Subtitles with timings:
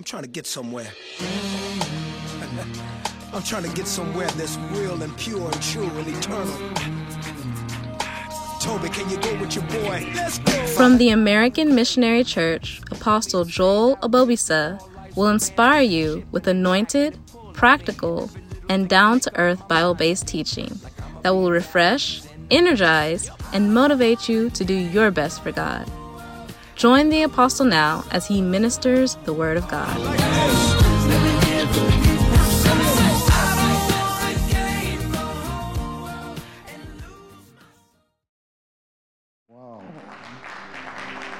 [0.00, 0.90] I'm trying to get somewhere.
[3.34, 6.56] I'm trying to get somewhere that's real and pure and true and eternal.
[8.62, 10.10] Toby, can you go with your boy?
[10.14, 10.52] Let's go.
[10.68, 14.80] From the American Missionary Church, Apostle Joel Obobisa
[15.16, 17.18] will inspire you with anointed,
[17.52, 18.30] practical,
[18.70, 20.80] and down to earth Bible based teaching
[21.20, 25.86] that will refresh, energize, and motivate you to do your best for God.
[26.80, 29.94] Join the Apostle now as he ministers the Word of God.
[39.46, 39.82] Wow.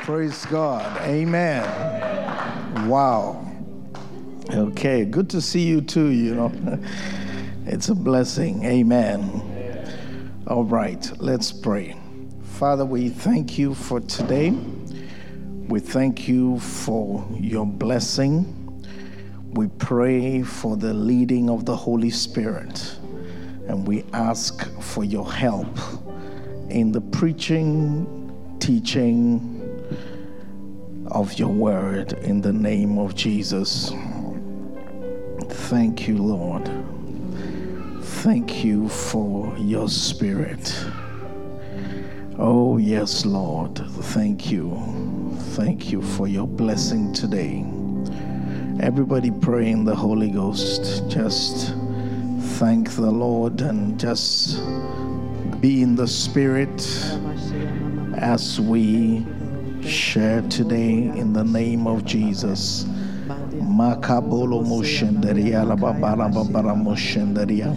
[0.03, 1.01] Praise God.
[1.07, 2.87] Amen.
[2.87, 3.43] Wow.
[4.51, 6.53] Okay, good to see you too, you know.
[7.65, 8.63] It's a blessing.
[8.67, 10.35] Amen.
[10.47, 11.97] All right, let's pray.
[12.43, 14.55] Father, we thank you for today.
[15.71, 18.57] We thank you for your blessing.
[19.53, 22.97] We pray for the leading of the Holy Spirit.
[23.69, 25.69] And we ask for your help
[26.71, 29.87] in the preaching, teaching
[31.13, 33.93] of your word in the name of Jesus.
[35.69, 36.69] Thank you, Lord.
[38.25, 40.85] Thank you for your spirit.
[42.41, 43.79] Oh, yes, Lord.
[43.79, 45.20] Thank you.
[45.61, 47.67] Thank you for your blessing today.
[48.81, 51.07] Everybody pray in the Holy Ghost.
[51.11, 51.75] Just
[52.59, 54.59] thank the Lord and just
[55.61, 56.81] be in the spirit
[58.17, 59.27] as we
[59.83, 62.87] share today in the name of Jesus.
[63.61, 67.77] Makabolo moshendaria la babara moshendaria.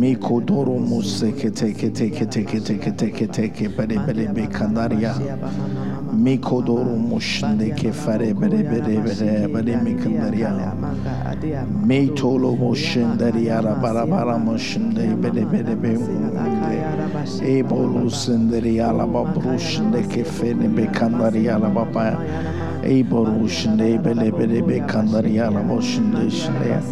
[0.00, 5.14] Mikodoro museke teke teke teke teke teke teke bere bere be kandaria.
[6.22, 10.72] Mikodoro Moshinde Kefare Bere Bere Bere Bere Mikandaria
[11.84, 15.98] Meitolo Moshindaria Rabara Bara Moshinde Bere Bere Bere
[17.42, 22.16] Ebolu Sindaria Lababrushinde Kefene Bekandaria Lababaya
[22.82, 26.82] ای باروشنده ای بله بله به کندری عربا شنده شنده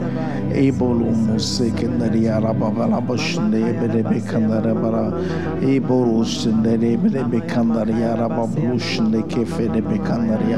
[0.55, 5.13] ای بول موسی کندری عربا بلا باشنده بله به کندر برا
[5.61, 10.55] ای باروشنده ای بله به کندری عربا بروشنده کفه به کندری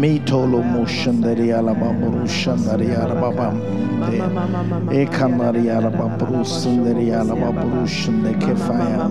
[0.00, 3.60] می تولو موشنده ای عربا بروشنده ای عربا بام
[4.90, 9.10] ای کندری عربا بروشنده ای عربا بروشنده کفایا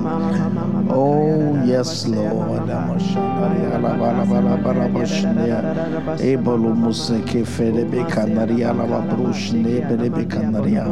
[0.89, 5.59] Oh yes Lord, I'm a shandari, alaba, alaba, alaba, alaba, e brushnia
[6.19, 10.85] ebolo museke ferebe kanaria la brushne berebe kanaria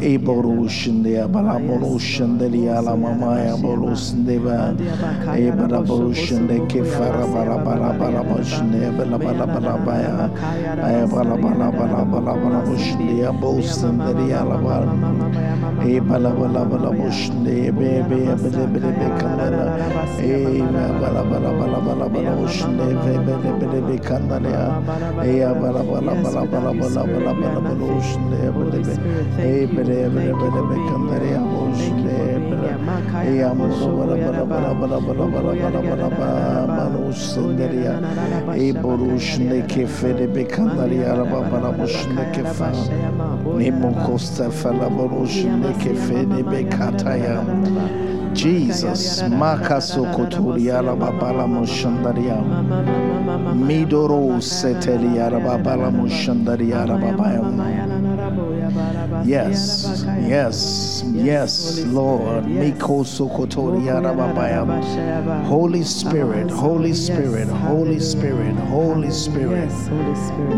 [0.00, 4.74] eboro shinde abala bolo shindelia la mama ya bolo sneva
[5.36, 10.30] ebara bolo shinde ke fara bara bara bara boshne bala bala bala baya
[10.82, 14.92] ay bala bala bala bala bala boshne ya bolo shindelia la bala
[15.84, 19.66] e bala bala bala boshne be be be be be kanara
[20.20, 20.62] e
[21.00, 23.94] bala bala bala bala bala boshne be bele bele be.
[23.98, 24.00] E.
[29.38, 29.44] E.
[29.44, 29.48] E.
[46.58, 47.44] E kataya.
[48.34, 51.46] Jesus, Makaso Koturia Babala
[53.66, 57.58] Midoro seteli arababala mushandari arababayam.
[59.24, 62.46] Yes, yes, yes, Lord.
[62.46, 64.68] Miko sokotori arababayam.
[65.46, 69.70] Holy Spirit, Holy Spirit, Holy Spirit, Holy Spirit.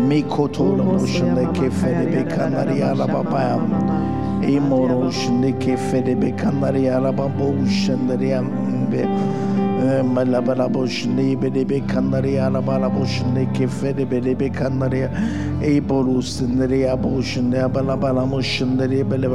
[0.07, 3.71] Miko toro mushande kefeli bekanari arababayam.
[4.43, 7.81] Imoro shinde kefeli bekanari arababayam
[9.81, 13.69] araba bo shandari ambe malabara bo shne be de be kanari araba la bo shneke
[13.69, 15.09] fede be de be kanari
[15.61, 19.27] e boru sindari abo shne abala bala mo shandari bele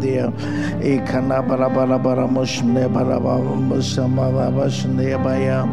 [0.00, 0.32] de
[0.82, 5.66] e kana bala bala bala mo shne bala ba mo shama ba shne baya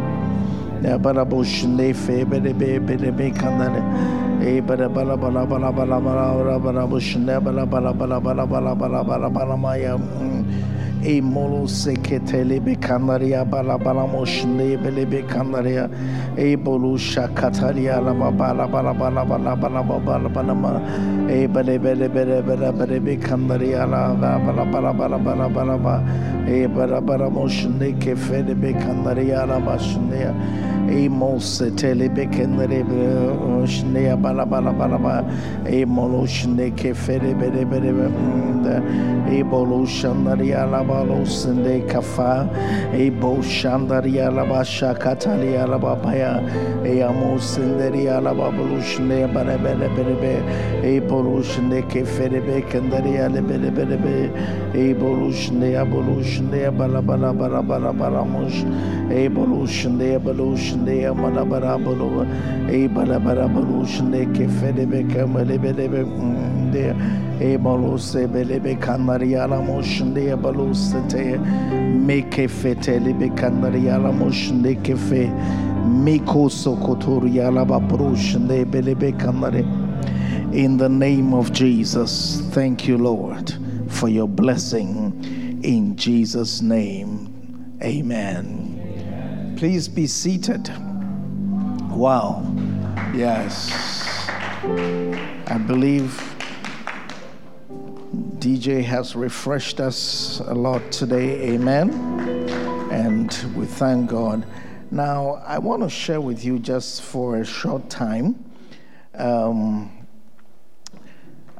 [0.83, 3.81] ya bala bo shne fe be de be be de be kanari
[4.41, 8.75] e bala bala bala bala bala bala bala bala bushne bala bala bala bala bala
[8.75, 15.89] bala bala bala maya e molo seketele be kandaria bala bala moshne bele be kandaria
[16.37, 22.09] e bolu shakatalia la bala bala bala bala bala bala bala ma e bele bele
[22.09, 26.03] bele bele bele be kandaria la bala bala bala bala bala ba
[26.47, 30.33] e bala bala moshne ke fele be kandaria la bashne
[30.89, 35.25] e mose tele be kendere be shne bala bala bala ba
[35.67, 37.91] e molo shne ke fele bele bele
[39.29, 42.49] e bolu shandaria la balo sende kafa
[42.93, 46.41] e bo shandaria la ba shakatalia la ba baya
[46.83, 50.33] e amo senderia la ba bolu shne bele bele bele be
[50.83, 54.15] e bolu shne ke fele be kendaria le bele bele be
[54.73, 58.63] e bolu shne abolu shne bala bala bala bala bala mush
[59.11, 62.25] e bolu shne bolu shne mala bala bolu
[62.69, 66.01] e bala bala bolu shne ke fele be kemele bele be
[66.71, 66.93] de
[67.39, 71.37] e bolu se bele be kandaria la moshne bolu sete
[73.13, 73.29] be
[74.11, 74.75] moshne
[80.53, 83.53] in the name of Jesus thank you Lord
[83.89, 85.59] for your blessing.
[85.63, 89.55] In Jesus name amen.
[89.57, 90.69] Please be seated.
[91.89, 92.45] Wow.
[93.15, 93.71] Yes.
[95.47, 96.36] I believe
[98.39, 101.53] DJ has refreshed us a lot today.
[101.53, 101.89] Amen.
[102.91, 104.45] And we thank God.
[104.91, 108.45] Now, I want to share with you just for a short time,
[109.15, 110.07] um,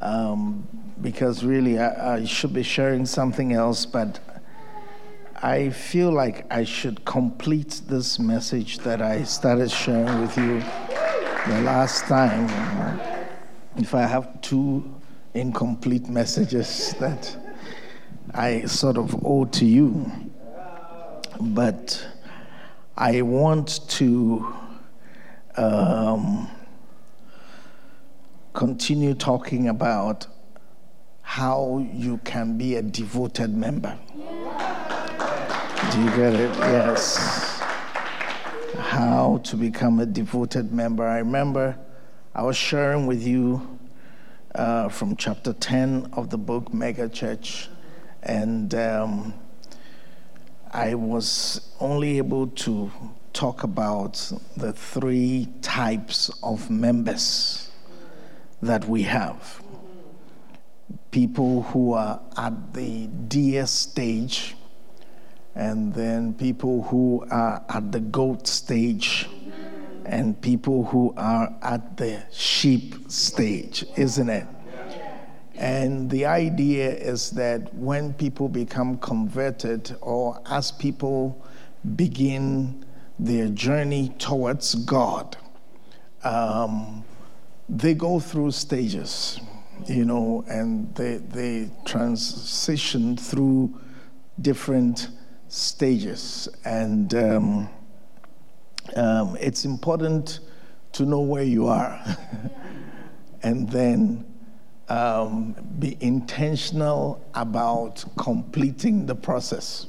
[0.02, 0.68] um,
[1.02, 4.20] because really I, I should be sharing something else, but
[5.42, 10.60] I feel like I should complete this message that I started sharing with you
[11.48, 12.48] the last time.
[13.78, 14.97] If I have two
[15.40, 17.36] incomplete messages that
[18.34, 20.12] I sort of owe to you.
[21.40, 22.06] But
[22.96, 24.54] I want to
[25.56, 26.50] um,
[28.54, 30.28] continue talking about
[31.22, 33.98] how you can be a devoted member.
[35.92, 36.50] Do you get it?
[36.58, 37.60] Yes.
[38.78, 41.06] How to become a devoted member.
[41.06, 41.78] I remember
[42.34, 43.77] I was sharing with you
[44.58, 47.70] uh, from chapter 10 of the book Mega Church,
[48.24, 49.34] and um,
[50.72, 52.92] I was only able to
[53.34, 57.70] talk about the three types of members
[58.62, 59.62] that we have.
[61.12, 64.56] People who are at the DS stage,
[65.54, 69.28] and then people who are at the goat stage
[70.08, 74.48] and people who are at the sheep stage, isn't it?
[75.56, 81.44] And the idea is that when people become converted, or as people
[81.96, 82.86] begin
[83.20, 85.36] their journey towards God,
[86.24, 87.04] um,
[87.68, 89.42] they go through stages,
[89.88, 93.82] you know, and they, they transition through
[94.40, 95.10] different
[95.48, 96.48] stages.
[96.64, 97.70] And um,
[98.96, 100.40] um, it's important
[100.94, 102.00] to know where you are
[103.44, 104.26] and then
[104.90, 109.88] um, be intentional about completing the process.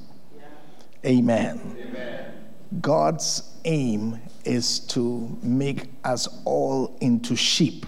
[1.06, 1.76] Amen.
[1.78, 2.32] Amen.
[2.80, 7.86] God's aim is to make us all into sheep.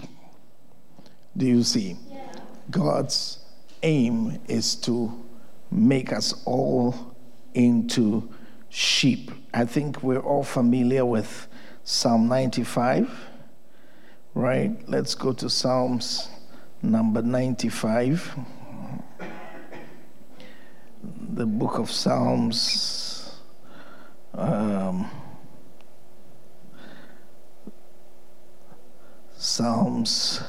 [1.37, 1.97] Do you see?
[2.09, 2.31] Yeah.
[2.69, 3.39] God's
[3.83, 5.11] aim is to
[5.69, 7.15] make us all
[7.53, 8.29] into
[8.69, 9.31] sheep.
[9.53, 11.49] I think we're all familiar with
[11.83, 13.09] Psalm 95,
[14.33, 14.77] right?
[14.87, 16.29] Let's go to Psalms
[16.81, 18.33] number 95.
[21.33, 23.35] The book of Psalms.
[24.33, 25.11] Um,
[29.35, 30.41] Psalms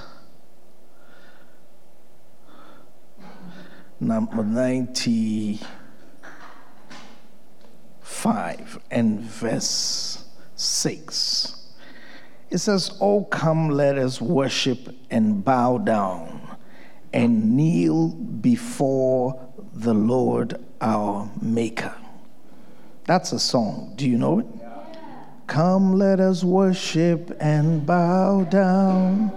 [3.99, 5.81] number 95
[8.90, 10.25] and verse
[10.57, 11.57] 6.
[12.50, 16.57] It says, Oh, come, let us worship and bow down
[17.12, 19.40] and kneel before
[19.73, 21.95] the Lord our Maker.
[23.04, 23.95] That's a song.
[23.97, 24.47] Do you know it?
[25.47, 29.33] Come, let us worship and bow down.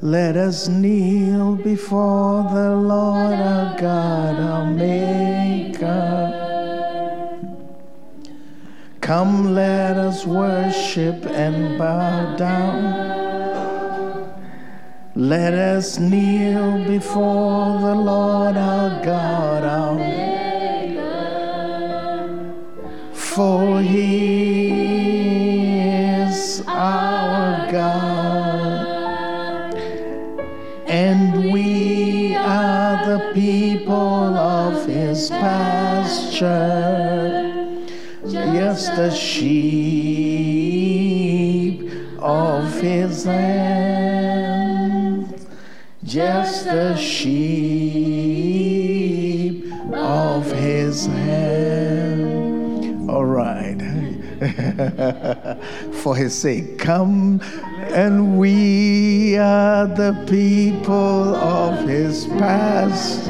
[0.00, 6.65] Let us kneel before the Lord our God, our Maker.
[9.06, 14.34] Come, let us worship and bow down.
[15.14, 19.96] Let us kneel before the Lord our God, our
[23.14, 24.72] for he
[26.18, 29.76] is our God,
[30.88, 37.35] and we are the people of his pasture,
[38.66, 40.26] just the sheep
[42.18, 45.32] of his hand,
[46.02, 47.32] just the sheep
[49.92, 53.08] of his hand.
[53.08, 53.80] All right.
[56.02, 57.40] For his sake, come
[57.94, 63.26] and we are the people of his past,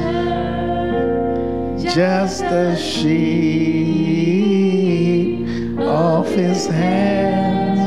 [1.93, 4.16] just the sheep
[5.97, 7.79] of his hand,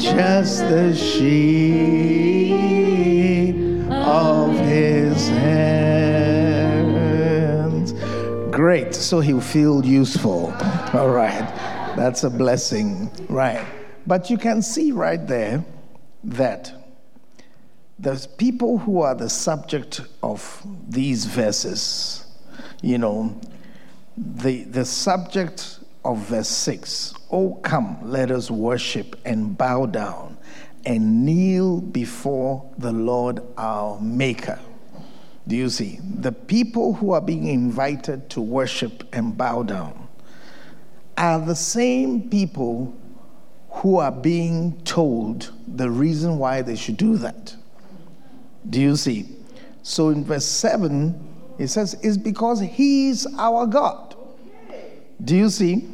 [0.00, 2.30] just the sheep
[3.90, 6.32] of his hands.
[8.50, 10.46] Great, so he'll feel useful.
[10.94, 11.46] All right,
[11.94, 13.62] that's a blessing, right?
[14.06, 15.62] But you can see right there
[16.24, 16.72] that
[17.98, 22.24] the people who are the subject of these verses,
[22.80, 23.38] you know,
[24.16, 30.36] the, the subject of verse 6 Oh, come, let us worship and bow down
[30.84, 34.58] and kneel before the Lord our Maker.
[35.46, 35.98] Do you see?
[36.02, 40.08] The people who are being invited to worship and bow down
[41.16, 42.96] are the same people
[43.70, 47.54] who are being told the reason why they should do that.
[48.68, 49.26] Do you see?
[49.82, 51.28] So in verse 7,
[51.58, 54.09] it says, It's because He's our God.
[55.24, 55.88] Do you see?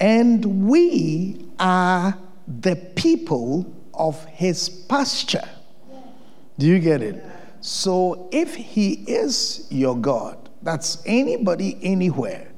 [0.00, 5.48] And we are the people of His pasture.
[6.58, 7.24] Do you get it?
[7.60, 12.48] So if He is your God, that's anybody anywhere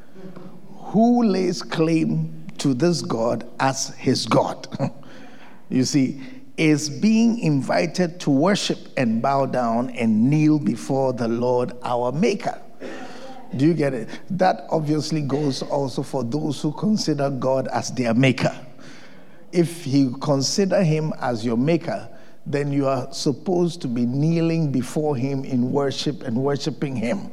[0.94, 4.68] who lays claim to this God as his God,
[5.68, 6.20] you see,
[6.56, 12.60] is being invited to worship and bow down and kneel before the Lord our Maker.
[13.56, 14.08] Do you get it?
[14.30, 18.54] That obviously goes also for those who consider God as their Maker.
[19.52, 22.08] If you consider Him as your Maker,
[22.46, 27.30] then you are supposed to be kneeling before Him in worship and worshiping Him.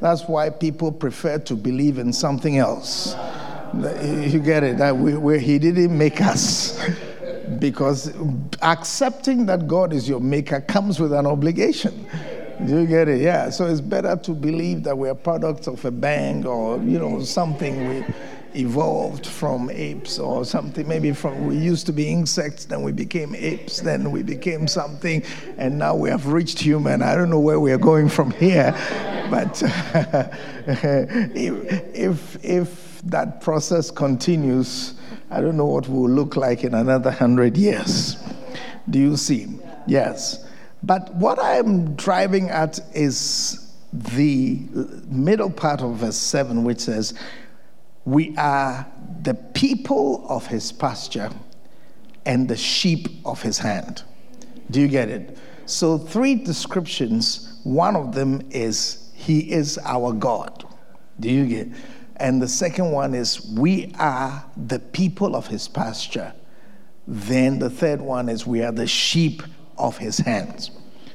[0.00, 3.14] That's why people prefer to believe in something else.
[3.74, 4.78] You get it?
[4.78, 6.78] That we, we, he didn't make us.
[7.58, 8.12] Because
[8.60, 12.06] accepting that God is your maker comes with an obligation.
[12.66, 13.20] Do you get it?
[13.20, 13.50] Yeah.
[13.50, 17.88] So it's better to believe that we're products of a bang or, you know, something
[17.88, 18.04] we
[18.54, 20.86] evolved from apes or something.
[20.86, 25.22] Maybe from we used to be insects, then we became apes, then we became something,
[25.56, 27.02] and now we have reached human.
[27.02, 28.72] I don't know where we are going from here,
[29.30, 29.62] but
[31.34, 34.94] if, if, if that process continues,
[35.30, 38.16] I don't know what we will look like in another hundred years.
[38.88, 39.58] Do you see?
[39.86, 40.44] Yes.
[40.82, 44.58] But what I'm driving at is the
[45.06, 47.14] middle part of verse 7, which says,
[48.04, 48.86] We are
[49.22, 51.30] the people of his pasture
[52.24, 54.02] and the sheep of his hand.
[54.70, 55.36] Do you get it?
[55.66, 57.60] So, three descriptions.
[57.62, 60.64] One of them is, He is our God.
[61.20, 61.72] Do you get it?
[62.16, 66.32] And the second one is, We are the people of his pasture.
[67.06, 69.42] Then the third one is, We are the sheep
[69.82, 70.70] of his hands.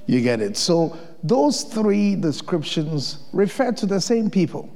[0.05, 0.57] You get it?
[0.57, 4.69] So those three descriptions refer to the same people.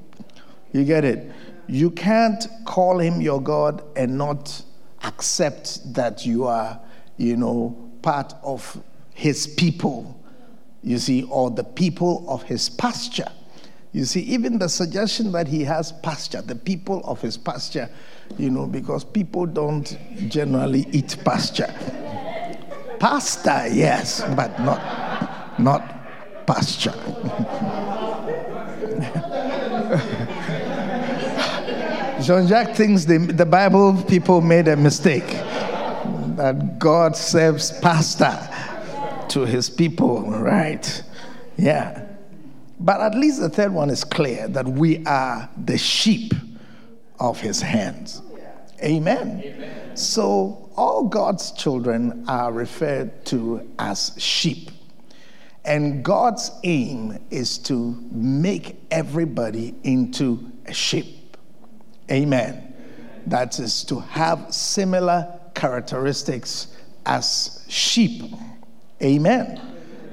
[0.71, 1.31] You get it?
[1.67, 4.63] You can't call him your God and not
[5.03, 6.79] accept that you are,
[7.17, 8.81] you know, part of
[9.13, 10.19] his people,
[10.83, 13.31] you see, or the people of his pasture.
[13.93, 17.89] You see, even the suggestion that he has pasture, the people of his pasture,
[18.38, 19.98] you know, because people don't
[20.29, 21.74] generally eat pasture.
[23.01, 26.91] Pasta, yes, but not, not pasture.
[32.22, 35.25] Jean Jacques thinks the, the Bible people made a mistake
[36.38, 38.48] that God serves pasta
[39.29, 41.03] to his people, right?
[41.58, 42.05] Yeah.
[42.79, 46.34] But at least the third one is clear that we are the sheep
[47.20, 48.22] of his hands.
[48.83, 49.41] Amen.
[49.43, 49.97] Amen.
[49.97, 54.71] So all God's children are referred to as sheep.
[55.63, 61.38] And God's aim is to make everybody into a sheep.
[62.09, 62.73] Amen.
[63.27, 68.33] That is to have similar characteristics as sheep.
[69.03, 69.61] Amen.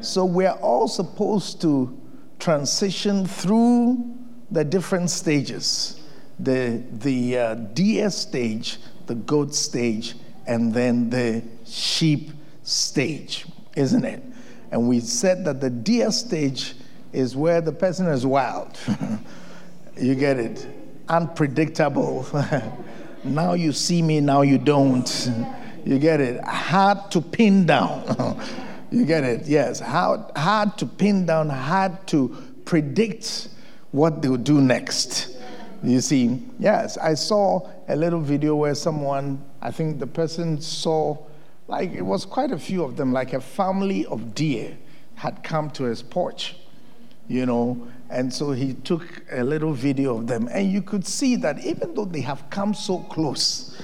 [0.01, 1.99] So we're all supposed to
[2.39, 4.15] transition through
[4.51, 6.01] the different stages
[6.39, 10.15] the, the uh, deer stage, the goat stage,
[10.47, 12.31] and then the sheep
[12.63, 14.23] stage, isn't it?
[14.71, 16.75] And we said that the deer stage
[17.13, 18.79] is where the person is wild.
[19.97, 20.67] you get it?
[21.09, 22.27] Unpredictable.
[23.25, 25.31] now you see me, now you don't.
[25.85, 26.43] You get it?
[26.45, 28.39] Hard to pin down.
[28.91, 29.47] you get it?
[29.47, 29.81] Yes.
[29.81, 33.49] Hard, hard to pin down, hard to predict
[33.91, 35.38] what they'll do next.
[35.83, 41.17] You see, yes, I saw a little video where someone, I think the person saw,
[41.69, 44.77] like, it was quite a few of them, like a family of deer
[45.15, 46.57] had come to his porch,
[47.29, 50.49] you know, and so he took a little video of them.
[50.51, 53.81] And you could see that even though they have come so close,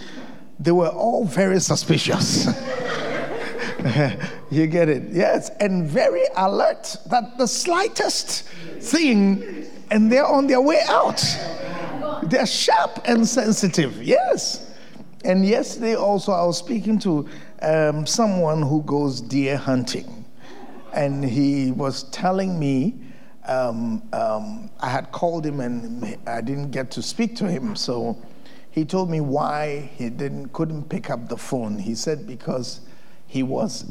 [0.59, 2.47] they were all very suspicious.
[4.51, 5.13] you get it?
[5.13, 8.43] Yes, and very alert that the slightest
[8.81, 11.23] thing, and they're on their way out.
[12.25, 14.73] They're sharp and sensitive, yes.
[15.25, 17.29] And yesterday also, I was speaking to
[17.63, 20.25] um, someone who goes deer hunting,
[20.93, 22.97] and he was telling me.
[23.47, 28.17] Um, um, I had called him and I didn't get to speak to him, so
[28.71, 31.79] he told me why he didn't couldn't pick up the phone.
[31.79, 32.81] He said because
[33.27, 33.85] he was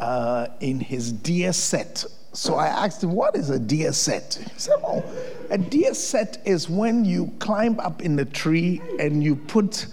[0.00, 2.04] uh, in his deer set
[2.36, 4.34] so I asked him, What is a deer set?
[4.34, 5.02] He said, Oh,
[5.48, 9.86] a deer set is when you climb up in the tree and you put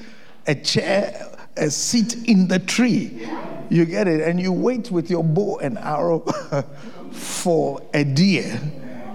[0.45, 3.25] a chair, a seat in the tree.
[3.69, 4.19] You get it?
[4.27, 6.19] And you wait with your bow and arrow
[7.12, 8.59] for a deer.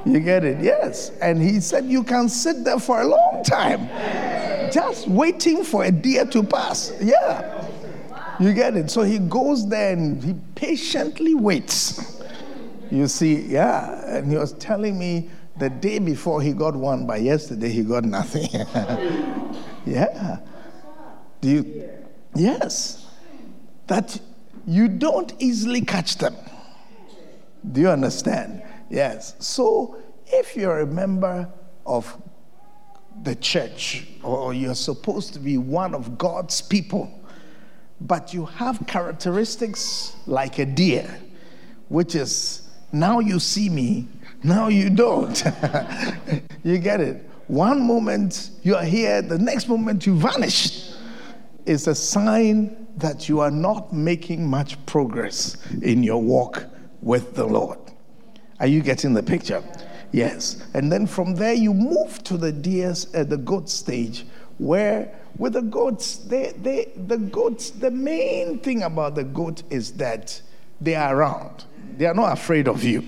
[0.06, 0.64] You get it?
[0.64, 1.11] Yes.
[1.20, 3.90] And he said, You can sit there for a long time
[4.73, 6.94] just waiting for a deer to pass.
[6.99, 7.66] Yeah.
[8.40, 8.90] You get it?
[8.90, 12.18] So he goes there and he patiently waits
[12.90, 14.16] you see, yeah.
[14.16, 18.04] And he was telling me the day before he got one, but yesterday he got
[18.04, 18.49] nothing.
[19.87, 20.38] yeah.
[21.40, 21.90] Do you?
[22.35, 23.07] Yes.
[23.87, 24.21] That
[24.66, 26.37] you don't easily catch them.
[27.73, 28.62] Do you understand?
[28.90, 29.35] Yes.
[29.38, 31.49] So if you're a member
[31.87, 32.21] of
[33.23, 37.11] the church or you're supposed to be one of God's people,
[38.00, 41.18] but you have characteristics like a deer,
[41.88, 44.08] which is now you see me,
[44.43, 45.43] now you don't.
[46.65, 47.28] you get it?
[47.49, 50.93] One moment you are here, the next moment you vanish.
[51.67, 56.65] It's a sign that you are not making much progress in your walk
[57.02, 57.78] with the Lord.
[58.60, 59.63] Are you getting the picture?
[60.13, 60.67] Yes.
[60.75, 64.26] And then from there you move to the deers, uh, the goat stage,
[64.58, 69.93] where with the goats, they, they, the goats, the main thing about the goat is
[69.93, 70.41] that
[70.80, 71.65] they are around.
[71.99, 73.02] They are not afraid of you.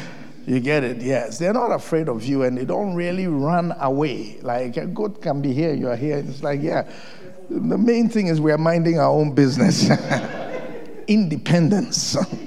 [0.46, 1.02] you get it?
[1.02, 1.36] Yes.
[1.36, 4.38] They're not afraid of you and they don't really run away.
[4.40, 6.18] Like goat can be here, you are here.
[6.18, 6.88] It's like, yeah.
[7.50, 9.90] The main thing is we are minding our own business.
[11.08, 12.16] Independence.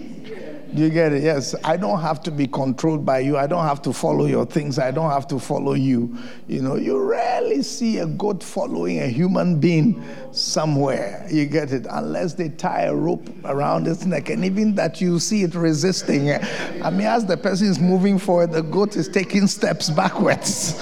[0.72, 1.24] You get it?
[1.24, 1.56] Yes.
[1.64, 3.38] I don't have to be controlled by you.
[3.38, 4.78] I don't have to follow your things.
[4.78, 6.16] I don't have to follow you.
[6.48, 11.26] You know, you rarely see a goat following a human being somewhere.
[11.32, 11.88] You get it?
[11.90, 14.30] Unless they tie a rope around its neck.
[14.30, 16.32] And even that you see it resisting.
[16.32, 20.80] I mean, as the person is moving forward, the goat is taking steps backwards.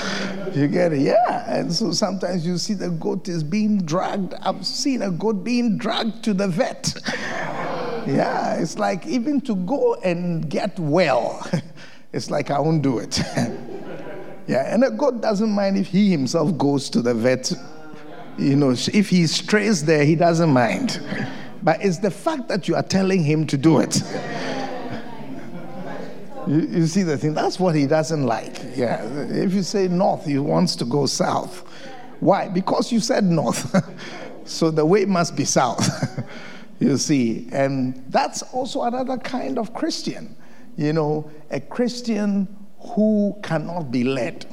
[0.54, 1.00] You get it?
[1.00, 1.46] Yeah.
[1.48, 4.34] And so sometimes you see the goat is being dragged.
[4.42, 6.94] I've seen a goat being dragged to the vet.
[8.08, 11.46] Yeah, it's like even to go and get well,
[12.14, 13.20] it's like I won't do it.
[14.48, 17.52] yeah, and a God doesn't mind if he himself goes to the vet.
[18.38, 21.02] You know, if he strays there, he doesn't mind.
[21.64, 24.02] But it's the fact that you are telling him to do it.
[26.48, 27.34] You, you, see the thing?
[27.34, 28.62] That's what he doesn't like.
[28.76, 29.04] Yeah.
[29.04, 31.68] If you say north, he wants to go south.
[32.20, 32.48] Why?
[32.48, 33.76] Because you said north.
[34.46, 35.84] so the way must be south.
[36.80, 40.36] You see, and that's also another kind of Christian.
[40.76, 42.48] You know, a Christian
[42.80, 44.46] who cannot be led.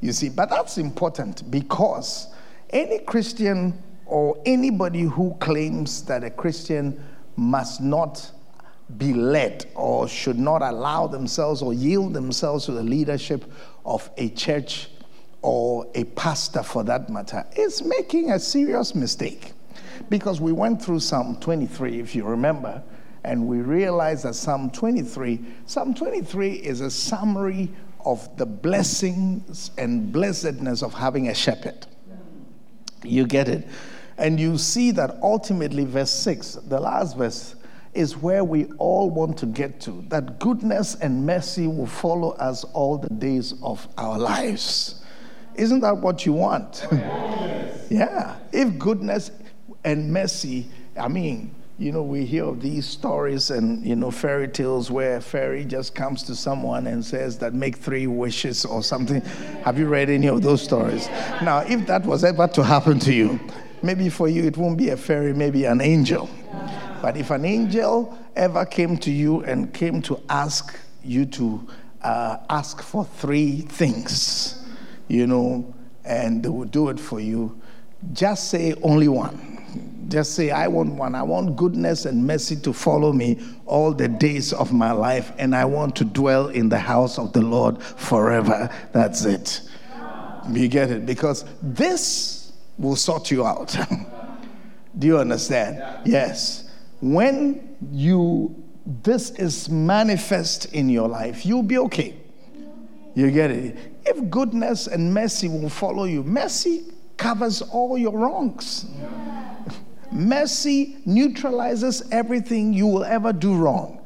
[0.00, 2.28] You see, but that's important because
[2.70, 7.02] any Christian or anybody who claims that a Christian
[7.36, 8.30] must not
[8.96, 13.44] be led or should not allow themselves or yield themselves to the leadership
[13.84, 14.88] of a church
[15.42, 19.52] or a pastor for that matter is making a serious mistake.
[20.08, 22.82] Because we went through Psalm 23, if you remember,
[23.24, 27.70] and we realized that Psalm 23, Psalm 23 is a summary
[28.04, 31.86] of the blessings and blessedness of having a shepherd.
[33.04, 33.68] You get it?
[34.18, 37.56] And you see that ultimately, verse 6, the last verse,
[37.94, 40.04] is where we all want to get to.
[40.08, 45.02] That goodness and mercy will follow us all the days of our lives.
[45.54, 46.86] Isn't that what you want?
[47.90, 48.36] yeah.
[48.52, 49.30] If goodness
[49.84, 50.66] and mercy,
[50.98, 55.16] I mean, you know, we hear of these stories and, you know, fairy tales where
[55.16, 59.22] a fairy just comes to someone and says that make three wishes or something.
[59.64, 61.08] Have you read any of those stories?
[61.42, 63.40] Now, if that was ever to happen to you,
[63.82, 66.28] maybe for you it won't be a fairy, maybe an angel.
[67.00, 71.66] But if an angel ever came to you and came to ask you to
[72.02, 74.62] uh, ask for three things,
[75.08, 77.58] you know, and they will do it for you,
[78.12, 79.59] just say only one
[80.08, 81.14] just say, I want one.
[81.14, 85.54] I want goodness and mercy to follow me all the days of my life, and
[85.54, 88.68] I want to dwell in the house of the Lord forever.
[88.92, 89.62] That's it.
[90.50, 91.06] You get it?
[91.06, 93.76] Because this will sort you out.
[94.98, 95.82] Do you understand?
[96.04, 96.70] Yes.
[97.00, 98.64] When you
[99.04, 102.16] this is manifest in your life, you'll be okay.
[103.14, 103.76] You get it?
[104.04, 106.84] If goodness and mercy will follow you, mercy
[107.20, 108.86] covers all your wrongs.
[110.10, 114.00] Mercy neutralizes everything you will ever do wrong.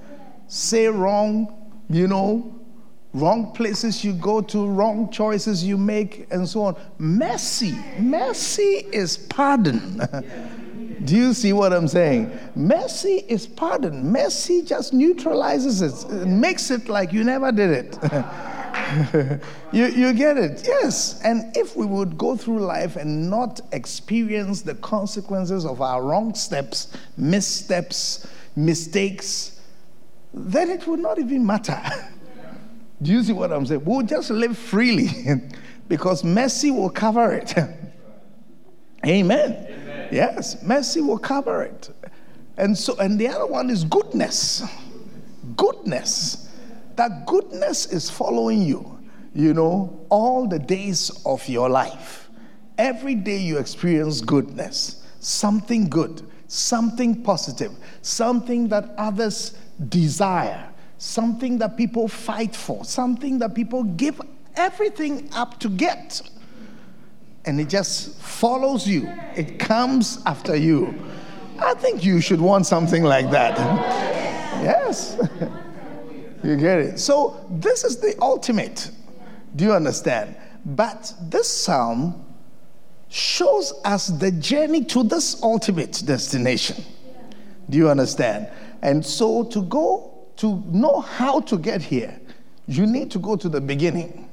[0.48, 2.60] Say wrong, you know,
[3.14, 6.76] wrong places you go to, wrong choices you make, and so on.
[6.98, 10.02] Mercy, mercy is pardon.
[11.04, 12.30] Do you see what I'm saying?
[12.56, 14.10] Mercy is pardon.
[14.10, 17.98] Mercy just neutralizes it, it makes it like you never did it.
[19.72, 20.62] you, you get it?
[20.66, 21.20] Yes.
[21.22, 26.34] And if we would go through life and not experience the consequences of our wrong
[26.34, 29.60] steps, missteps, mistakes,
[30.32, 31.80] then it would not even matter.
[33.02, 33.84] Do you see what I'm saying?
[33.84, 35.08] We'll just live freely
[35.88, 37.56] because mercy will cover it.
[39.04, 39.66] Amen.
[39.68, 40.08] Amen.
[40.10, 41.90] Yes, mercy will cover it.
[42.56, 44.62] And so, and the other one is goodness.
[45.56, 46.43] Goodness
[46.96, 48.98] that goodness is following you,
[49.34, 52.28] you know, all the days of your life.
[52.78, 59.56] Every day you experience goodness, something good, something positive, something that others
[59.88, 64.20] desire, something that people fight for, something that people give
[64.56, 66.20] everything up to get.
[67.44, 70.94] And it just follows you, it comes after you.
[71.58, 73.56] I think you should want something like that.
[74.62, 75.16] yes.
[76.44, 76.98] You get it?
[77.00, 78.90] So, this is the ultimate.
[79.56, 80.36] Do you understand?
[80.66, 82.22] But this psalm
[83.08, 86.84] shows us the journey to this ultimate destination.
[87.70, 88.48] Do you understand?
[88.82, 92.20] And so, to go to know how to get here,
[92.66, 94.28] you need to go to the beginning.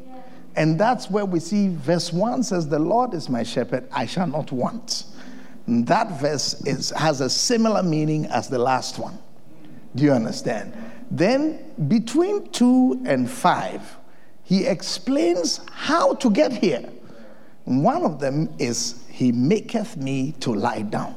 [0.57, 4.27] And that's where we see verse 1 says, The Lord is my shepherd, I shall
[4.27, 5.05] not want.
[5.67, 9.17] And that verse is, has a similar meaning as the last one.
[9.95, 10.73] Do you understand?
[11.11, 13.97] Then, between two and five,
[14.43, 16.89] he explains how to get here.
[17.65, 21.15] One of them is, He maketh me to lie down.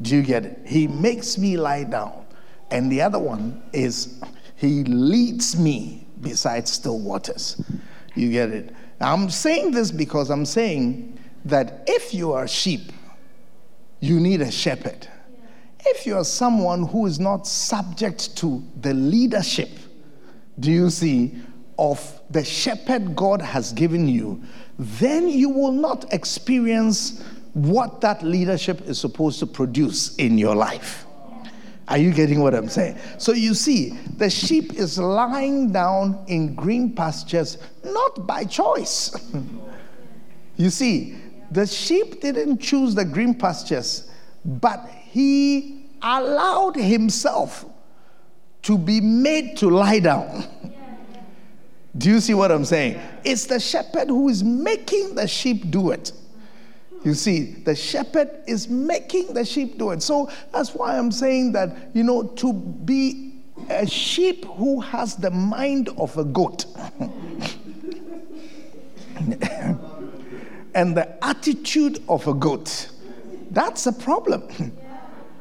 [0.00, 0.60] Do you get it?
[0.64, 2.24] He makes me lie down.
[2.70, 4.20] And the other one is,
[4.56, 7.60] He leads me beside still waters.
[8.14, 8.74] You get it?
[9.00, 12.92] I'm saying this because I'm saying that if you are sheep,
[13.98, 15.08] you need a shepherd.
[15.84, 19.70] If you're someone who is not subject to the leadership,
[20.60, 21.34] do you see,
[21.78, 24.42] of the shepherd God has given you,
[24.78, 27.22] then you will not experience
[27.54, 31.06] what that leadership is supposed to produce in your life.
[31.88, 32.96] Are you getting what I'm saying?
[33.18, 39.14] So you see, the sheep is lying down in green pastures not by choice.
[40.56, 41.16] you see,
[41.50, 44.10] the sheep didn't choose the green pastures,
[44.44, 47.66] but he allowed himself
[48.62, 50.44] to be made to lie down.
[51.98, 52.98] Do you see what I'm saying?
[53.22, 56.12] It's the shepherd who is making the sheep do it.
[57.04, 60.02] You see, the shepherd is making the sheep do it.
[60.02, 63.34] So that's why I'm saying that, you know, to be
[63.68, 66.64] a sheep who has the mind of a goat
[70.74, 72.88] and the attitude of a goat,
[73.50, 74.72] that's a problem.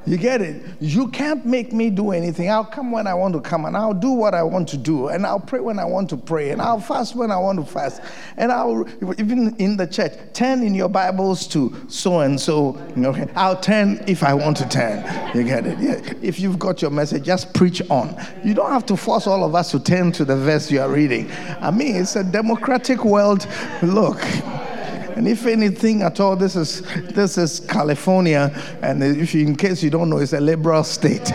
[0.06, 0.64] You get it?
[0.80, 2.50] You can't make me do anything.
[2.50, 5.10] I'll come when I want to come and I'll do what I want to do
[5.10, 7.72] and I'll pray when I want to pray and I'll fast when I want to
[7.72, 8.02] fast.
[8.38, 8.88] And I'll,
[9.20, 12.82] even in the church, turn in your Bibles to so and so.
[12.98, 13.28] Okay?
[13.36, 15.04] I'll turn if I want to turn.
[15.36, 15.78] You get it?
[15.80, 16.14] Yeah.
[16.22, 18.16] If you've got your message, just preach on.
[18.44, 20.90] You don't have to force all of us to turn to the verse you are
[20.90, 21.30] reading.
[21.60, 23.48] I mean, it's a democratic world.
[23.84, 24.20] Look.
[25.22, 26.82] And if anything at all, this is,
[27.14, 28.52] this is California.
[28.82, 31.26] And if in case you don't know, it's a liberal state.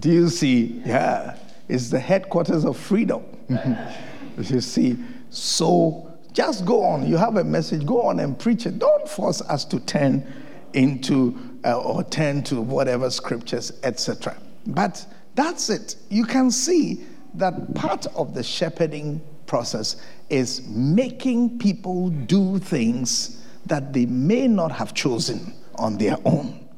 [0.00, 0.82] Do you see?
[0.84, 1.36] Yeah,
[1.68, 3.22] it's the headquarters of freedom.
[4.36, 7.06] you see, so just go on.
[7.06, 8.80] You have a message, go on and preach it.
[8.80, 10.26] Don't force us to turn
[10.72, 14.36] into uh, or turn to whatever scriptures, etc.
[14.66, 15.94] But that's it.
[16.08, 17.04] You can see
[17.34, 19.96] that part of the shepherding process
[20.28, 26.68] is making people do things that they may not have chosen on their own.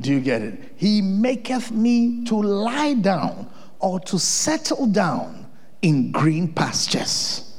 [0.00, 0.74] Do you get it?
[0.76, 5.46] He maketh me to lie down or to settle down
[5.82, 7.54] in green pastures.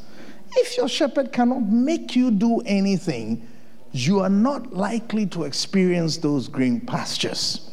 [0.51, 3.47] If your shepherd cannot make you do anything,
[3.91, 7.71] you are not likely to experience those green pastures.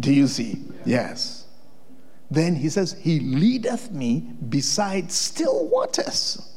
[0.00, 0.62] Do you see?
[0.84, 1.43] Yes.
[2.30, 6.54] Then he says, He leadeth me beside still waters.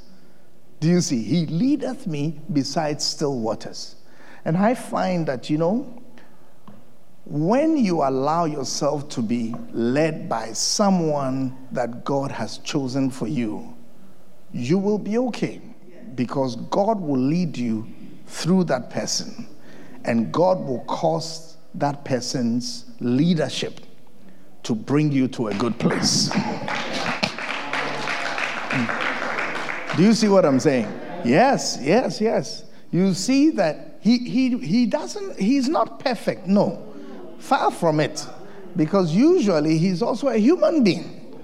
[0.79, 1.21] Do you see?
[1.21, 3.95] He leadeth me beside still waters.
[4.45, 6.01] And I find that, you know,
[7.25, 13.75] when you allow yourself to be led by someone that God has chosen for you,
[14.53, 15.59] you will be okay
[16.15, 17.85] because God will lead you
[18.27, 19.45] through that person
[20.05, 23.81] and God will cause that person's leadership
[24.63, 26.29] to bring you to a good place.
[29.95, 30.87] Do you see what I'm saying?
[31.25, 32.63] Yes, yes, yes.
[32.91, 36.47] You see that he, he, he doesn't, he's not perfect.
[36.47, 36.93] No,
[37.39, 38.25] far from it.
[38.75, 41.35] Because usually he's also a human being.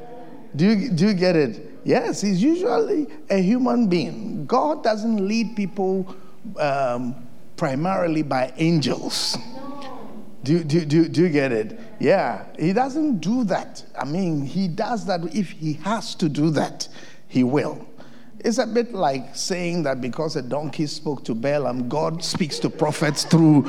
[0.56, 1.72] Do you, do you get it?
[1.84, 4.46] Yes, he's usually a human being.
[4.46, 6.16] God doesn't lead people
[6.60, 7.16] um,
[7.58, 9.36] primarily by angels.
[10.44, 11.80] Do, do, do, do you get it?
[12.00, 13.84] Yeah, he doesn't do that.
[13.98, 16.88] I mean, he does that if he has to do that,
[17.30, 17.88] he will.
[18.40, 22.70] It's a bit like saying that because a donkey spoke to Balaam, God speaks to
[22.70, 23.62] prophets through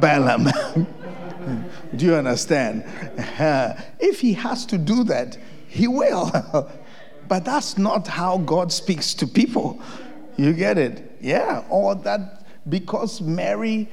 [0.00, 0.44] Balaam.
[1.96, 2.84] do you understand?
[3.98, 6.30] if he has to do that, he will.
[7.28, 9.80] but that's not how God speaks to people.
[10.36, 11.16] You get it?
[11.22, 11.64] Yeah.
[11.70, 13.88] Or that because Mary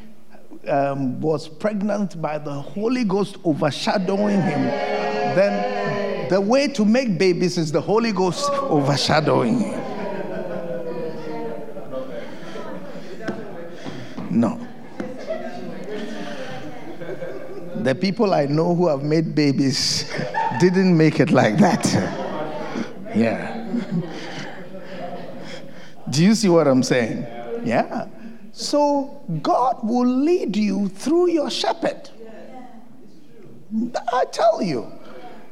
[0.70, 4.62] um, was pregnant by the Holy Ghost overshadowing him,
[5.36, 9.82] then the way to make babies is the Holy Ghost overshadowing him.
[14.32, 14.60] No.
[17.84, 20.12] The people I know who have made babies
[20.60, 21.86] didn't make it like that.
[23.16, 23.64] Yeah.
[26.10, 27.26] Do you see what I'm saying?
[27.64, 28.08] Yeah.
[28.56, 32.10] So God will lead you through your shepherd.
[34.14, 34.92] I tell you,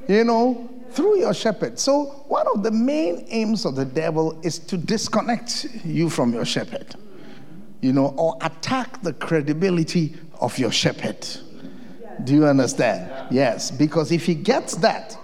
[0.07, 1.77] you know, through your shepherd.
[1.79, 6.45] So, one of the main aims of the devil is to disconnect you from your
[6.45, 6.95] shepherd
[7.83, 11.27] you know, or attack the credibility of your shepherd.
[12.23, 13.11] Do you understand?
[13.29, 15.17] Yes, because if he gets that,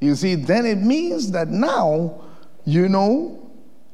[0.00, 2.22] you see, then it means that now,
[2.64, 3.49] you know,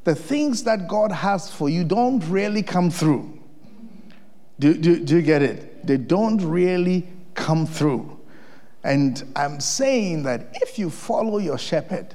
[0.06, 3.28] the things that God has for you don't really come through.
[4.60, 5.84] Do, do, do you get it?
[5.84, 8.16] They don't really come through.
[8.84, 12.14] And I'm saying that if you follow your shepherd,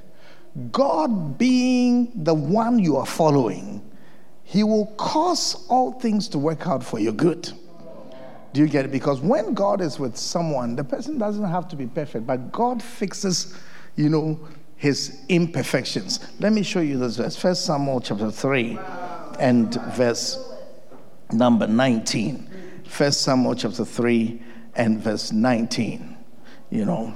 [0.72, 3.82] God being the one you are following,
[4.42, 7.52] he will cause all things to work out for your good.
[8.54, 8.90] Do you get it?
[8.90, 12.82] Because when God is with someone, the person doesn't have to be perfect, but God
[12.82, 13.54] fixes,
[13.96, 14.40] you know,
[14.82, 16.18] his imperfections.
[16.40, 17.36] Let me show you this verse.
[17.36, 18.80] First Samuel chapter 3
[19.38, 20.52] and verse
[21.30, 22.50] number 19.
[22.88, 24.42] First Samuel chapter 3
[24.74, 26.16] and verse 19.
[26.70, 27.14] You know,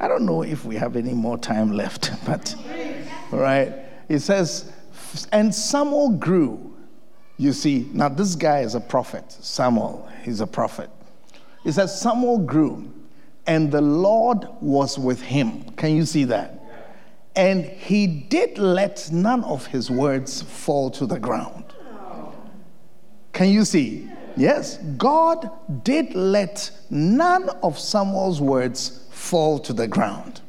[0.00, 2.52] I don't know if we have any more time left, but
[3.30, 3.72] right.
[4.08, 4.72] It says,
[5.30, 6.74] and Samuel grew
[7.36, 10.90] you see, now this guy is a prophet, Samuel, he's a prophet.
[11.64, 12.92] It says, Samuel grew,
[13.46, 15.64] and the Lord was with him.
[15.76, 16.63] Can you see that?
[17.36, 21.64] And he did let none of his words fall to the ground.
[23.32, 24.08] Can you see?
[24.36, 25.50] Yes, God
[25.84, 30.40] did let none of Samuel's words fall to the ground.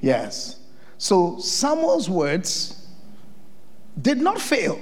[0.00, 0.60] Yes.
[0.98, 2.86] So Samuel's words
[4.00, 4.80] did not fail.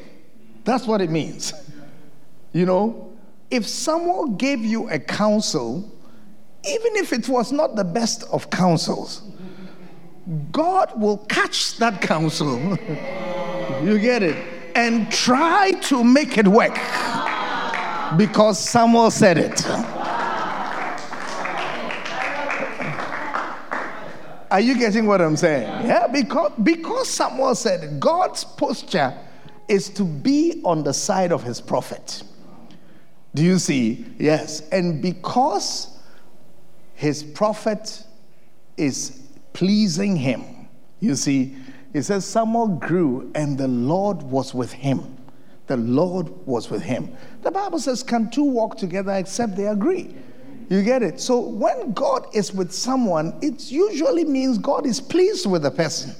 [0.65, 1.53] That's what it means.
[2.53, 3.13] You know,
[3.51, 5.91] if someone gave you a counsel,
[6.65, 9.23] even if it was not the best of counsels,
[10.53, 12.59] God will catch that counsel.
[13.83, 14.37] you get it?
[14.75, 16.75] And try to make it work
[18.17, 19.67] because someone said it.
[24.51, 25.87] Are you getting what I'm saying?
[25.87, 29.17] Yeah, because because someone said it, God's posture
[29.67, 32.23] is to be on the side of his prophet.
[33.35, 34.05] Do you see?
[34.19, 34.69] Yes.
[34.69, 35.99] And because
[36.95, 38.05] his prophet
[38.77, 39.22] is
[39.53, 40.69] pleasing him,
[41.01, 41.57] you see,
[41.93, 45.17] it says Samuel grew and the Lord was with him.
[45.67, 47.15] The Lord was with him.
[47.43, 50.15] The Bible says, Can two walk together except they agree?
[50.69, 51.21] You get it?
[51.21, 56.15] So when God is with someone, it usually means God is pleased with the person.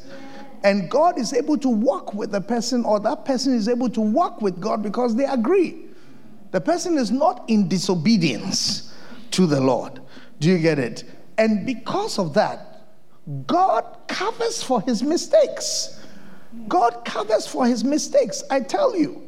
[0.65, 4.01] And God is able to walk with the person, or that person is able to
[4.01, 5.87] walk with God because they agree.
[6.53, 8.95] The person is not in disobedience
[9.33, 10.01] to the Lord.
[10.39, 11.05] Do you get it?
[11.39, 12.72] And because of that,
[13.47, 16.01] God covers for his mistakes.
[16.69, 19.23] God covers for his mistakes, I tell you.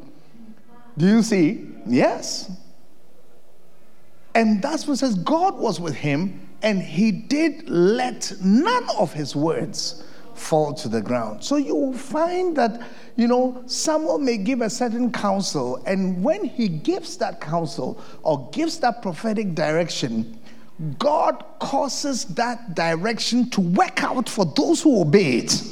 [0.98, 1.68] Do you see?
[1.87, 2.50] Yes.
[4.35, 9.37] And that's what says God was with him, and he did let none of his
[9.37, 10.04] words
[10.35, 11.44] fall to the ground.
[11.44, 12.83] So you will find that,
[13.16, 18.48] you know, someone may give a certain counsel, and when he gives that counsel or
[18.50, 20.38] gives that prophetic direction,
[20.99, 25.63] God causes that direction to work out for those who obey it.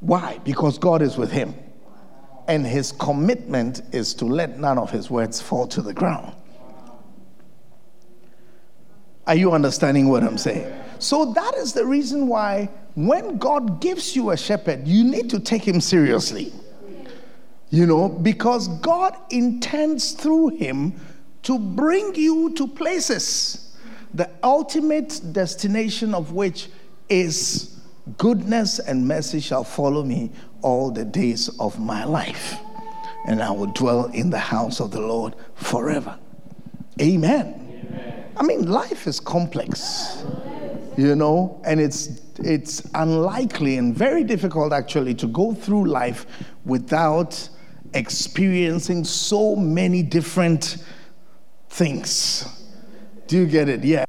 [0.00, 0.38] Why?
[0.44, 1.54] Because God is with him.
[2.48, 6.32] And his commitment is to let none of his words fall to the ground.
[9.26, 10.72] Are you understanding what I'm saying?
[10.98, 15.40] So that is the reason why when God gives you a shepherd, you need to
[15.40, 16.52] take him seriously.
[17.68, 20.94] You know, because God intends through him
[21.46, 23.76] to bring you to places,
[24.14, 26.68] the ultimate destination of which
[27.08, 27.80] is
[28.18, 30.30] goodness and mercy shall follow me
[30.62, 32.56] all the days of my life,
[33.26, 36.18] and I will dwell in the house of the Lord forever.
[37.00, 37.54] Amen.
[37.90, 38.32] Amen.
[38.36, 40.24] I mean, life is complex
[40.96, 46.26] you know, and it's it's unlikely and very difficult actually to go through life
[46.64, 47.48] without
[47.94, 50.78] experiencing so many different
[51.76, 52.48] things.
[53.26, 53.84] Do you get it?
[53.84, 54.06] Yeah.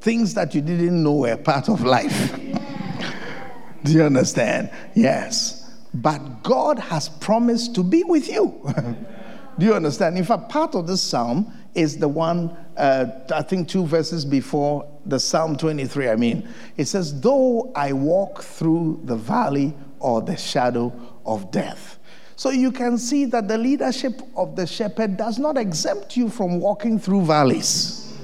[0.00, 2.38] Things that you didn't know were part of life.
[3.84, 4.70] Do you understand?
[4.94, 5.74] Yes.
[5.94, 8.60] But God has promised to be with you.
[9.58, 10.18] Do you understand?
[10.18, 14.86] In fact, part of this psalm is the one, uh, I think, two verses before
[15.06, 16.48] the Psalm 23, I mean.
[16.76, 20.92] It says, Though I walk through the valley or the shadow
[21.24, 21.97] of death.
[22.38, 26.60] So you can see that the leadership of the shepherd does not exempt you from
[26.60, 28.16] walking through valleys.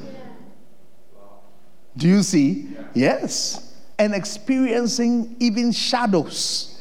[1.96, 2.77] Do you see?
[2.94, 3.74] Yes.
[3.98, 6.81] And experiencing even shadows.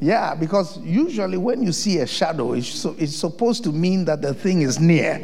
[0.00, 4.22] Yeah, because usually when you see a shadow, it's, so, it's supposed to mean that
[4.22, 5.18] the thing is near.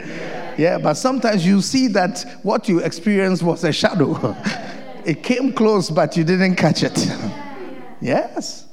[0.58, 4.36] Yeah, but sometimes you see that what you experienced was a shadow.
[5.06, 6.98] it came close, but you didn't catch it.
[8.02, 8.66] yes.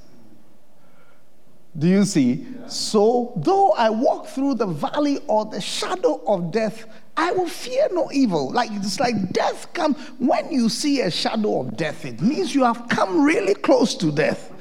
[1.78, 2.48] Do you see?
[2.68, 6.86] So, though I walk through the valley or the shadow of death,
[7.16, 8.52] I will fear no evil.
[8.52, 12.64] Like it's like death come when you see a shadow of death, it means you
[12.64, 14.52] have come really close to death.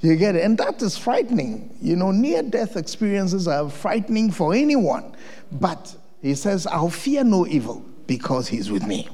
[0.00, 0.44] You get it?
[0.44, 1.76] And that is frightening.
[1.80, 5.14] You know, near death experiences are frightening for anyone.
[5.52, 9.08] But he says, I'll fear no evil because he's with me.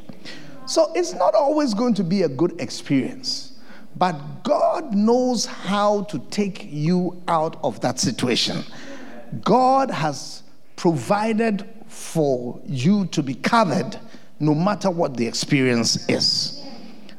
[0.66, 3.47] So it's not always going to be a good experience.
[3.98, 8.62] But God knows how to take you out of that situation.
[9.42, 10.44] God has
[10.76, 13.98] provided for you to be covered
[14.38, 16.62] no matter what the experience is.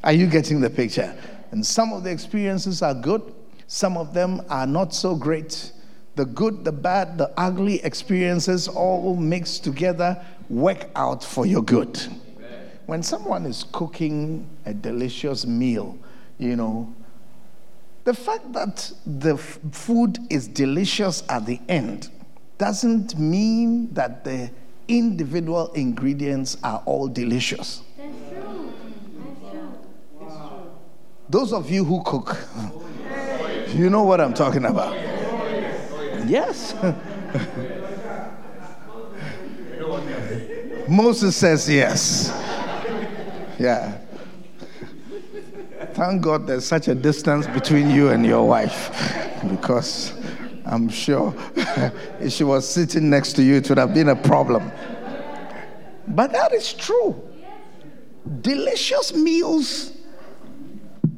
[0.03, 1.13] Are you getting the picture?
[1.51, 3.33] And some of the experiences are good,
[3.67, 5.73] some of them are not so great.
[6.15, 11.99] The good, the bad, the ugly experiences all mixed together work out for your good.
[12.85, 15.97] When someone is cooking a delicious meal,
[16.39, 16.91] you know,
[18.06, 22.10] the fact that the f- food is delicious at the end
[22.58, 24.49] doesn't mean that the
[24.88, 27.84] individual ingredients are all delicious.
[27.97, 28.73] That's true.
[29.13, 29.73] That's true.
[30.19, 30.63] Wow.
[31.30, 32.38] Those of you who cook,
[33.75, 34.95] you know what I'm talking about.
[36.28, 36.73] Yes.
[40.89, 42.30] Moses says yes.
[43.60, 43.97] Yeah.
[45.99, 48.89] Thank God there's such a distance between you and your wife
[49.49, 50.13] because
[50.65, 51.35] I'm sure
[52.21, 54.71] if she was sitting next to you, it would have been a problem.
[56.07, 57.21] But that is true.
[58.39, 59.91] Delicious meals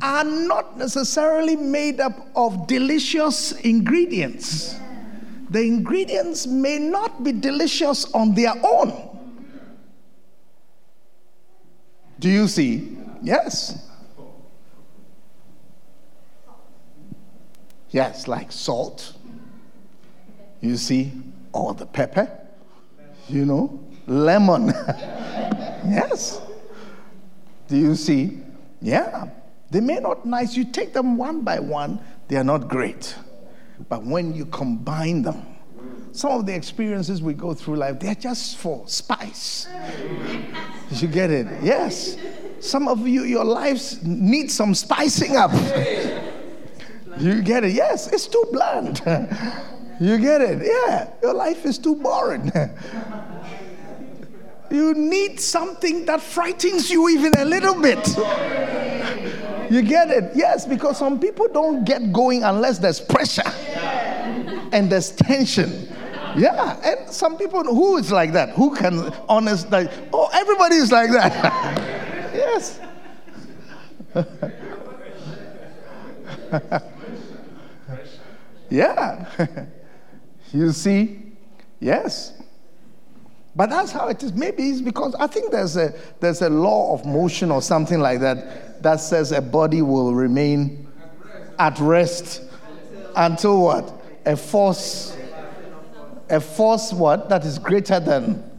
[0.02, 4.78] are not necessarily made up of delicious ingredients.
[5.52, 9.20] The ingredients may not be delicious on their own.
[12.18, 12.98] Do you see?
[13.22, 13.91] Yes.
[17.92, 19.14] Yes, like salt.
[20.62, 21.12] You see,
[21.54, 22.30] or the pepper,
[23.28, 24.68] you know, lemon.
[25.88, 26.42] yes.
[27.68, 28.40] Do you see?
[28.82, 29.28] Yeah.
[29.70, 30.56] They may not nice.
[30.56, 33.16] You take them one by one, they are not great.
[33.90, 35.46] But when you combine them,
[36.12, 39.68] some of the experiences we go through life, they're just for spice.
[40.92, 41.48] you get it?
[41.64, 42.18] Yes.
[42.60, 45.52] Some of you, your lives need some spicing up.
[47.22, 47.74] You get it?
[47.74, 49.02] Yes, it's too bland.
[50.02, 50.66] You get it?
[50.66, 52.52] Yeah, your life is too boring.
[54.72, 58.00] You need something that frightens you even a little bit.
[59.70, 60.32] You get it?
[60.36, 63.50] Yes, because some people don't get going unless there's pressure
[64.74, 65.88] and there's tension.
[66.36, 70.92] Yeah, and some people who is like that, who can honest like, oh, everybody is
[70.92, 71.34] like that.
[72.34, 72.80] yes.
[78.72, 79.26] Yeah.
[80.54, 81.20] you see?
[81.80, 82.34] Yes.
[83.56, 84.34] But that's how it is.
[84.34, 88.22] Maybe it's because I think there's a there's a law of motion or something like
[88.22, 90.88] that that says a body will remain
[91.60, 92.44] at rest
[93.16, 94.02] until what?
[94.26, 95.18] A force
[96.30, 98.52] a force what that is greater than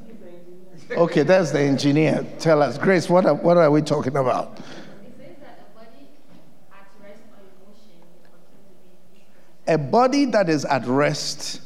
[0.96, 2.26] Okay, that's the engineer.
[2.38, 4.58] Tell us, Grace, what are, what are we talking about?
[9.72, 11.62] A body that is at rest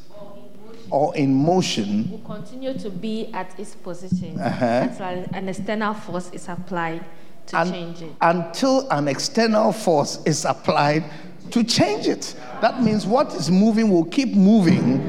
[0.89, 4.87] or in motion will continue to be at its position uh-huh.
[4.89, 7.03] until an external force is applied
[7.47, 8.11] to and, change it.
[8.21, 11.03] Until an external force is applied
[11.51, 12.33] to change it.
[12.61, 15.01] That means what is moving will keep moving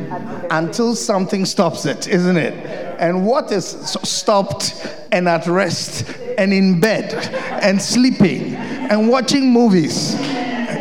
[0.51, 2.55] until something stops it, isn't it?
[2.99, 3.65] And what is
[4.03, 4.75] stopped
[5.13, 7.15] and at rest and in bed
[7.63, 10.17] and sleeping and watching movies,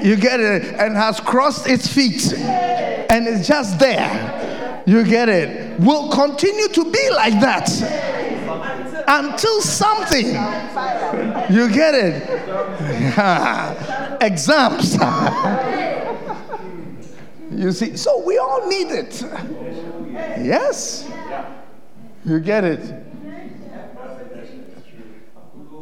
[0.08, 4.38] you get it, and has crossed its feet and is just there
[4.88, 5.78] you get it?
[5.82, 7.70] Will continue to be like that
[9.06, 10.28] until something.
[11.54, 12.24] You get it?
[14.22, 14.96] Exams.
[17.52, 19.22] you see, so we all need it.
[20.40, 21.12] Yes?
[22.24, 23.04] You get it?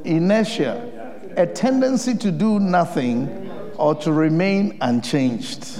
[0.03, 3.44] Inertia, a tendency to do nothing
[3.77, 5.79] or to remain unchanged.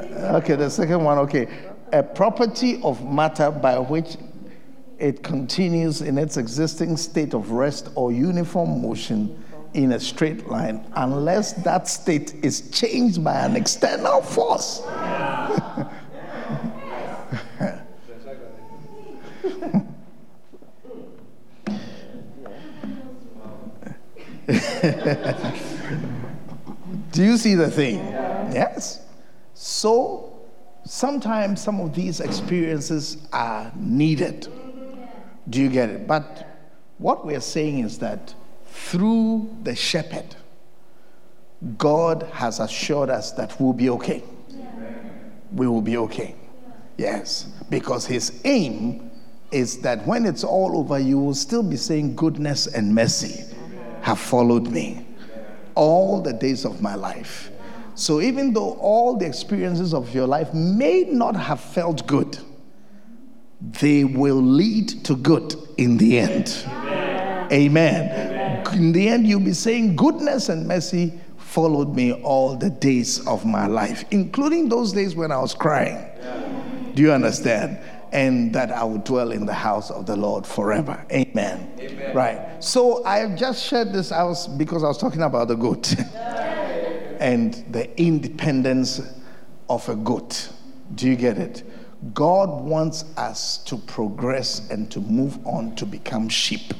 [0.00, 1.48] Okay, the second one, okay
[1.92, 4.16] a property of matter by which
[4.98, 10.84] it continues in its existing state of rest or uniform motion in a straight line
[10.96, 14.82] unless that state is changed by an external force.
[27.12, 27.98] Do you see the thing?
[28.52, 29.04] Yes.
[29.52, 30.40] So
[30.84, 34.48] sometimes some of these experiences are needed.
[35.50, 36.06] Do you get it?
[36.06, 36.48] But
[36.96, 38.34] what we're saying is that
[38.64, 40.34] through the shepherd,
[41.76, 44.22] God has assured us that we'll be okay.
[45.52, 46.34] We will be okay.
[46.96, 47.52] Yes.
[47.68, 49.10] Because his aim
[49.50, 53.44] is that when it's all over, you will still be saying, Goodness and mercy
[54.00, 55.06] have followed me
[55.74, 57.50] all the days of my life.
[57.94, 62.38] So even though all the experiences of your life may not have felt good,
[63.60, 66.64] they will lead to good in the end.
[66.66, 67.52] Amen.
[67.52, 68.12] Amen.
[68.12, 68.74] Amen.
[68.74, 73.44] In the end, you'll be saying, Goodness and mercy followed me all the days of
[73.44, 75.96] my life, including those days when I was crying.
[75.96, 76.92] Yeah.
[76.94, 77.78] Do you understand?
[78.12, 81.04] And that I would dwell in the house of the Lord forever.
[81.10, 81.72] Amen.
[81.78, 82.14] Amen.
[82.14, 82.62] Right.
[82.62, 85.94] So I have just shared this out because I was talking about the goat.
[87.22, 89.00] and the independence
[89.70, 90.50] of a goat.
[90.96, 91.62] Do you get it?
[92.14, 96.74] God wants us to progress and to move on to become sheep.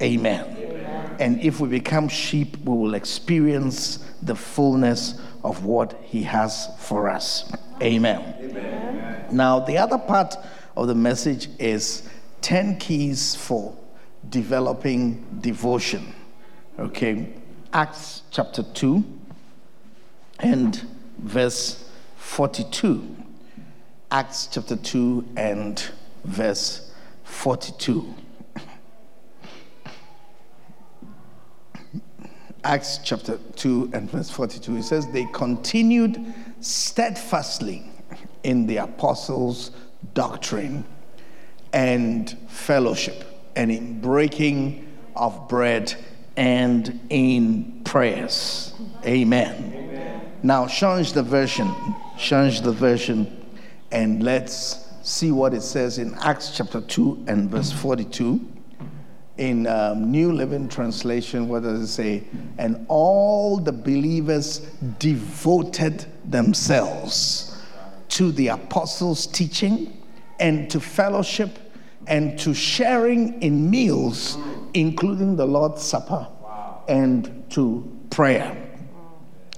[0.00, 0.56] Amen.
[0.56, 1.16] Amen.
[1.18, 7.08] And if we become sheep, we will experience the fullness of what He has for
[7.08, 7.52] us.
[7.82, 8.34] Amen.
[8.40, 9.24] Amen.
[9.30, 10.36] Now, the other part
[10.76, 12.08] of the message is
[12.42, 13.76] 10 keys for
[14.28, 16.14] developing devotion.
[16.78, 17.32] Okay.
[17.72, 19.04] Acts chapter 2
[20.40, 20.86] and
[21.18, 23.16] verse 42.
[24.10, 25.90] Acts chapter 2 and
[26.24, 26.92] verse
[27.24, 28.14] 42.
[32.64, 37.84] Acts chapter 2 and verse 42, it says, They continued steadfastly
[38.42, 39.70] in the apostles'
[40.14, 40.84] doctrine
[41.72, 43.24] and fellowship,
[43.56, 44.86] and in breaking
[45.16, 45.94] of bread
[46.36, 48.74] and in prayers.
[49.04, 50.22] Amen.
[50.42, 51.72] Now, change the version.
[52.18, 53.40] Change the version
[53.92, 58.40] And let's see what it says in Acts chapter 2 and verse 42.
[59.40, 62.24] In um, New Living Translation, what does it say?
[62.58, 64.58] And all the believers
[64.98, 67.58] devoted themselves
[68.10, 69.96] to the apostles' teaching
[70.40, 71.58] and to fellowship
[72.06, 74.36] and to sharing in meals,
[74.74, 76.28] including the Lord's Supper,
[76.86, 78.54] and to prayer.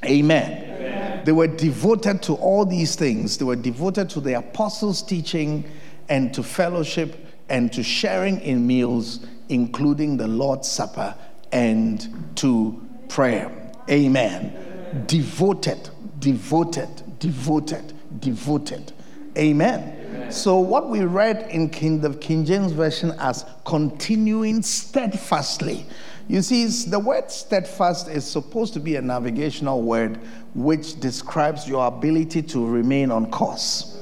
[0.05, 0.75] Amen.
[0.77, 1.25] Amen.
[1.25, 3.37] They were devoted to all these things.
[3.37, 5.65] They were devoted to the apostles' teaching
[6.09, 7.17] and to fellowship
[7.49, 11.15] and to sharing in meals, including the Lord's Supper
[11.53, 13.51] and to prayer.
[13.91, 14.57] Amen.
[14.57, 15.05] Amen.
[15.07, 18.93] Devoted, devoted, devoted, devoted.
[19.37, 19.99] Amen.
[19.99, 20.33] Amen.
[20.33, 25.87] So, what we read in King, the King James Version as continuing steadfastly
[26.29, 30.19] you see, the word steadfast is supposed to be a navigational word
[30.55, 33.99] which describes your ability to remain on course.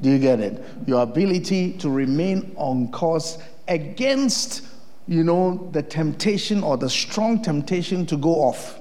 [0.00, 0.62] Do you get it?
[0.86, 4.66] Your ability to remain on course against,
[5.12, 8.80] you know, the temptation or the strong temptation to go off.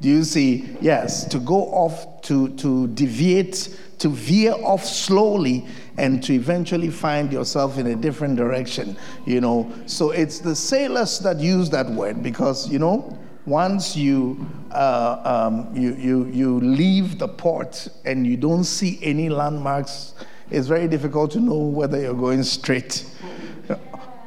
[0.00, 0.76] Do you see?
[0.80, 5.64] Yes, to go off, to, to deviate, to veer off slowly
[5.96, 8.96] and to eventually find yourself in a different direction,
[9.26, 9.70] you know.
[9.86, 15.76] So it's the sailors that use that word because, you know, once you, uh, um,
[15.76, 20.14] you, you, you leave the port and you don't see any landmarks,
[20.50, 23.04] it's very difficult to know whether you're going straight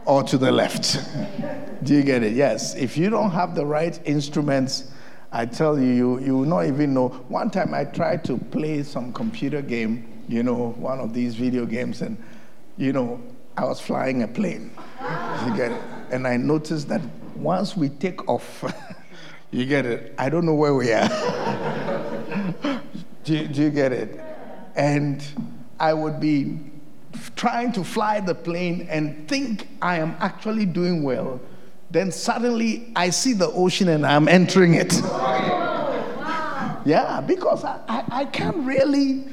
[0.06, 1.00] or to the left.
[1.84, 2.34] Do you get it?
[2.34, 2.76] Yes.
[2.76, 4.92] If you don't have the right instruments,
[5.32, 7.10] I tell you, you, you will not even know.
[7.28, 11.66] One time I tried to play some computer game you know, one of these video
[11.66, 12.18] games, and,
[12.78, 13.22] you know,
[13.58, 14.72] I was flying a plane.
[15.46, 15.82] You get it?
[16.12, 17.02] And I noticed that
[17.36, 18.64] once we take off,
[19.52, 20.14] you get it?
[20.18, 21.08] I don't know where we are.
[23.24, 24.20] do, do you get it?
[24.76, 25.24] And
[25.80, 26.60] I would be
[27.36, 31.40] trying to fly the plane and think I am actually doing well.
[31.92, 34.94] Then suddenly I see the ocean and I'm entering it.
[36.86, 39.26] Yeah, because I, I, I can't really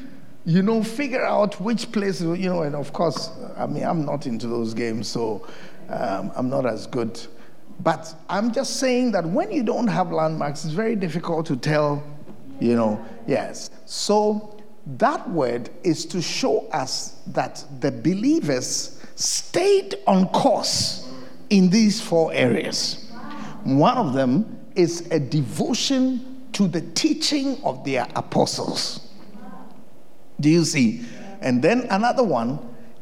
[0.45, 4.27] you know, figure out which place, you know, and of course, I mean, I'm not
[4.27, 5.47] into those games, so
[5.89, 7.21] um, I'm not as good.
[7.81, 12.03] But I'm just saying that when you don't have landmarks, it's very difficult to tell,
[12.61, 13.71] you know, yes.
[13.87, 14.52] So
[14.87, 21.09] that word is to show us that the believers stayed on course
[21.51, 23.11] in these four areas.
[23.63, 29.09] One of them is a devotion to the teaching of their apostles.
[30.41, 31.05] Do you see?
[31.41, 32.59] And then another one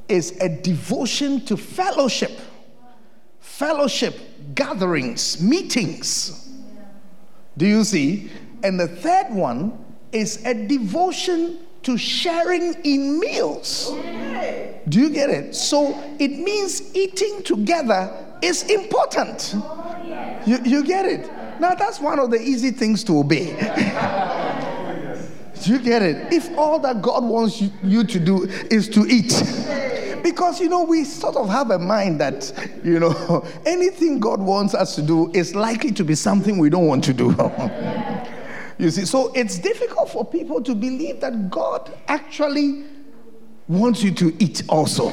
[0.08, 2.38] is a devotion to fellowship,
[3.38, 4.18] fellowship,
[4.54, 6.50] gatherings, meetings.
[7.56, 8.30] Do you see?
[8.62, 13.90] And the third one is a devotion to sharing in meals.
[14.88, 15.54] Do you get it?
[15.54, 18.12] So it means eating together
[18.42, 19.54] is important.
[20.46, 21.30] You, you get it?
[21.60, 23.54] Now, that's one of the easy things to obey.
[25.62, 26.32] Do you get it?
[26.32, 29.42] If all that God wants you, you to do is to eat.
[30.22, 32.52] Because, you know, we sort of have a mind that,
[32.82, 36.86] you know, anything God wants us to do is likely to be something we don't
[36.86, 37.30] want to do.
[38.80, 42.84] you see, so it's difficult for people to believe that God actually
[43.68, 45.12] wants you to eat also.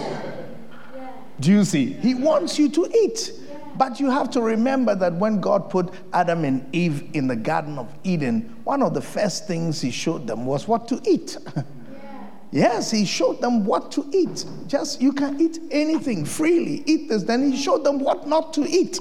[1.39, 1.93] Do you see?
[1.93, 3.33] He wants you to eat.
[3.77, 7.77] But you have to remember that when God put Adam and Eve in the Garden
[7.77, 11.37] of Eden, one of the first things He showed them was what to eat.
[12.51, 14.45] yes, He showed them what to eat.
[14.65, 17.23] Just you can eat anything freely, eat this.
[17.23, 18.99] Then He showed them what not to eat.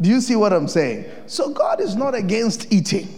[0.00, 1.06] Do you see what I'm saying?
[1.26, 3.08] So God is not against eating,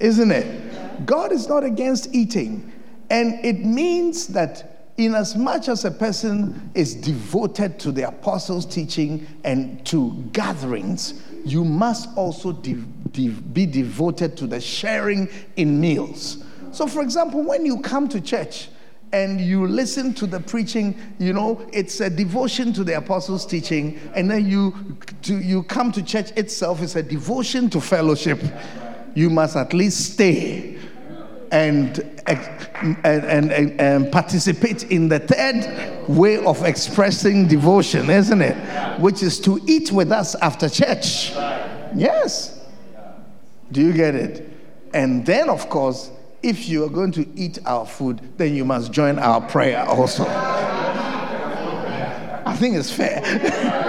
[0.00, 1.06] isn't it?
[1.06, 2.72] God is not against eating.
[3.10, 8.64] And it means that in as much as a person is devoted to the apostles'
[8.64, 12.74] teaching and to gatherings, you must also de-
[13.12, 16.42] de- be devoted to the sharing in meals.
[16.72, 18.68] So, for example, when you come to church
[19.12, 24.00] and you listen to the preaching, you know, it's a devotion to the apostles' teaching,
[24.14, 28.40] and then you, to, you come to church itself, it's a devotion to fellowship.
[29.16, 30.78] You must at least stay
[31.50, 39.00] and, and, and, and, participate in the third way of expressing devotion, isn't it?
[39.00, 41.30] Which is to eat with us after church.
[41.94, 42.60] Yes.
[43.72, 44.50] Do you get it?
[44.92, 46.10] And then, of course,
[46.42, 50.26] if you are going to eat our food, then you must join our prayer also.
[52.44, 53.82] I think it's fair.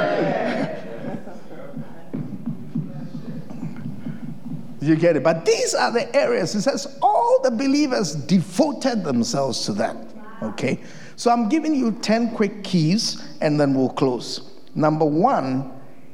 [4.88, 5.24] You get it?
[5.24, 6.56] But these are the areas.
[6.56, 9.98] It says all the believers devoted themselves to that.
[10.42, 10.80] Okay?
[11.16, 14.52] So I'm giving you 10 quick keys and then we'll close.
[14.76, 15.72] Number one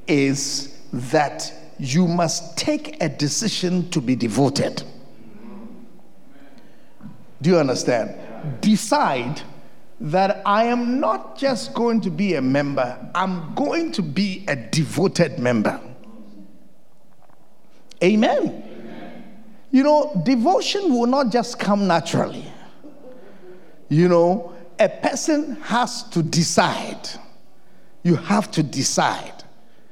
[0.08, 4.84] is that you must take a decision to be devoted.
[7.42, 8.16] Do you understand?
[8.62, 9.42] Decide
[10.00, 14.56] that I am not just going to be a member, I'm going to be a
[14.56, 15.80] devoted member.
[18.04, 18.38] Amen.
[18.38, 19.24] Amen.
[19.72, 22.46] You know, devotion will not just come naturally.
[23.90, 27.10] You know, a person has to decide.
[28.04, 29.44] You have to decide.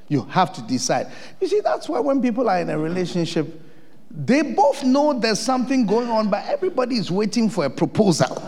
[0.07, 1.07] You have to decide.
[1.39, 3.61] You see, that's why when people are in a relationship,
[4.09, 8.43] they both know there's something going on, but everybody is waiting for a proposal.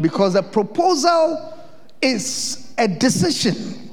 [0.00, 1.58] Because a proposal
[2.00, 3.90] is a decision.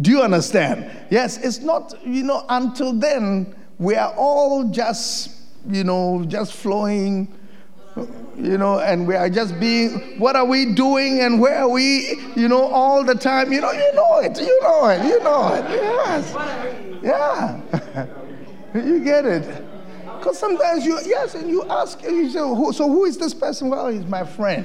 [0.00, 0.90] Do you understand?
[1.10, 5.30] Yes, it's not, you know, until then, we are all just,
[5.66, 7.34] you know, just flowing
[8.36, 12.18] you know, and we are just being, what are we doing and where are we,
[12.36, 13.52] you know, all the time.
[13.52, 15.64] You know, you know it, you know it, you know it.
[15.70, 16.32] Yes.
[17.02, 18.06] Yeah.
[18.74, 19.64] you get it.
[20.18, 23.68] Because sometimes you, yes, and you ask, you say, who, so who is this person?
[23.70, 24.64] Well, he's my friend.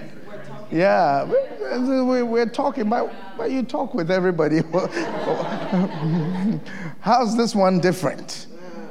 [0.72, 4.62] Yeah, we're talking, but, but you talk with everybody.
[7.00, 8.48] How's this one different?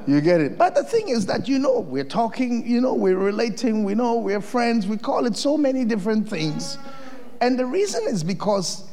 [0.07, 0.59] You get it?
[0.59, 4.17] But the thing is that you know, we're talking, you know, we're relating, we know
[4.17, 6.79] we're friends, we call it so many different things.
[7.41, 8.89] And the reason is because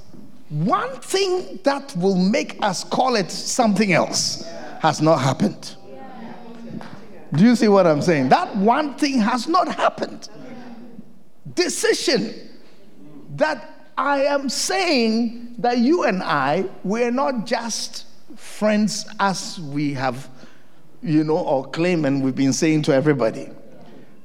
[0.50, 4.44] one thing that will make us call it something else
[4.82, 5.76] has not happened.
[7.34, 8.30] Do you see what I'm saying?
[8.30, 10.30] That one thing has not happened.
[11.56, 12.34] Decision
[13.36, 18.06] that I am saying that you and I, we're not just
[18.36, 20.28] friends as we have
[21.04, 23.50] you know, or claim, and we've been saying to everybody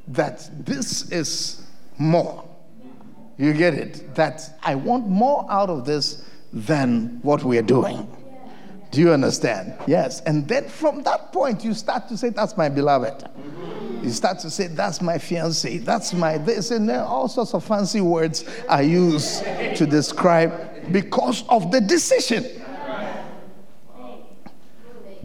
[0.08, 1.62] that this is
[1.98, 2.44] more.
[3.38, 4.14] You get it?
[4.14, 8.08] That I want more out of this than what we're doing.
[8.90, 9.74] Do you understand?
[9.86, 10.20] Yes.
[10.22, 13.28] And then from that point, you start to say, That's my beloved.
[14.02, 15.78] You start to say, That's my fiance.
[15.78, 16.70] That's my this.
[16.70, 22.46] And then all sorts of fancy words are used to describe because of the decision.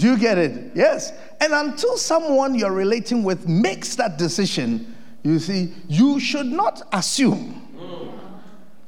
[0.01, 0.71] Do you get it?
[0.73, 1.13] Yes.
[1.39, 7.61] And until someone you're relating with makes that decision, you see, you should not assume.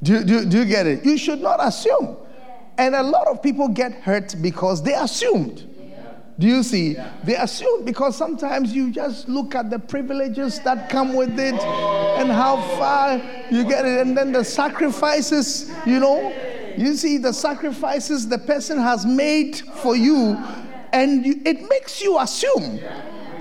[0.02, 1.04] Do, do, do you get it?
[1.04, 2.16] You should not assume.
[2.78, 5.62] And a lot of people get hurt because they assumed.
[6.36, 6.96] Do you see?
[7.22, 12.28] They assume because sometimes you just look at the privileges that come with it and
[12.28, 13.18] how far
[13.52, 16.34] you get it, and then the sacrifices, you know.
[16.76, 20.36] You see, the sacrifices the person has made for you
[20.94, 22.80] and you, it makes you assume.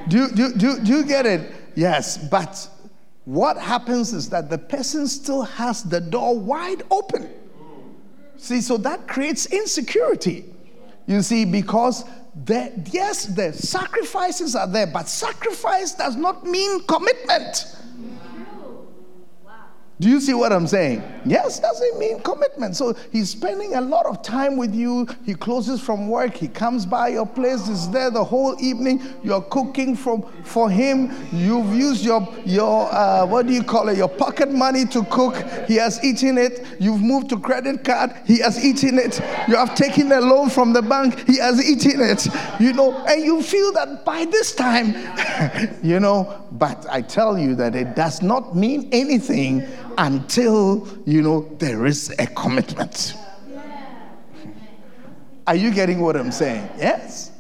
[0.10, 1.52] Do, do, do, do you get it?
[1.76, 2.68] Yes, but
[3.26, 7.30] what happens is that the person still has the door wide open.
[8.38, 10.46] See, so that creates insecurity.
[11.06, 12.04] You see, because
[12.44, 17.78] the, yes, the sacrifices are there, but sacrifice does not mean commitment.
[20.00, 21.04] Do you see what I'm saying?
[21.24, 22.76] Yes, doesn't mean commitment.
[22.76, 25.08] So he's spending a lot of time with you.
[25.24, 26.36] He closes from work.
[26.36, 27.70] He comes by your place.
[27.70, 29.02] Is there the whole evening.
[29.24, 31.12] You're cooking from for him.
[31.32, 33.98] You've used your your uh, what do you call it?
[33.98, 35.36] Your pocket money to cook.
[35.68, 36.66] He has eaten it.
[36.80, 38.12] You've moved to credit card.
[38.26, 39.22] He has eaten it.
[39.48, 41.28] You have taken a loan from the bank.
[41.28, 42.28] He has eaten it.
[42.60, 44.96] You know, and you feel that by this time,
[45.84, 46.40] you know.
[46.54, 49.66] But I tell you that it does not mean anything
[49.98, 53.16] until, you know, there is a commitment.
[55.46, 56.70] Are you getting what I'm saying?
[56.78, 57.32] Yes.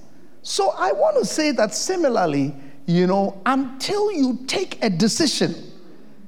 [0.41, 2.53] So I want to say that similarly,
[2.85, 5.55] you know, until you take a decision,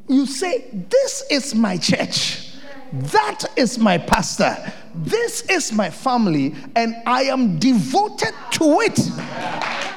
[0.08, 2.52] you say, This is my church,
[2.94, 4.56] that is my pastor,
[4.96, 9.00] this is my family, and I am devoted to it.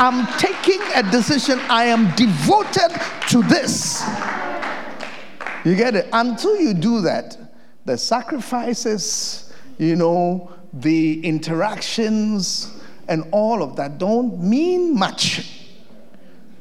[0.01, 2.91] I'm taking a decision, I am devoted
[3.29, 4.03] to this.
[5.65, 6.09] You get it?
[6.13, 7.37] Until you do that,
[7.85, 12.75] the sacrifices, you know, the interactions,
[13.09, 15.65] and all of that don't mean much.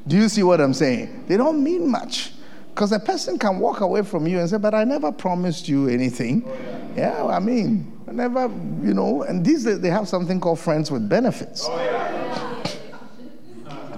[0.06, 1.24] Do you see what I'm saying?
[1.28, 2.32] They don't mean much.
[2.70, 5.88] Because a person can walk away from you and say, But I never promised you
[5.88, 6.44] anything.
[6.46, 6.56] Oh,
[6.96, 7.24] yeah.
[7.24, 7.26] yeah.
[7.26, 8.42] I mean, I never,
[8.82, 11.66] you know, and these they have something called friends with benefits.
[11.68, 12.18] Oh, yeah.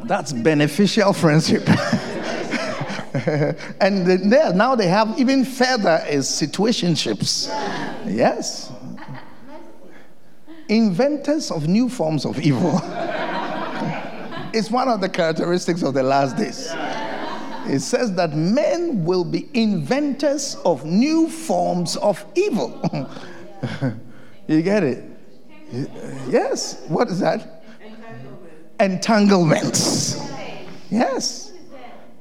[0.05, 1.69] That's beneficial friendship.
[3.81, 7.49] and now they have even further is situationships.
[8.07, 8.71] Yes.
[10.69, 12.81] Inventors of new forms of evil.
[14.53, 16.71] it's one of the characteristics of the last days.
[17.67, 22.81] It says that men will be inventors of new forms of evil.
[24.47, 25.05] you get it?
[26.29, 26.85] Yes.
[26.89, 27.65] What is that?
[28.79, 30.17] Entanglements.
[30.91, 31.53] Yes.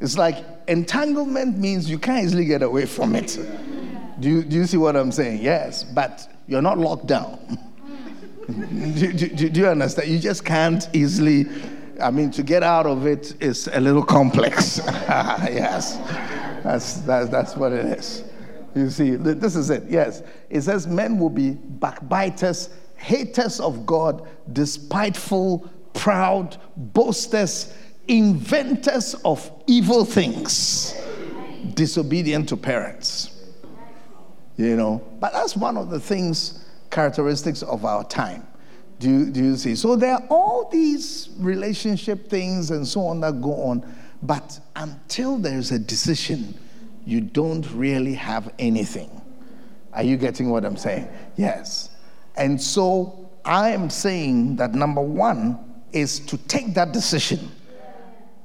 [0.02, 3.38] It's like entanglement means you can't easily get away from it.
[4.20, 5.42] Do you, do you see what I'm saying?
[5.42, 5.84] Yes.
[5.84, 7.40] But you're not locked down.
[8.48, 10.10] do, do, do you understand?
[10.10, 11.48] You just can't easily
[12.02, 14.80] I mean, to get out of it is a little complex.
[14.88, 15.98] yes,
[16.64, 18.24] that's, that's, that's what it is.
[18.76, 19.84] You see, this is it.
[19.90, 20.24] Yes.
[20.50, 27.74] It says men will be backbiters, haters of God, despiteful, proud, boasters,
[28.10, 31.00] inventors of evil things,
[31.76, 33.36] disobedient to parents.
[34.58, 38.46] You know, but that's one of the things, characteristics of our time.
[39.00, 39.76] Do you, do you see?
[39.76, 43.90] So there are all these relationship things and so on that go on,
[44.22, 46.54] but until there's a decision,
[47.06, 49.10] you don't really have anything.
[49.94, 51.08] Are you getting what I'm saying?
[51.38, 51.92] Yes.
[52.36, 55.58] And so I am saying that number one
[55.94, 57.50] is to take that decision.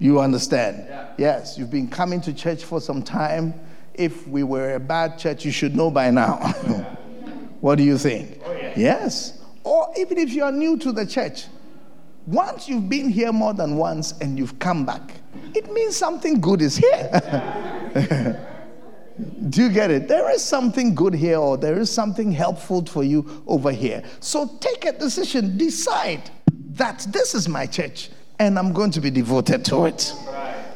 [0.04, 0.84] You understand?
[0.88, 1.08] Yeah.
[1.16, 3.54] Yes, you've been coming to church for some time.
[3.94, 6.36] If we were a bad church, you should know by now.
[7.60, 8.40] what do you think?
[8.44, 8.72] Oh, yeah.
[8.76, 11.46] Yes or even if you are new to the church,
[12.26, 15.14] once you've been here more than once and you've come back,
[15.54, 18.40] it means something good is here.
[19.48, 20.08] Do you get it?
[20.08, 24.02] There is something good here, or there is something helpful for you over here.
[24.20, 26.30] So take a decision, decide
[26.70, 30.14] that this is my church and I'm going to be devoted to it.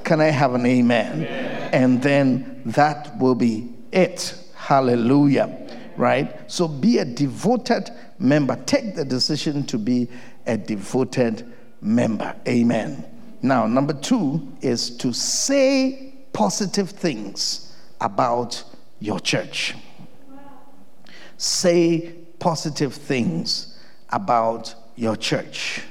[0.05, 1.17] Can I have an amen?
[1.17, 1.71] amen?
[1.73, 4.35] And then that will be it.
[4.55, 5.67] Hallelujah.
[5.97, 6.51] Right?
[6.51, 8.57] So be a devoted member.
[8.65, 10.09] Take the decision to be
[10.47, 12.35] a devoted member.
[12.47, 13.05] Amen.
[13.43, 18.63] Now, number two is to say positive things about
[19.01, 19.75] your church.
[21.37, 23.79] Say positive things
[24.11, 25.83] about your church.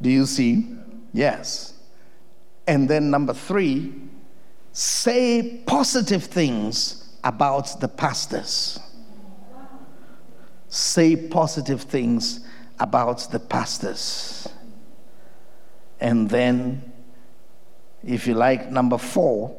[0.00, 0.66] Do you see?
[1.12, 1.74] Yes.
[2.66, 3.94] And then number three,
[4.72, 8.78] say positive things about the pastors
[10.76, 12.40] say positive things
[12.78, 14.48] about the pastors.
[16.00, 16.92] And then,
[18.04, 19.56] if you like, number four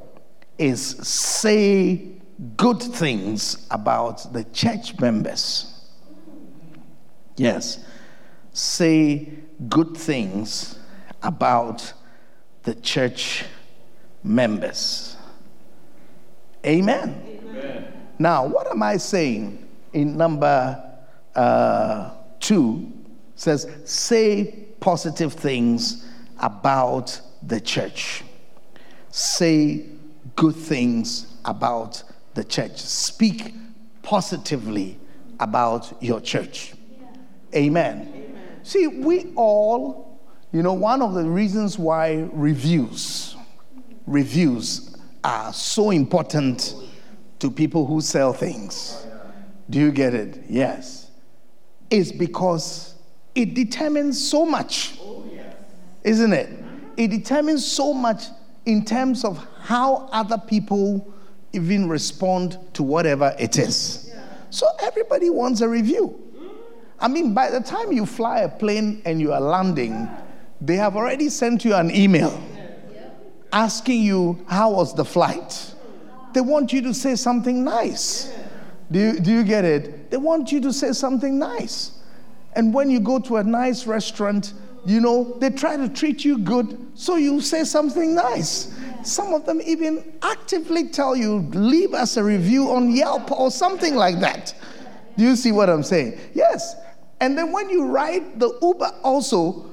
[0.57, 2.07] is say
[2.55, 5.73] good things about the church members.
[7.35, 7.83] Yes,
[8.53, 9.29] say
[9.69, 10.77] good things
[11.23, 11.93] about
[12.63, 13.45] the church
[14.23, 15.15] members.
[16.65, 17.39] Amen.
[17.45, 17.93] Amen.
[18.19, 20.83] Now, what am I saying in number
[21.35, 22.91] uh, 2
[23.35, 26.05] says, say positive things
[26.39, 28.23] about the church.
[29.11, 29.85] Say
[30.35, 32.03] good things about
[32.33, 32.77] the church.
[32.77, 33.53] Speak
[34.01, 34.99] positively
[35.39, 36.73] about your church.
[37.55, 38.07] Amen.
[38.09, 38.26] Amen.
[38.67, 40.19] See, we all,
[40.51, 43.37] you know, one of the reasons why reviews,
[44.05, 46.75] reviews are so important
[47.39, 49.07] to people who sell things.
[49.69, 50.43] Do you get it?
[50.49, 51.07] Yes
[51.89, 52.95] is because
[53.35, 54.99] it determines so much,
[56.03, 56.49] isn't it?
[56.97, 58.25] It determines so much
[58.65, 61.13] in terms of how other people
[61.53, 64.13] even respond to whatever it is.
[64.49, 66.26] So everybody wants a review.
[66.99, 70.09] I mean, by the time you fly a plane and you are landing,
[70.59, 72.41] they have already sent you an email
[73.53, 75.73] asking you, How was the flight?
[76.33, 78.33] They want you to say something nice.
[78.91, 80.11] Do you, do you get it?
[80.11, 81.91] They want you to say something nice.
[82.53, 84.53] And when you go to a nice restaurant,
[84.85, 88.73] you know, they try to treat you good, so you say something nice.
[89.03, 93.95] Some of them even actively tell you, leave us a review on Yelp or something
[93.95, 94.55] like that.
[95.17, 96.17] Do you see what I'm saying?
[96.33, 96.75] Yes.
[97.19, 99.65] And then when you ride the Uber, also,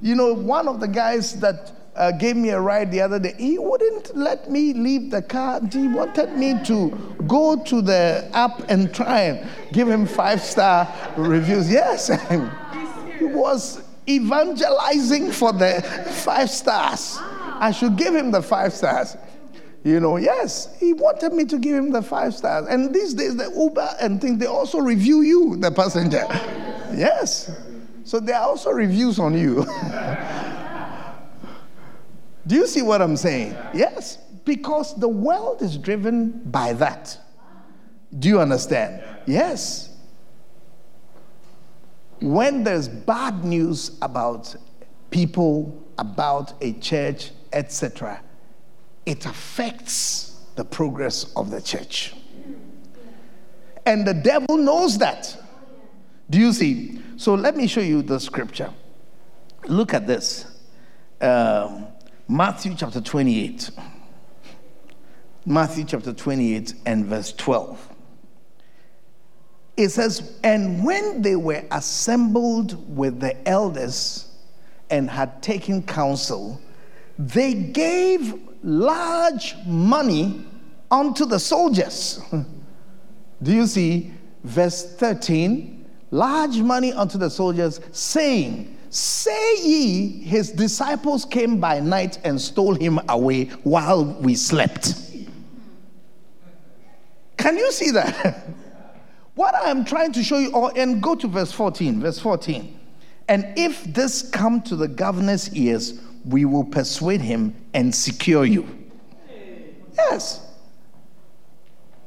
[0.00, 3.34] you know, one of the guys that uh, gave me a ride the other day.
[3.38, 5.60] He wouldn't let me leave the car.
[5.70, 6.90] He wanted me to
[7.26, 11.70] go to the app and try and give him five star reviews.
[11.70, 12.08] Yes,
[13.18, 15.82] he was evangelizing for the
[16.24, 17.18] five stars.
[17.20, 19.16] I should give him the five stars.
[19.84, 22.66] You know, yes, he wanted me to give him the five stars.
[22.68, 26.26] And these days, the Uber and things, they also review you, the passenger.
[26.96, 27.50] Yes.
[28.04, 29.64] So there are also reviews on you.
[32.46, 33.56] Do you see what I'm saying?
[33.72, 37.16] Yes, because the world is driven by that.
[38.18, 39.02] Do you understand?
[39.26, 39.90] Yes.
[42.20, 44.54] When there's bad news about
[45.10, 48.20] people, about a church, etc.,
[49.06, 52.14] it affects the progress of the church.
[53.86, 55.41] And the devil knows that.
[56.30, 57.00] Do you see?
[57.16, 58.70] So let me show you the scripture.
[59.66, 60.46] Look at this
[61.20, 61.86] um,
[62.28, 63.70] Matthew chapter 28.
[65.44, 67.88] Matthew chapter 28 and verse 12.
[69.76, 74.28] It says, And when they were assembled with the elders
[74.90, 76.60] and had taken counsel,
[77.18, 80.44] they gave large money
[80.90, 82.20] unto the soldiers.
[83.42, 84.12] Do you see?
[84.44, 85.71] Verse 13
[86.12, 92.74] large money unto the soldiers, saying, Say ye, his disciples came by night and stole
[92.74, 94.94] him away while we slept.
[97.38, 98.44] Can you see that?
[99.34, 102.00] what I am trying to show you, or and go to verse 14.
[102.00, 102.78] Verse 14.
[103.28, 108.68] And if this come to the governor's ears, we will persuade him and secure you.
[109.96, 110.46] Yes.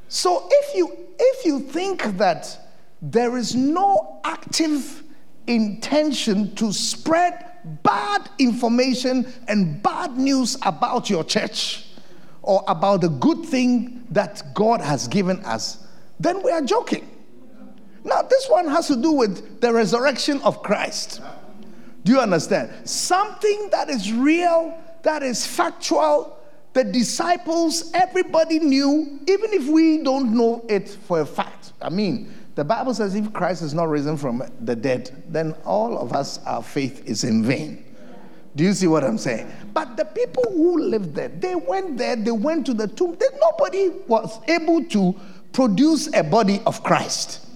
[0.08, 2.65] So if you if you think that
[3.02, 5.02] there is no active
[5.46, 11.86] intention to spread bad information and bad news about your church
[12.42, 15.86] or about the good thing that God has given us,
[16.20, 17.08] then we are joking.
[18.04, 21.20] Now, this one has to do with the resurrection of Christ.
[22.04, 22.88] Do you understand?
[22.88, 26.38] Something that is real, that is factual,
[26.72, 31.72] the disciples, everybody knew, even if we don't know it for a fact.
[31.82, 35.98] I mean, the Bible says if Christ is not risen from the dead, then all
[35.98, 37.84] of us, our faith is in vain.
[38.56, 39.52] Do you see what I'm saying?
[39.74, 43.14] But the people who lived there, they went there, they went to the tomb.
[43.20, 45.14] They, nobody was able to
[45.52, 47.46] produce a body of Christ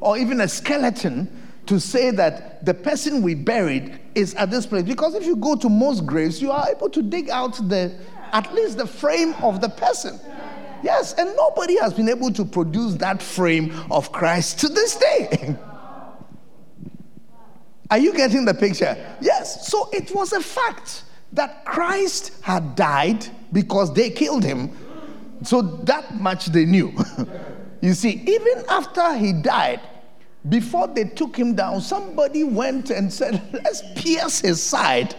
[0.00, 1.34] or even a skeleton
[1.64, 4.82] to say that the person we buried is at this place.
[4.82, 7.94] Because if you go to most graves, you are able to dig out the
[8.32, 10.20] at least the frame of the person.
[10.82, 15.56] Yes, and nobody has been able to produce that frame of Christ to this day.
[17.90, 18.96] Are you getting the picture?
[19.20, 19.66] Yes.
[19.68, 21.02] So it was a fact
[21.32, 24.70] that Christ had died because they killed him.
[25.42, 26.92] So that much they knew.
[27.80, 29.80] you see, even after he died,
[30.48, 35.16] before they took him down, somebody went and said, Let's pierce his side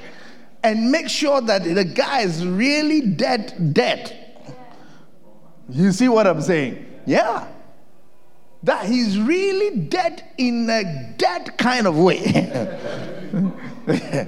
[0.63, 4.20] and make sure that the guy is really dead, dead.
[5.71, 6.85] You see what I'm saying?
[7.05, 7.47] Yeah.
[8.63, 12.19] That he's really dead in a dead kind of way.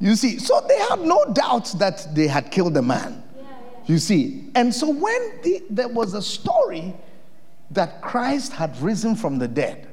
[0.00, 3.22] you see, so they had no doubt that they had killed the man.
[3.86, 6.94] You see, and so when the, there was a story
[7.70, 9.88] that Christ had risen from the dead,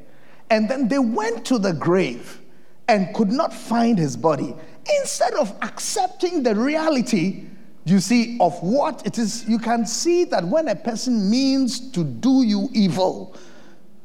[0.49, 2.39] and then they went to the grave
[2.87, 4.55] and could not find his body,
[4.99, 7.45] instead of accepting the reality
[7.85, 12.03] you see, of what it is, you can see that when a person means to
[12.03, 13.35] do you evil,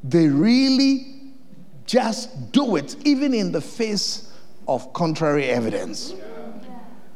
[0.03, 1.33] they really
[1.87, 4.33] just do it, even in the face
[4.67, 6.15] of contrary evidence.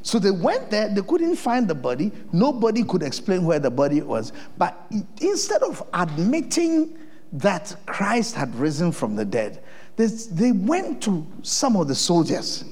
[0.03, 4.01] So they went there, they couldn't find the body, nobody could explain where the body
[4.03, 4.33] was.
[4.57, 4.77] But
[5.21, 6.99] instead of admitting
[7.35, 9.63] that Christ had risen from the dead,
[9.97, 12.65] they went to some of the soldiers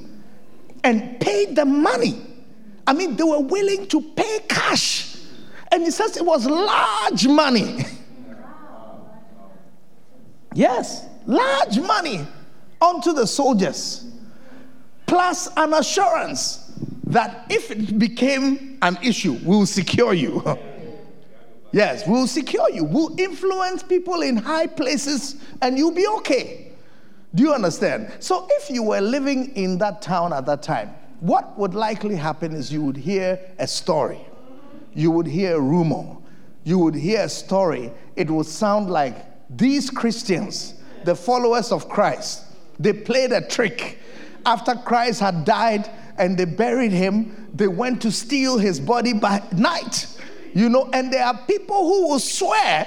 [0.82, 2.29] and paid them money
[2.86, 5.16] I mean, they were willing to pay cash.
[5.72, 7.84] And he says it was large money.
[10.54, 12.26] yes, large money
[12.80, 14.10] onto the soldiers,
[15.06, 16.72] plus an assurance
[17.06, 20.42] that if it became an issue, we'll secure you.
[21.72, 22.84] yes, we'll secure you.
[22.84, 26.72] We'll influence people in high places and you'll be okay.
[27.34, 28.12] Do you understand?
[28.20, 32.54] So if you were living in that town at that time, what would likely happen
[32.54, 34.20] is you would hear a story,
[34.94, 36.16] you would hear a rumor,
[36.64, 37.92] you would hear a story.
[38.16, 39.16] It would sound like
[39.48, 42.44] these Christians, the followers of Christ,
[42.78, 43.98] they played a trick.
[44.46, 49.42] After Christ had died and they buried him, they went to steal his body by
[49.52, 50.06] night.
[50.54, 52.86] You know, and there are people who will swear,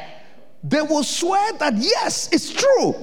[0.64, 2.96] they will swear that yes, it's true.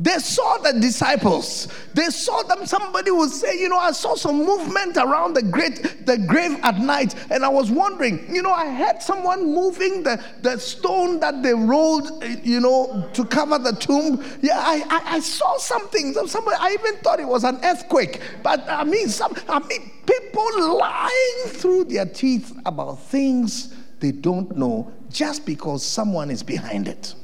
[0.00, 1.68] They saw the disciples.
[1.94, 2.66] They saw them.
[2.66, 6.78] Somebody would say, You know, I saw some movement around the great the grave at
[6.78, 11.42] night, and I was wondering, you know, I heard someone moving the, the stone that
[11.42, 14.24] they rolled, you know, to cover the tomb.
[14.40, 16.14] Yeah, I, I, I saw something.
[16.26, 18.20] Somebody, I even thought it was an earthquake.
[18.42, 24.56] But I mean, some I mean, people lying through their teeth about things they don't
[24.56, 27.14] know just because someone is behind it.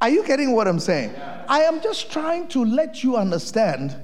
[0.00, 1.14] Are you getting what I'm saying?
[1.48, 3.96] I am just trying to let you understand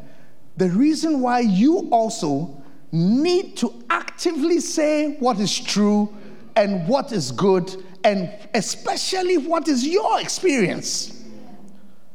[0.57, 2.63] the reason why you also
[2.93, 6.15] need to actively say what is true
[6.57, 7.75] and what is good,
[8.05, 11.25] and especially what is your experience.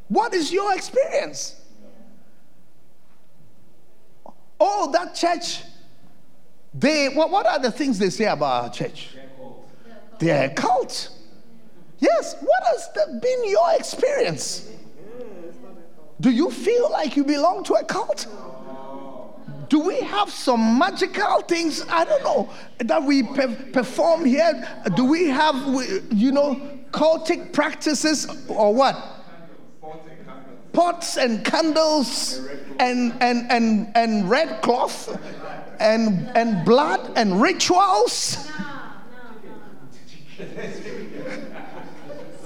[0.07, 1.59] What is your experience?
[4.59, 5.63] Oh, that church,
[6.73, 9.15] they what, what are the things they say about our church?
[10.19, 11.09] They're a cult.
[11.99, 12.89] Yes, what has
[13.21, 14.69] been your experience?
[16.21, 18.27] Do you feel like you belong to a cult?
[19.69, 24.67] Do we have some magical things, I don't know, that we pe- perform here?
[24.95, 25.55] Do we have,
[26.11, 28.95] you know, cultic practices or what?
[30.71, 32.47] Pots and candles
[32.79, 35.19] and, and, and, and red cloth
[35.79, 38.49] and, and blood and rituals?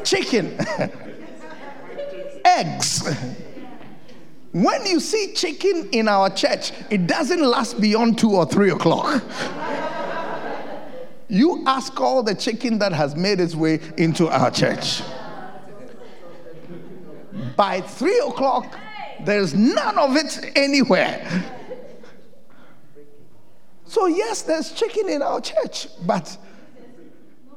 [0.04, 0.58] Chicken,
[2.46, 3.08] eggs.
[4.52, 9.24] When you see chicken in our church, it doesn't last beyond two or three o'clock.
[11.28, 15.04] you ask all the chicken that has made its way into our church.
[17.56, 18.76] By three o'clock,
[19.24, 21.28] there's none of it anywhere.
[23.86, 26.38] So, yes, there's chicken in our church, but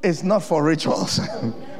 [0.03, 1.19] it's not for rituals.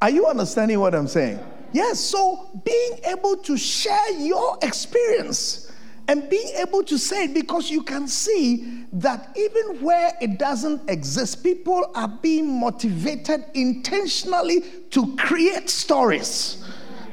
[0.00, 1.40] Are you understanding what I'm saying?
[1.72, 5.72] Yes, so being able to share your experience
[6.06, 10.88] and being able to say it because you can see that even where it doesn't
[10.88, 16.64] exist, people are being motivated intentionally to create stories.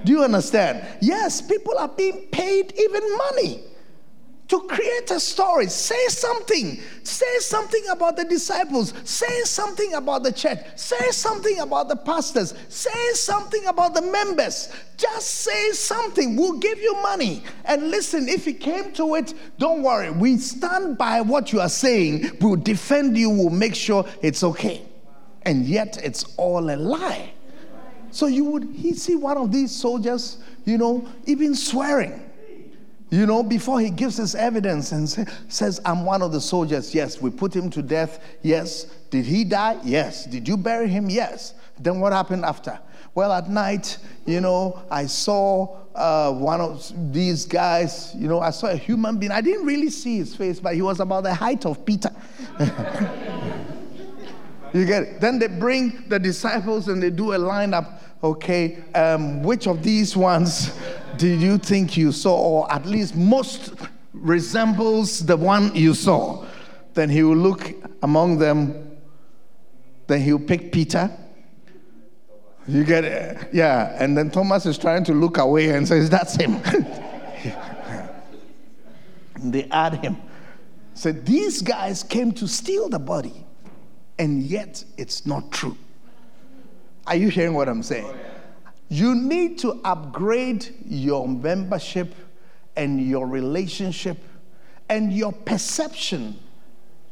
[0.05, 0.85] Do you understand?
[1.01, 3.63] Yes, people are being paid even money
[4.47, 5.67] to create a story.
[5.67, 6.79] Say something.
[7.03, 8.93] Say something about the disciples.
[9.03, 10.59] Say something about the church.
[10.75, 12.53] Say something about the pastors.
[12.69, 14.71] Say something about the members.
[14.97, 16.35] Just say something.
[16.35, 17.43] We'll give you money.
[17.65, 20.11] And listen, if it came to it, don't worry.
[20.11, 22.37] We stand by what you are saying.
[22.39, 23.29] We'll defend you.
[23.29, 24.83] We'll make sure it's okay.
[25.41, 27.31] And yet, it's all a lie.
[28.11, 32.24] So you would he see one of these soldiers, you know, even swearing
[33.11, 36.93] you know, before he gives his evidence and say, says, I'm one of the soldiers.
[36.95, 37.21] Yes.
[37.21, 38.19] We put him to death.
[38.41, 38.85] Yes.
[39.09, 39.79] Did he die?
[39.83, 40.25] Yes.
[40.25, 41.09] Did you bury him?
[41.09, 41.53] Yes.
[41.79, 42.79] Then what happened after?
[43.13, 48.49] Well, at night, you know, I saw uh, one of these guys, you know, I
[48.49, 49.31] saw a human being.
[49.31, 52.09] I didn't really see his face, but he was about the height of Peter.
[54.73, 55.21] you get it?
[55.21, 57.99] Then they bring the disciples and they do a lineup.
[58.23, 60.71] Okay, um, which of these ones
[61.17, 63.73] did you think you saw, or at least most
[64.13, 66.45] resembles the one you saw?
[66.93, 68.97] Then he will look among them,
[70.07, 71.11] then he'll pick Peter.
[72.67, 73.49] You get it?
[73.53, 73.95] Yeah.
[73.99, 76.59] And then Thomas is trying to look away and says, That's him.
[79.51, 80.17] they add him.
[80.95, 83.45] So these guys came to steal the body,
[84.17, 85.77] and yet it's not true.
[87.05, 88.11] Are you hearing what I'm saying?
[88.89, 92.13] You need to upgrade your membership
[92.75, 94.17] and your relationship
[94.89, 96.39] and your perception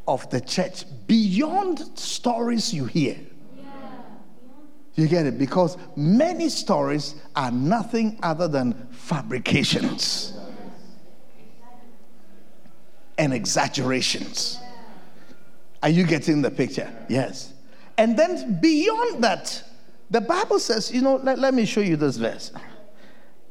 [0.07, 3.17] of the church beyond stories you hear.
[4.95, 5.39] You get it?
[5.39, 10.37] Because many stories are nothing other than fabrications
[13.17, 14.59] and exaggerations.
[15.81, 16.91] Are you getting the picture?
[17.09, 17.53] Yes.
[17.97, 19.63] And then beyond that,
[20.13, 22.51] the Bible says, you know, let, let me show you this verse.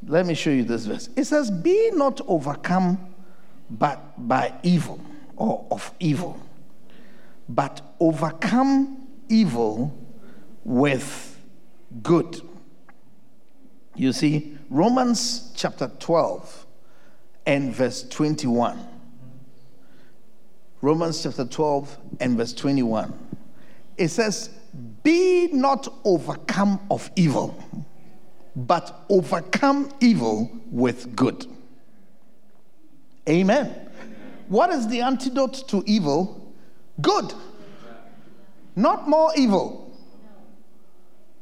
[0.06, 1.08] Let me show you this verse.
[1.16, 3.14] It says, Be not overcome
[3.68, 5.00] but by evil
[5.36, 6.40] or of evil,
[7.48, 9.92] but overcome evil
[10.62, 11.36] with
[12.00, 12.40] good.
[13.96, 16.66] You see, Romans chapter 12
[17.44, 18.78] and verse 21.
[20.80, 23.12] Romans chapter 12 and verse 21.
[23.96, 24.50] It says,
[25.02, 27.62] be not overcome of evil,
[28.54, 31.46] but overcome evil with good.
[33.28, 33.90] Amen.
[34.48, 36.54] What is the antidote to evil?
[37.00, 37.32] Good.
[38.76, 39.96] Not more evil.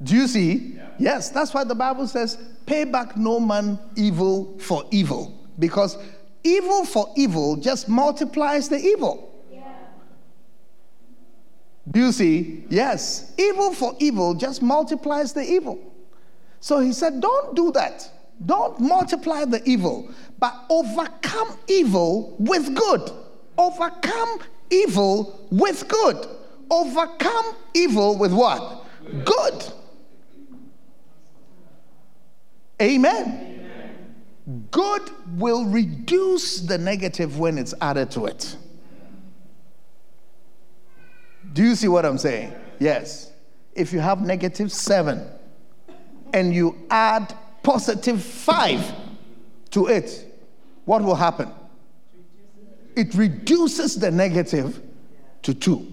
[0.02, 0.78] Do you see?
[0.98, 5.38] Yes, that's why the Bible says, pay back no man evil for evil.
[5.58, 5.98] Because
[6.44, 9.29] evil for evil just multiplies the evil.
[11.90, 12.64] Do you see?
[12.68, 13.32] Yes.
[13.38, 15.78] Evil for evil just multiplies the evil.
[16.60, 18.10] So he said, Don't do that.
[18.44, 23.10] Don't multiply the evil, but overcome evil with good.
[23.58, 26.26] Overcome evil with good.
[26.70, 28.86] Overcome evil with what?
[29.24, 29.64] Good.
[32.80, 34.68] Amen.
[34.70, 38.56] Good will reduce the negative when it's added to it.
[41.52, 42.52] Do you see what I'm saying?
[42.78, 43.32] Yes.
[43.74, 45.26] If you have negative seven
[46.32, 48.84] and you add positive five
[49.70, 50.26] to it,
[50.84, 51.50] what will happen?
[52.96, 54.80] It reduces the negative
[55.42, 55.86] to two.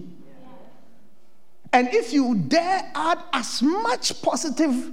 [1.72, 4.92] And if you dare add as much positive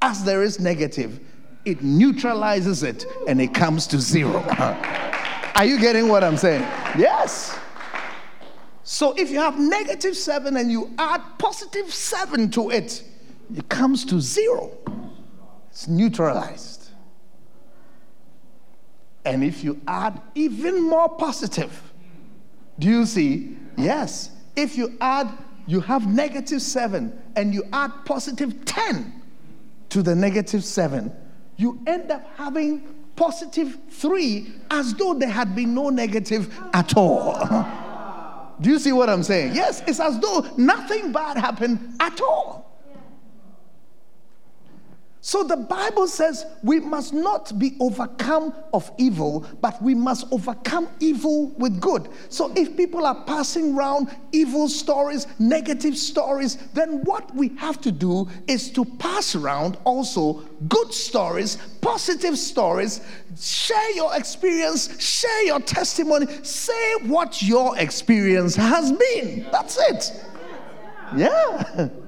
[0.00, 1.20] as there is negative,
[1.64, 4.40] it neutralizes it and it comes to zero.
[5.54, 6.62] Are you getting what I'm saying?
[6.98, 7.58] Yes.
[8.84, 13.02] So if you have negative seven and you add positive seven to it,
[13.56, 14.76] it comes to zero.
[15.70, 16.90] It's neutralized.
[19.24, 21.94] And if you add even more positive,
[22.78, 23.56] do you see?
[23.78, 24.30] Yes.
[24.54, 25.30] If you add,
[25.66, 29.22] you have negative seven and you add positive 10
[29.88, 31.10] to the negative seven,
[31.56, 32.82] you end up having
[33.16, 37.34] positive three as though there had been no negative at all.
[38.60, 39.54] Do you see what I'm saying?
[39.54, 42.63] Yes, it's as though nothing bad happened at all.
[45.24, 50.86] So the Bible says we must not be overcome of evil, but we must overcome
[51.00, 52.10] evil with good.
[52.28, 57.90] So if people are passing around evil stories, negative stories, then what we have to
[57.90, 63.00] do is to pass around also good stories, positive stories.
[63.40, 69.46] Share your experience, share your testimony, say what your experience has been.
[69.50, 70.26] That's it.
[71.16, 71.88] Yeah.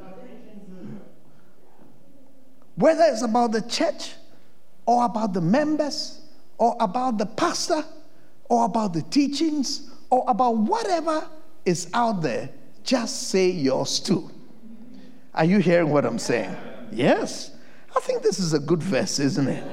[2.77, 4.13] Whether it's about the church
[4.85, 6.21] or about the members
[6.59, 7.85] or about the pastor
[8.49, 11.29] or about the teachings or about whatever
[11.65, 12.51] is out there,
[12.85, 14.31] just say yours too.
[15.35, 16.57] Are you hearing what I'm saying?
[16.93, 17.51] Yes.
[17.95, 19.65] I think this is a good verse, isn't it?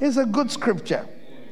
[0.00, 1.06] It's a good scripture.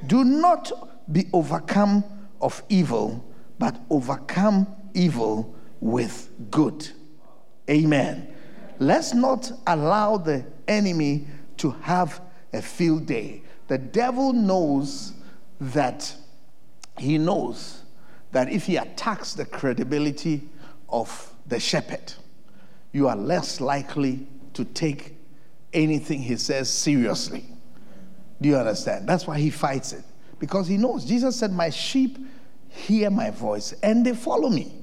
[0.07, 0.73] Do not
[1.13, 2.05] be overcome
[2.41, 3.25] of evil,
[3.59, 6.89] but overcome evil with good.
[7.71, 8.34] Amen.
[8.85, 11.27] Let's not allow the enemy
[11.57, 12.21] to have
[12.53, 13.43] a field day.
[13.69, 15.15] The devil knows
[15.59, 16.15] that
[16.99, 17.83] he knows
[18.33, 20.43] that if he attacks the credibility
[20.91, 22.13] of the shepherd,
[22.93, 25.17] you are less likely to take
[25.73, 27.47] anything he says seriously.
[28.43, 29.09] Do you understand?
[29.09, 30.05] That's why he fights it.
[30.39, 31.07] Because he knows.
[31.07, 32.19] Jesus said, My sheep
[32.69, 34.75] hear my voice and they follow me.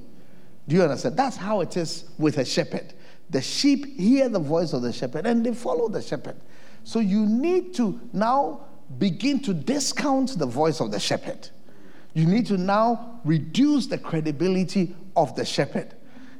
[0.66, 1.16] Do you understand?
[1.16, 2.94] That's how it is with a shepherd.
[3.32, 6.36] The sheep hear the voice of the shepherd and they follow the shepherd.
[6.84, 8.66] So you need to now
[8.98, 11.48] begin to discount the voice of the shepherd.
[12.12, 15.94] You need to now reduce the credibility of the shepherd.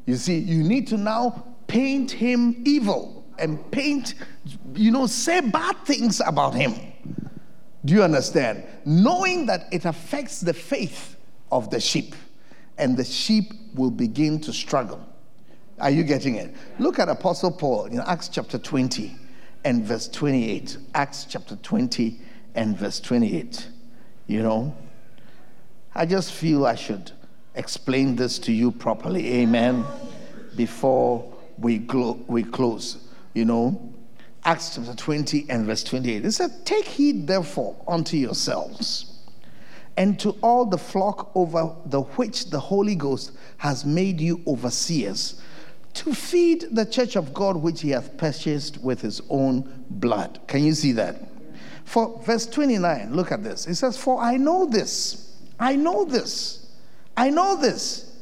[0.05, 4.15] You see, you need to now paint him evil and paint,
[4.75, 6.75] you know, say bad things about him.
[7.87, 8.65] Do you understand?
[8.85, 11.17] Knowing that it affects the faith
[11.51, 12.15] of the sheep,
[12.79, 15.07] and the sheep will begin to struggle.
[15.83, 16.55] Are you getting it?
[16.79, 19.17] Look at Apostle Paul in Acts chapter 20
[19.65, 20.79] and verse 28.
[20.95, 22.21] Acts chapter 20
[22.55, 23.67] and verse 28.
[24.29, 24.77] You know,
[25.93, 27.11] I just feel I should
[27.57, 29.41] explain this to you properly.
[29.41, 29.85] Amen.
[30.55, 33.93] Before we, glo- we close, you know,
[34.45, 36.25] Acts chapter 20 and verse 28.
[36.25, 39.19] It said, Take heed therefore unto yourselves
[39.97, 45.43] and to all the flock over the which the Holy Ghost has made you overseers
[45.95, 50.41] to feed the church of God which he hath purchased with his own blood.
[50.47, 51.17] Can you see that?
[51.85, 53.67] For verse 29, look at this.
[53.67, 56.71] It says, For I know this, I know this,
[57.17, 58.17] I know this,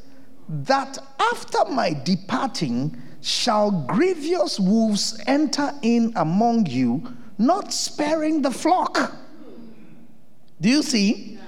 [0.48, 0.98] that
[1.32, 7.06] after my departing shall grievous wolves enter in among you,
[7.38, 9.14] not sparing the flock.
[10.60, 11.38] Do you see?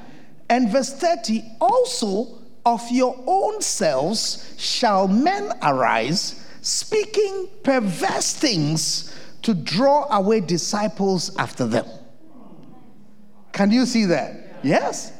[0.49, 9.55] And verse 30 also of your own selves shall men arise, speaking perverse things to
[9.55, 11.87] draw away disciples after them.
[13.53, 14.61] Can you see that?
[14.63, 15.13] Yes.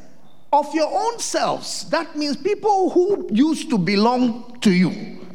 [0.51, 1.89] Of your own selves.
[1.89, 5.25] That means people who used to belong to you.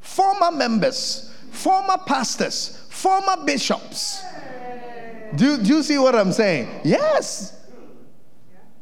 [0.00, 4.22] Former members, former pastors, former bishops.
[5.36, 6.68] Do, do you see what I'm saying?
[6.84, 7.59] Yes.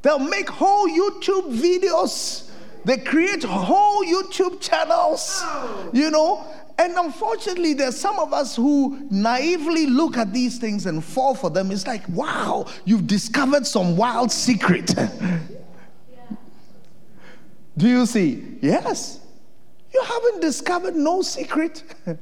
[0.03, 2.51] They'll make whole YouTube videos.
[2.85, 5.45] They create whole YouTube channels,
[5.93, 6.45] you know.
[6.79, 11.51] And unfortunately, there's some of us who naively look at these things and fall for
[11.51, 11.73] them.
[11.73, 14.95] It's like, wow, you've discovered some wild secret.
[17.77, 18.59] Do you see?
[18.61, 19.21] Yes.
[19.93, 21.83] You haven't discovered no secret.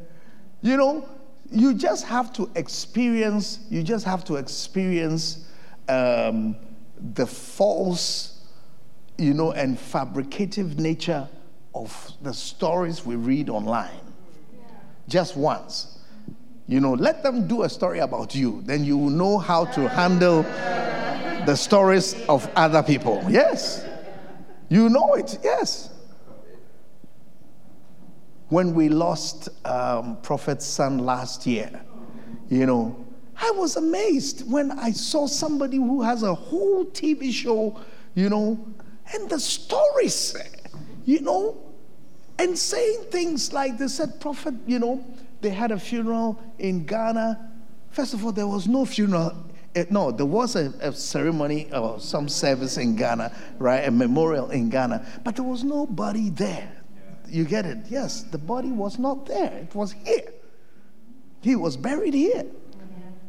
[0.62, 1.06] you know,
[1.50, 5.46] you just have to experience, you just have to experience
[5.88, 6.56] um,
[7.14, 8.40] the false,
[9.18, 11.28] you know, and fabricative nature
[11.74, 14.00] of the stories we read online.
[15.08, 15.98] Just once.
[16.68, 19.88] You know, let them do a story about you, then you will know how to
[19.88, 20.42] handle
[21.46, 23.24] the stories of other people.
[23.28, 23.86] Yes.
[24.68, 25.90] You know it, yes.
[28.48, 31.80] When we lost um, Prophet's son last year,
[32.48, 33.05] you know,
[33.38, 37.78] I was amazed when I saw somebody who has a whole TV show,
[38.14, 38.66] you know,
[39.12, 40.36] and the stories,
[41.04, 41.56] you know,
[42.38, 45.04] and saying things like they said, Prophet, you know,
[45.40, 47.52] they had a funeral in Ghana.
[47.90, 49.32] First of all, there was no funeral.
[49.74, 53.86] Eh, no, there was a, a ceremony or some service in Ghana, right?
[53.86, 56.72] A memorial in Ghana, but there was nobody there.
[57.28, 57.78] You get it?
[57.88, 59.52] Yes, the body was not there.
[59.52, 60.32] It was here.
[61.42, 62.46] He was buried here.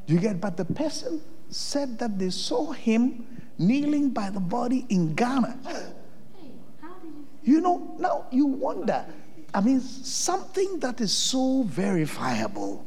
[0.07, 3.25] You get, but the person said that they saw him
[3.57, 5.59] kneeling by the body in Ghana.
[7.43, 9.05] You know, now you wonder.
[9.53, 12.85] I mean, something that is so verifiable,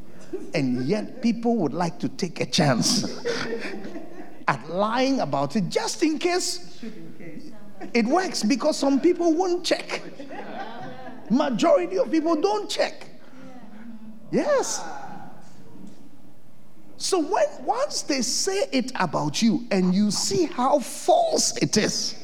[0.55, 3.25] and yet people would like to take a chance
[4.49, 6.83] at lying about it just in case
[7.95, 10.03] it works because some people won't check.
[11.31, 13.07] Majority of people don't check.
[14.31, 14.83] Yes.
[17.01, 22.15] So when once they say it about you and you see how false it is,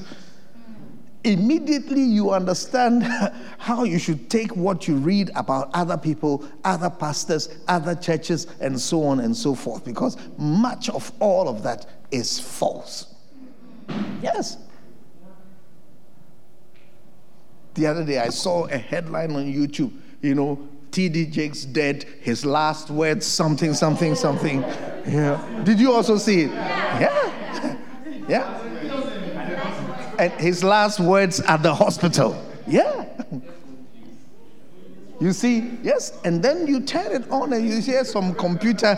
[1.24, 3.02] immediately you understand
[3.58, 8.78] how you should take what you read about other people, other pastors, other churches, and
[8.78, 13.14] so on and so forth, because much of all of that is false.
[14.22, 14.58] Yes.
[17.72, 22.46] The other day I saw a headline on YouTube, you know, TD Jakes dead, his
[22.46, 24.62] last words, something, something, something.
[25.06, 25.62] Yeah.
[25.62, 26.50] Did you also see it?
[26.50, 27.76] Yeah.
[28.26, 28.62] Yeah.
[30.18, 32.34] And his last words at the hospital.
[32.66, 33.04] Yeah.
[35.20, 38.96] You see, yes, and then you turn it on and you hear some computer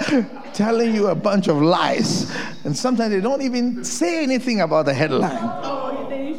[0.54, 2.32] telling you a bunch of lies.
[2.64, 5.36] And sometimes they don't even say anything about the headline.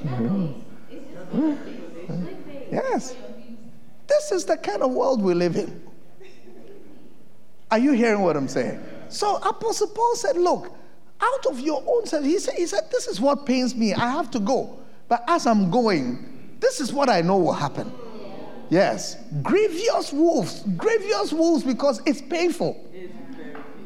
[0.07, 0.53] Mm-hmm.
[2.71, 3.13] Yes.
[4.09, 5.81] This is the kind of world we live in.
[7.71, 8.83] Are you hearing what I'm saying?
[9.09, 10.73] So Apostle Paul said, Look,
[11.21, 13.93] out of your own self, he said, he said, This is what pains me.
[13.93, 14.79] I have to go.
[15.07, 17.91] But as I'm going, this is what I know will happen.
[18.69, 19.17] Yes.
[19.41, 20.63] Grievous wolves.
[20.77, 22.85] Grievous wolves because it's painful.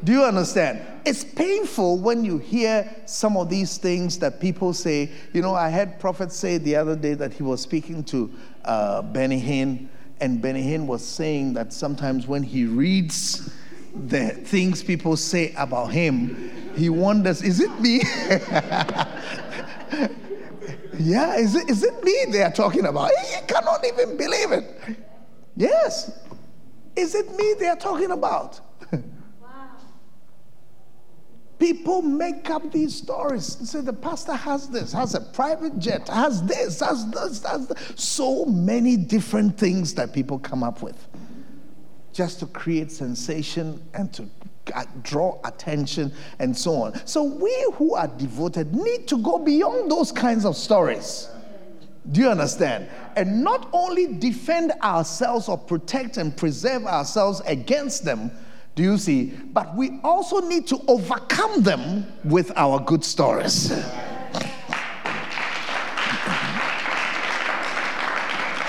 [0.04, 0.82] Do you understand?
[1.06, 5.10] It's painful when you hear some of these things that people say.
[5.32, 8.30] You know, I heard Prophet say the other day that he was speaking to
[8.66, 9.88] uh, Benny Hinn,
[10.24, 13.54] and Benny was saying that sometimes when he reads
[13.94, 17.98] the things people say about him, he wonders, is it me?
[20.98, 23.12] yeah, is it, is it me they are talking about?
[23.12, 24.98] He cannot even believe it.
[25.58, 26.18] Yes.
[26.96, 28.62] Is it me they are talking about?
[31.64, 36.10] People make up these stories and say the pastor has this, has a private jet,
[36.10, 37.94] has this, has this, has this.
[37.96, 41.08] So many different things that people come up with
[42.12, 44.30] just to create sensation and to
[44.76, 47.08] uh, draw attention and so on.
[47.08, 51.30] So we who are devoted need to go beyond those kinds of stories.
[52.12, 52.90] Do you understand?
[53.16, 58.32] And not only defend ourselves or protect and preserve ourselves against them,
[58.76, 59.26] do you see?
[59.26, 63.70] But we also need to overcome them with our good stories.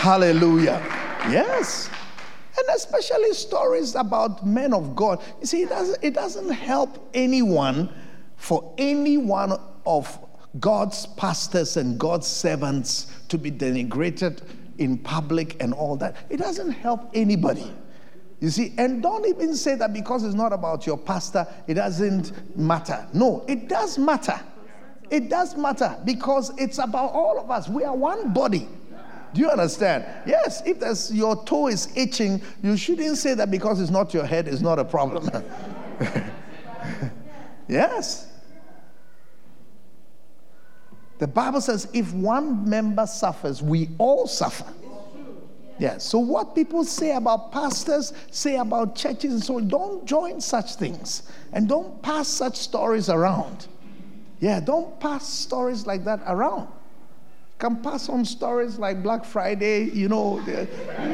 [0.05, 0.82] Hallelujah.
[1.31, 1.89] Yes.
[2.59, 5.22] And especially stories about men of God.
[5.40, 7.89] You see, it doesn't, it doesn't help anyone
[8.36, 10.18] for any one of
[10.60, 14.43] God's pastors and God's servants to be denigrated
[14.76, 16.16] in public and all that.
[16.28, 17.72] It doesn't help anybody.
[18.44, 22.54] You see, and don't even say that because it's not about your pastor, it doesn't
[22.54, 23.06] matter.
[23.14, 24.38] No, it does matter.
[25.08, 27.70] It does matter because it's about all of us.
[27.70, 28.68] We are one body.
[29.32, 30.04] Do you understand?
[30.26, 30.76] Yes, if
[31.16, 34.78] your toe is itching, you shouldn't say that because it's not your head, it's not
[34.78, 35.26] a problem.
[37.66, 38.30] yes.
[41.16, 44.66] The Bible says if one member suffers, we all suffer.
[45.85, 45.98] Yeah.
[45.98, 51.24] So what people say about pastors, say about churches, and so don't join such things
[51.52, 53.66] and don't pass such stories around.
[54.40, 56.69] Yeah, don't pass stories like that around.
[57.59, 60.66] Can pass on stories like Black Friday, you know, the,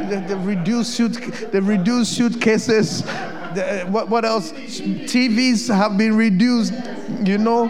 [0.08, 1.14] the, the reduced suit,
[1.50, 4.52] the reduced suitcases, The, what, what else?
[4.52, 6.74] TVs have been reduced.
[7.24, 7.68] You know,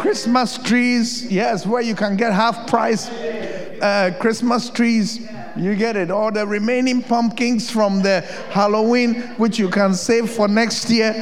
[0.00, 1.30] Christmas trees.
[1.30, 5.28] Yes, where you can get half price uh, Christmas trees.
[5.56, 6.10] You get it.
[6.10, 8.20] All the remaining pumpkins from the
[8.50, 11.12] Halloween, which you can save for next year.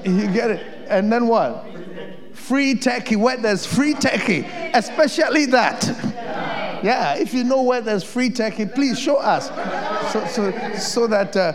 [0.04, 0.88] You get it.
[0.88, 1.66] And then what?
[2.32, 3.16] Free turkey.
[3.16, 5.84] Where there's free turkey, especially that.
[6.82, 9.48] Yeah, if you know where there's free turkey, please show us
[10.12, 11.52] so, so, so that uh,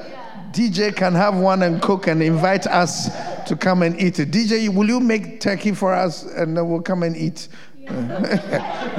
[0.52, 3.10] DJ can have one and cook and invite us
[3.48, 4.32] to come and eat it.
[4.32, 7.48] DJ, will you make turkey for us and then we'll come and eat?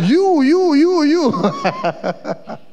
[0.01, 2.57] you, you, you, you.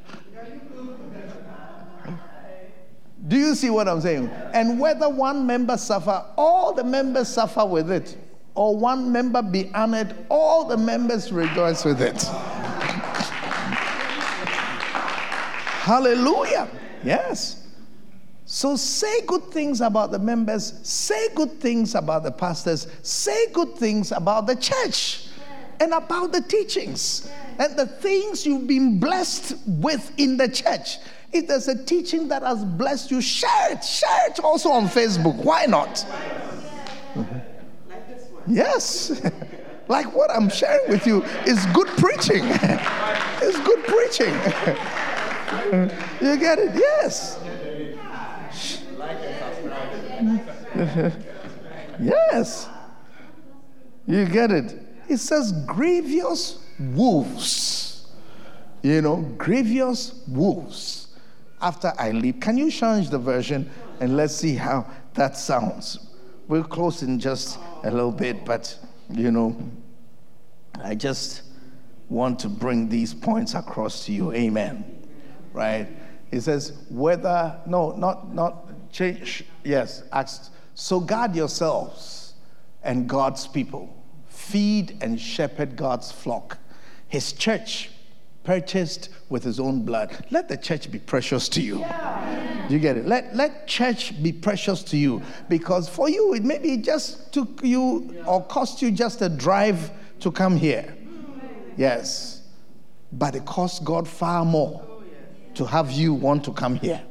[3.27, 4.29] Do you see what I'm saying?
[4.53, 8.17] And whether one member suffer, all the members suffer with it,
[8.55, 12.21] or one member be honored, all the members rejoice with it.
[15.83, 16.67] Hallelujah.
[17.03, 17.63] Yes.
[18.45, 23.75] So say good things about the members, say good things about the pastors, say good
[23.75, 25.27] things about the church
[25.79, 30.97] and about the teachings and the things you've been blessed with in the church.
[31.33, 33.83] If there's a teaching that has blessed you, share it.
[33.83, 35.35] Share it also on Facebook.
[35.43, 36.05] Why not?
[38.47, 39.21] Yes.
[39.87, 42.43] like what I'm sharing with you is good preaching.
[43.41, 44.33] it's good preaching.
[46.21, 46.75] you get it?
[46.75, 47.39] Yes.
[51.99, 52.69] yes.
[54.05, 54.75] You get it?
[55.07, 58.07] It says grievous wolves.
[58.81, 61.02] You know, grievous wolves.
[61.63, 63.71] After I leave, can you change the version
[64.01, 66.11] and let's see how that sounds?
[66.49, 68.77] We'll close in just a little bit, but
[69.09, 69.55] you know,
[70.83, 71.43] I just
[72.09, 74.33] want to bring these points across to you.
[74.33, 75.07] Amen.
[75.53, 75.87] Right?
[76.31, 80.03] It says, whether, no, not, not change, yes.
[80.75, 82.33] So guard yourselves
[82.83, 83.95] and God's people
[84.27, 86.57] feed and shepherd God's flock,
[87.07, 87.89] his church
[88.43, 90.27] purchased with his own blood.
[90.29, 91.79] Let the church be precious to you.
[91.79, 92.69] Yeah.
[92.69, 93.07] You get it?
[93.07, 98.23] Let, let church be precious to you because for you, it maybe just took you
[98.27, 99.89] or cost you just a drive
[100.19, 100.95] to come here.
[101.75, 102.43] Yes.
[103.11, 104.85] But it cost God far more
[105.55, 107.01] to have you want to come here.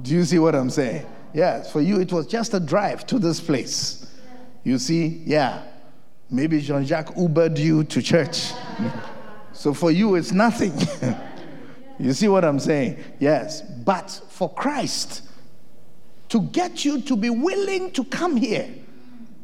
[0.00, 1.04] Do you see what I'm saying?
[1.32, 4.14] Yes, for you, it was just a drive to this place.
[4.62, 5.22] You see?
[5.26, 5.64] Yeah.
[6.30, 8.52] Maybe Jean Jacques Ubered you to church.
[9.54, 10.72] So for you, it's nothing.
[11.98, 13.02] you see what I'm saying?
[13.20, 13.62] Yes.
[13.62, 15.22] But for Christ,
[16.28, 18.68] to get you to be willing to come here,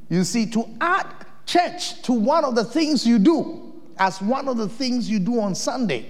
[0.08, 1.06] you see, to add
[1.46, 5.40] church to one of the things you do, as one of the things you do
[5.40, 6.06] on Sunday,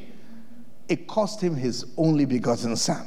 [0.88, 3.06] it cost him his only begotten son.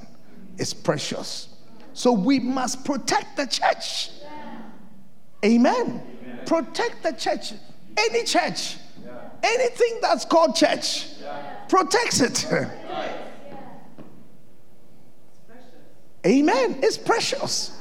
[0.58, 1.50] It's precious.
[1.94, 4.12] So we must protect the church.
[5.44, 6.02] Amen.
[6.46, 7.54] Protect the church.
[7.98, 8.78] Any church.
[9.44, 11.08] Anything that's called church
[11.68, 12.48] protects it.
[16.26, 16.80] Amen.
[16.82, 17.78] It's precious.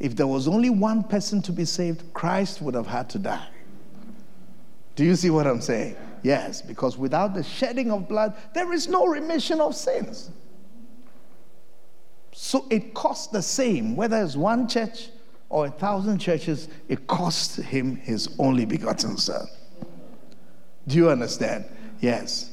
[0.00, 3.46] If there was only one person to be saved, Christ would have had to die.
[4.96, 5.96] Do you see what I'm saying?
[6.24, 10.30] Yes, because without the shedding of blood, there is no remission of sins.
[12.32, 15.08] So it costs the same, whether it's one church
[15.52, 19.46] or a thousand churches, it cost him his only begotten son.
[20.88, 21.66] Do you understand?
[22.00, 22.50] Yes.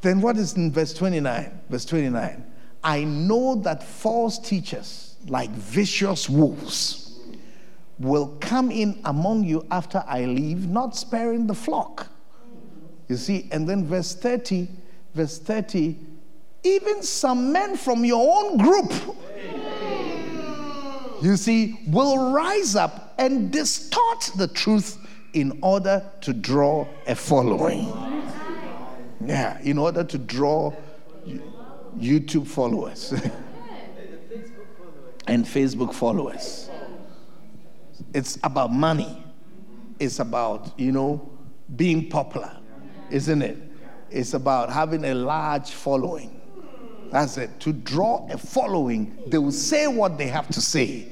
[0.00, 1.60] Then what is in verse 29?
[1.68, 2.44] Verse 29.
[2.84, 7.18] I know that false teachers, like vicious wolves,
[7.98, 12.06] will come in among you after I leave, not sparing the flock.
[13.08, 14.68] You see, and then verse 30,
[15.14, 15.98] verse 30,
[16.62, 18.92] even some men from your own group
[21.22, 24.98] you see, will rise up and distort the truth
[25.34, 27.86] in order to draw a following.
[29.24, 30.72] Yeah, in order to draw
[31.98, 33.12] YouTube followers
[35.26, 36.70] and Facebook followers.
[38.14, 39.24] It's about money.
[39.98, 41.30] It's about, you know,
[41.76, 42.56] being popular,
[43.10, 43.58] isn't it?
[44.10, 46.39] It's about having a large following.
[47.10, 47.58] That's it.
[47.60, 51.08] To draw a following, they will say what they have to say.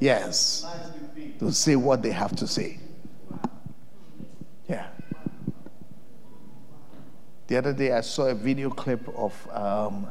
[0.00, 0.66] Yes.
[1.38, 2.78] They'll say what they have to say.
[4.68, 4.86] Yeah.
[7.48, 10.06] The other day I saw a video clip of um,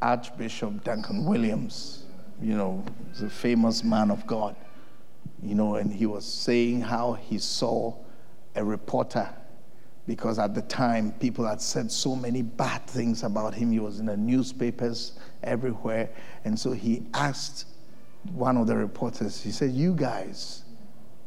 [0.00, 2.04] Archbishop Duncan Williams,
[2.40, 2.84] you know,
[3.18, 4.54] the famous man of God,
[5.42, 7.94] you know, and he was saying how he saw
[8.54, 9.28] a reporter
[10.06, 13.70] because at the time people had said so many bad things about him.
[13.70, 16.10] He was in the newspapers everywhere.
[16.44, 17.66] And so he asked
[18.32, 20.64] one of the reporters, he said, You guys,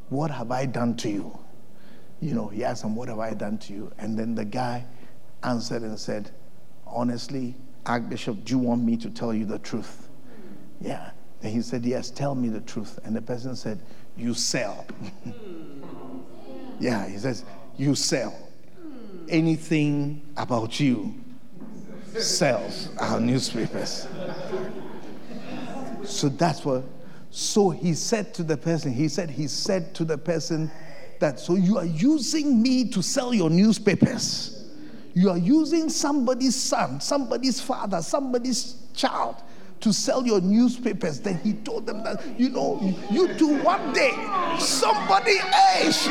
[0.10, 1.40] what have I done to you?
[2.20, 3.92] You know, he asked him, What have I done to you?
[3.98, 4.86] And then the guy
[5.44, 6.32] answered and said,
[6.86, 7.56] Honestly,
[7.86, 10.10] Archbishop, do you want me to tell you the truth?
[10.82, 11.12] Yeah.
[11.42, 13.00] And he said, Yes, tell me the truth.
[13.04, 13.80] And the person said,
[14.16, 14.86] You sell.
[16.80, 17.44] yeah, he says,
[17.76, 18.47] You sell.
[19.30, 21.14] Anything about you
[22.18, 24.08] sells our newspapers.
[26.06, 26.84] So that's what.
[27.30, 30.72] So he said to the person, he said, he said to the person
[31.20, 34.72] that, so you are using me to sell your newspapers.
[35.14, 39.36] You are using somebody's son, somebody's father, somebody's child
[39.82, 41.20] to sell your newspapers.
[41.20, 44.12] Then he told them that, you know, you do one day,
[44.58, 46.08] somebody else.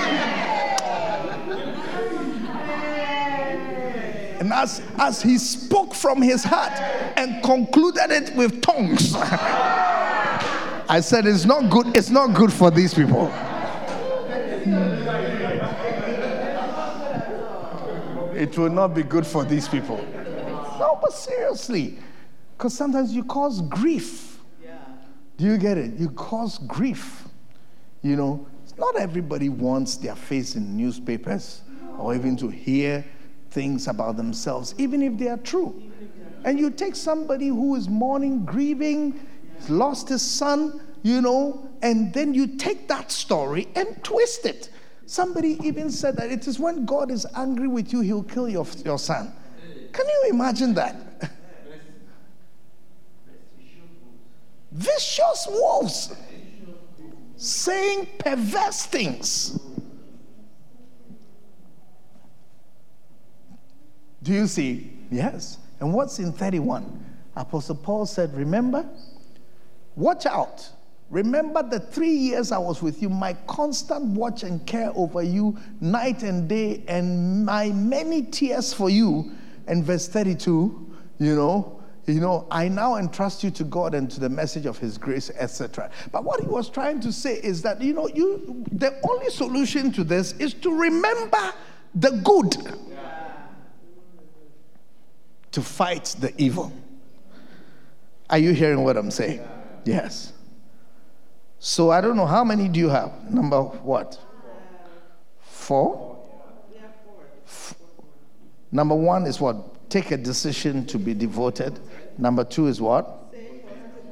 [4.41, 6.73] And as, as he spoke from his heart
[7.17, 9.15] and concluded it with tongues,
[10.89, 13.27] I said, it's not good, it's not good for these people.
[18.35, 19.97] It will not be good for these people.
[20.79, 21.99] No, but seriously,
[22.57, 24.39] because sometimes you cause grief.
[25.37, 25.99] Do you get it?
[25.99, 27.25] You cause grief.
[28.03, 28.47] You know,
[28.79, 31.63] not everybody wants their face in newspapers
[31.99, 33.05] or even to hear
[33.51, 35.83] things about themselves, even if they are true.
[36.45, 39.27] And you take somebody who is mourning, grieving,
[39.69, 44.71] lost his son, you know, and then you take that story and twist it.
[45.07, 48.67] Somebody even said that it is when God is angry with you, he'll kill your,
[48.85, 49.33] your son.
[49.93, 50.97] Can you imagine that?
[54.73, 56.15] Vicious wolves
[57.37, 59.59] saying perverse things.
[64.27, 64.91] Do you see?
[65.09, 65.59] Yes.
[65.79, 67.05] And what's in 31?
[67.37, 68.85] Apostle Paul said, Remember,
[69.95, 70.69] watch out.
[71.11, 75.57] Remember the three years I was with you, my constant watch and care over you
[75.81, 79.31] night and day, and my many tears for you.
[79.69, 84.19] And verse 32, you know, you know, I now entrust you to God and to
[84.19, 85.89] the message of His grace, etc.
[86.11, 89.93] But what he was trying to say is that, you know, you the only solution
[89.93, 91.53] to this is to remember
[91.95, 92.57] the good
[95.57, 96.71] to fight the evil.
[98.29, 99.41] Are you hearing what I'm saying?
[99.87, 100.35] Yes.
[101.59, 103.11] So I don't know how many do you have?
[103.31, 104.19] Number what?
[105.41, 106.19] Four?
[107.47, 107.75] F-
[108.71, 109.89] Number one is what?
[109.89, 111.81] Take a decision to be devoted.
[112.19, 113.33] Number two is what?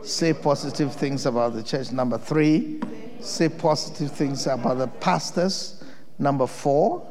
[0.02, 1.92] Say positive things about the church.
[1.92, 2.80] Number three,
[3.20, 5.84] say positive things about the pastors.
[6.18, 7.06] Number four,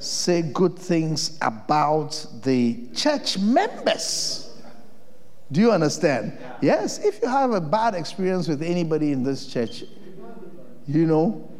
[0.00, 4.50] say good things about the church members.
[5.52, 6.38] Do you understand?
[6.60, 9.84] Yes, if you have a bad experience with anybody in this church,
[10.86, 11.50] you know,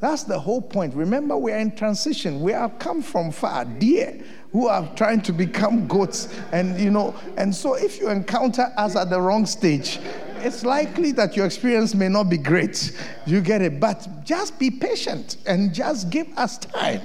[0.00, 0.94] that's the whole point.
[0.94, 2.40] Remember, we are in transition.
[2.40, 4.22] We have come from far, dear,
[4.52, 6.28] who are trying to become goats.
[6.52, 10.00] And, you know, and so if you encounter us at the wrong stage,
[10.38, 12.92] it's likely that your experience may not be great.
[13.24, 13.80] You get it?
[13.80, 17.00] But just be patient and just give us time.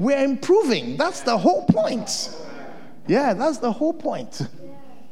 [0.00, 0.96] We're improving.
[0.96, 2.34] That's the whole point.
[3.06, 4.48] Yeah, that's the whole point.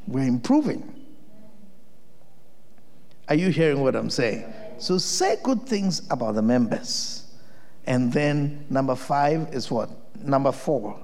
[0.06, 1.05] We're improving.
[3.28, 4.51] Are you hearing what I'm saying?
[4.78, 7.27] So say good things about the members.
[7.85, 9.90] And then number five is what?
[10.24, 10.98] Number four.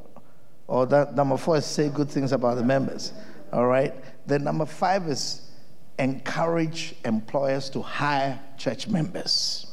[0.66, 3.12] Or that number four is say good things about the members.
[3.52, 3.94] All right?
[4.26, 5.42] Then number five is
[5.98, 9.66] encourage employers to hire church members.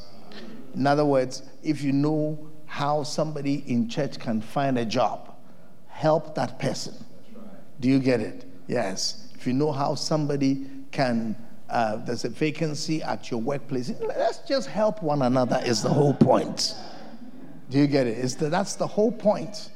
[0.74, 5.34] In other words, if you know how somebody in church can find a job,
[5.88, 6.94] help that person.
[7.80, 8.46] Do you get it?
[8.66, 9.28] Yes.
[9.34, 11.36] If you know how somebody can,
[11.68, 16.14] uh, there's a vacancy at your workplace, let's just help one another, is the whole
[16.14, 16.74] point.
[17.68, 18.16] Do you get it?
[18.16, 19.68] It's the, that's the whole point.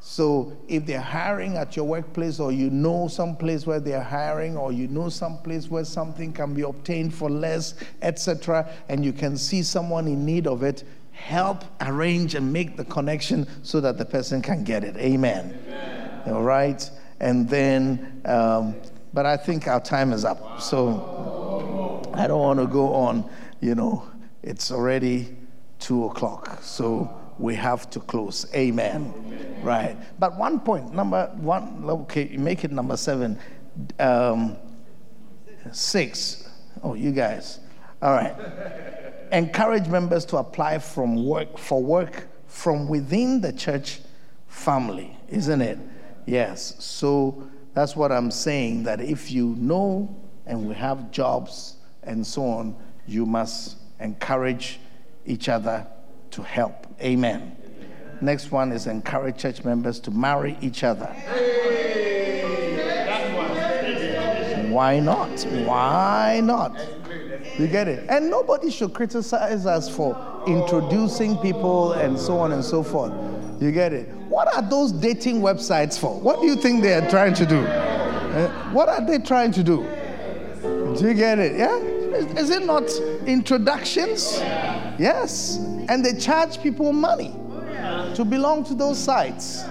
[0.00, 4.54] So if they're hiring at your workplace, or you know some place where they're hiring,
[4.54, 7.72] or you know some place where something can be obtained for less,
[8.02, 10.84] etc., and you can see someone in need of it,
[11.14, 14.96] help arrange and make the connection so that the person can get it.
[14.96, 15.58] Amen.
[15.66, 16.20] Amen.
[16.26, 16.90] All right.
[17.20, 18.74] And then, um,
[19.12, 20.60] but I think our time is up.
[20.60, 23.28] So I don't want to go on.
[23.60, 24.06] You know,
[24.42, 25.36] it's already
[25.78, 26.58] two o'clock.
[26.60, 27.08] So
[27.38, 28.46] we have to close.
[28.54, 29.14] Amen.
[29.16, 29.62] Amen.
[29.62, 29.96] Right.
[30.18, 33.38] But one point, number one, okay, make it number seven.
[33.98, 34.56] Um,
[35.72, 36.48] six.
[36.82, 37.60] Oh, you guys.
[38.02, 38.34] All right
[39.32, 44.00] encourage members to apply from work for work from within the church
[44.46, 45.78] family, isn't it?
[46.26, 46.76] Yes.
[46.78, 50.14] So that's what I'm saying that if you know
[50.46, 52.76] and we have jobs and so on,
[53.06, 54.78] you must encourage
[55.26, 55.86] each other
[56.30, 56.86] to help.
[57.00, 57.56] Amen.
[58.20, 61.12] Next one is encourage church members to marry each other.
[64.70, 65.42] Why not?
[65.66, 66.76] Why not?
[67.58, 68.04] You get it?
[68.08, 73.12] And nobody should criticize us for introducing people and so on and so forth.
[73.62, 74.08] You get it?
[74.28, 76.18] What are those dating websites for?
[76.18, 77.60] What do you think they are trying to do?
[77.60, 79.86] Uh, what are they trying to do?
[80.62, 81.56] Do you get it?
[81.56, 81.76] Yeah?
[81.78, 82.90] Is it not
[83.26, 84.38] introductions?
[84.98, 85.58] Yes.
[85.88, 87.32] And they charge people money
[88.14, 89.64] to belong to those sites.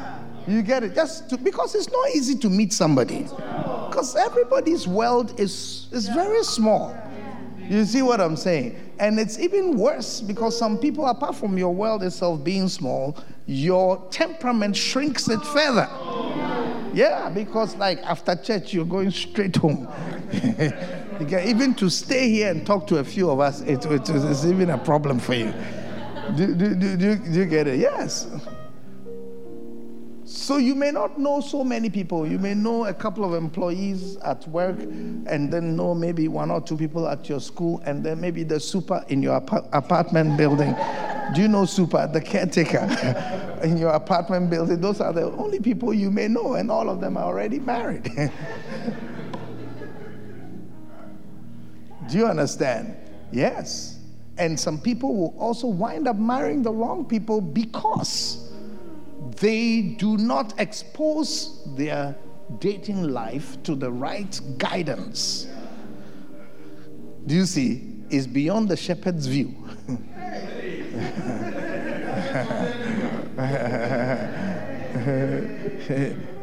[0.48, 0.96] You get it?
[0.96, 3.24] Just to, because it's not easy to meet somebody.
[3.24, 6.96] Because everybody's world is, is very small.
[7.70, 8.78] You see what I'm saying?
[9.00, 14.06] And it's even worse because some people, apart from your world itself being small, your
[14.10, 15.90] temperament shrinks it further.
[16.94, 19.88] Yeah, because like after church, you're going straight home.
[21.22, 24.70] even to stay here and talk to a few of us, it, it, it's even
[24.70, 25.54] a problem for you.
[26.36, 27.80] Do, do, do, do, do you get it?
[27.80, 28.28] Yes.
[30.26, 32.26] So you may not know so many people.
[32.26, 36.62] You may know a couple of employees at work, and then know maybe one or
[36.62, 39.36] two people at your school, and then maybe the super in your
[39.74, 40.74] apartment building.
[41.36, 44.80] Do you know super, the caretaker in your apartment building?
[44.80, 48.04] Those are the only people you may know, and all of them are already married.
[52.10, 52.96] Do you understand?
[53.32, 54.00] Yes.
[54.38, 58.53] And some people will also wind up marrying the wrong people because
[59.38, 62.16] they do not expose their
[62.60, 65.48] dating life to the right guidance.
[67.26, 67.90] Do you see?
[68.10, 69.56] Is beyond the shepherd's view.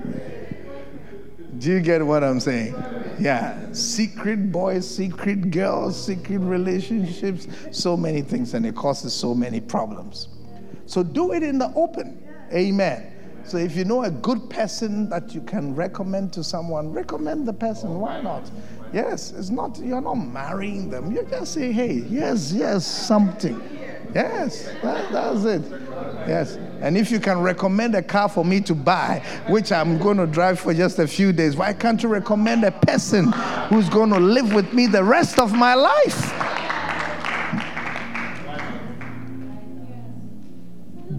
[1.58, 2.74] Do you get what I'm saying?
[3.20, 3.72] Yeah.
[3.72, 10.28] Secret boys, secret girls, secret relationships, so many things, and it causes so many problems.
[10.86, 12.22] So do it in the open.
[12.52, 13.12] Amen.
[13.44, 17.52] So if you know a good person that you can recommend to someone, recommend the
[17.52, 17.98] person.
[17.98, 18.50] Why not?
[18.92, 21.12] Yes, it's not, you're not marrying them.
[21.12, 23.60] You just say, hey, yes, yes, something.
[24.14, 25.62] Yes, that, that's it.
[26.26, 26.56] Yes.
[26.80, 30.26] And if you can recommend a car for me to buy, which I'm going to
[30.26, 33.32] drive for just a few days, why can't you recommend a person
[33.68, 36.49] who's going to live with me the rest of my life?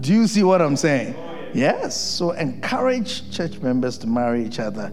[0.02, 1.14] Do you see what I'm saying?
[1.54, 1.98] Yes.
[1.98, 4.92] So encourage church members to marry each other.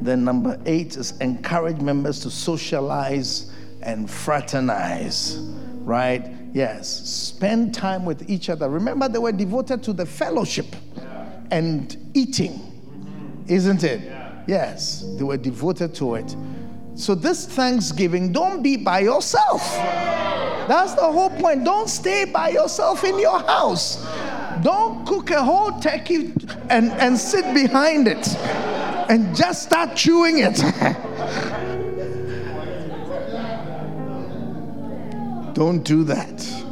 [0.00, 3.52] Then number eight is encourage members to socialize
[3.82, 5.38] and fraternize,
[5.80, 6.30] right?
[6.52, 8.68] Yes, spend time with each other.
[8.68, 10.66] Remember, they were devoted to the fellowship
[11.50, 12.60] and eating,
[13.48, 14.02] isn't it?
[14.46, 16.36] Yes, they were devoted to it.
[16.94, 19.62] So, this Thanksgiving, don't be by yourself.
[20.68, 21.64] That's the whole point.
[21.64, 24.04] Don't stay by yourself in your house.
[24.64, 26.32] Don't cook a whole turkey
[26.70, 28.26] and, and sit behind it
[29.10, 30.56] and just start chewing it.
[35.54, 36.64] Don't do that.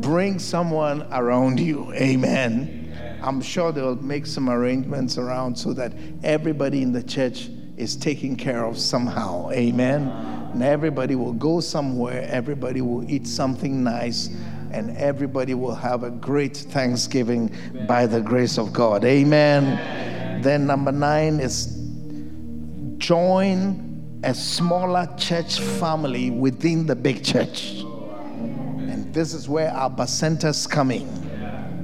[0.00, 1.92] Bring someone around you.
[1.92, 3.20] Amen.
[3.22, 5.92] I'm sure they'll make some arrangements around so that
[6.22, 9.50] everybody in the church is taken care of somehow.
[9.50, 10.08] Amen.
[10.54, 14.30] And everybody will go somewhere, everybody will eat something nice,
[14.72, 17.54] and everybody will have a great Thanksgiving
[17.86, 19.04] by the grace of God.
[19.04, 20.42] Amen.
[20.42, 21.78] Then, number nine is
[22.98, 27.80] join a smaller church family within the big church.
[27.80, 31.08] And this is where our bacentas come in,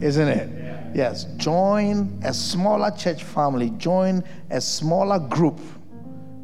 [0.02, 0.94] isn't it?
[0.94, 5.58] Yes, join a smaller church family, join a smaller group.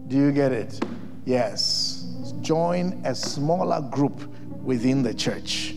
[0.08, 0.84] Do you get it?
[1.24, 2.06] Yes,
[2.40, 4.20] join a smaller group
[4.62, 5.74] within the church.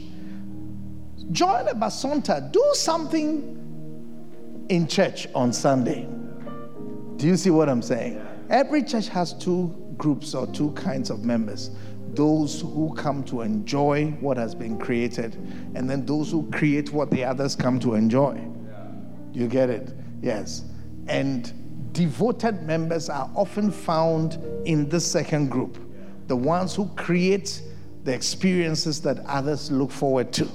[1.32, 2.52] Join a bacenta.
[2.52, 3.60] do something
[4.70, 6.08] in church on Sunday.
[7.18, 8.22] Do you see what I'm saying?
[8.50, 11.72] Every church has two groups or two kinds of members
[12.16, 15.36] those who come to enjoy what has been created,
[15.74, 18.40] and then those who create what the others come to enjoy.
[19.32, 19.96] You get it?
[20.22, 20.64] Yes.
[21.08, 21.52] And
[21.92, 25.78] devoted members are often found in the second group
[26.28, 27.62] the ones who create
[28.04, 30.48] the experiences that others look forward to.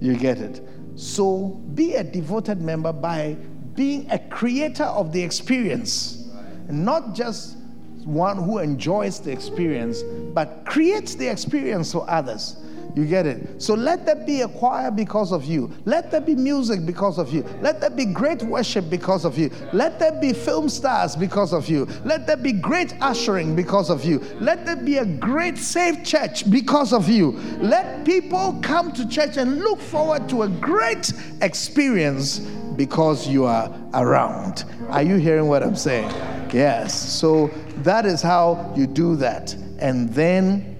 [0.00, 0.60] You get it?
[0.96, 3.36] So be a devoted member by
[3.74, 6.28] being a creator of the experience,
[6.68, 7.56] not just
[8.04, 10.02] one who enjoys the experience,
[10.32, 12.63] but creates the experience for others.
[12.94, 13.60] You get it?
[13.60, 15.70] So let there be a choir because of you.
[15.84, 17.42] Let there be music because of you.
[17.60, 19.50] Let there be great worship because of you.
[19.72, 21.86] Let there be film stars because of you.
[22.04, 24.20] Let there be great ushering because of you.
[24.40, 27.32] Let there be a great safe church because of you.
[27.58, 31.12] Let people come to church and look forward to a great
[31.42, 32.38] experience
[32.76, 34.64] because you are around.
[34.88, 36.10] Are you hearing what I'm saying?
[36.52, 36.96] Yes.
[36.96, 37.48] So
[37.78, 39.52] that is how you do that.
[39.80, 40.73] And then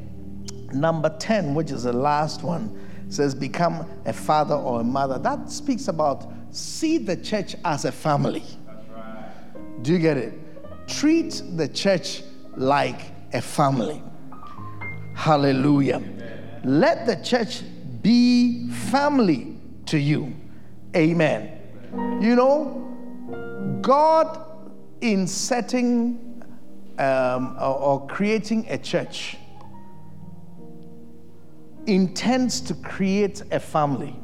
[0.75, 2.79] Number 10, which is the last one,
[3.09, 5.19] says become a father or a mother.
[5.19, 8.45] That speaks about see the church as a family.
[9.83, 10.35] Do you get it?
[10.87, 12.23] Treat the church
[12.57, 13.01] like
[13.33, 14.03] a family.
[15.15, 16.03] Hallelujah.
[16.65, 17.63] Let the church
[18.03, 19.57] be family
[19.87, 20.35] to you.
[20.97, 21.61] Amen.
[22.21, 24.41] You know, God,
[25.01, 26.43] in setting
[26.99, 29.37] um, or creating a church,
[31.87, 34.17] intends to create a family.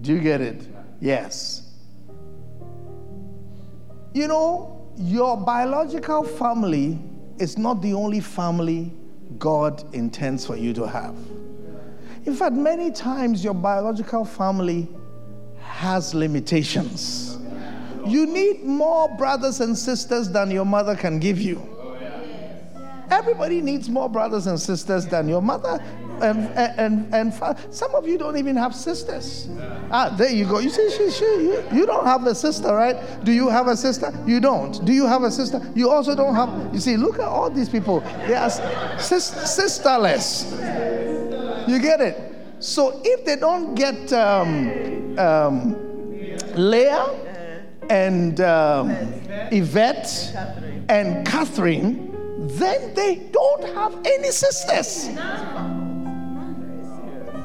[0.00, 0.66] Do you get it?
[1.00, 1.62] Yes.
[4.12, 6.98] You know, your biological family
[7.38, 8.92] is not the only family
[9.38, 11.14] God intends for you to have.
[12.24, 14.88] In fact, many times your biological family
[15.60, 17.38] has limitations.
[18.06, 21.60] You need more brothers and sisters than your mother can give you.
[23.10, 25.78] Everybody needs more brothers and sisters than your mother
[26.22, 27.34] and, and, and,
[27.70, 29.48] some of you don't even have sisters.
[29.90, 30.58] Ah, there you go.
[30.58, 32.96] You see, she, she, you, you don't have a sister, right?
[33.24, 34.12] Do you have a sister?
[34.26, 34.84] You don't.
[34.84, 35.60] Do you have a sister?
[35.74, 36.74] You also don't have.
[36.74, 38.00] You see, look at all these people.
[38.26, 38.50] They are
[38.98, 40.52] sis, sisterless.
[41.68, 42.34] You get it?
[42.60, 45.76] So if they don't get um, um,
[46.54, 47.10] Leah
[47.90, 48.90] and um,
[49.52, 50.34] Yvette
[50.88, 52.06] and Catherine,
[52.48, 55.10] then they don't have any sisters.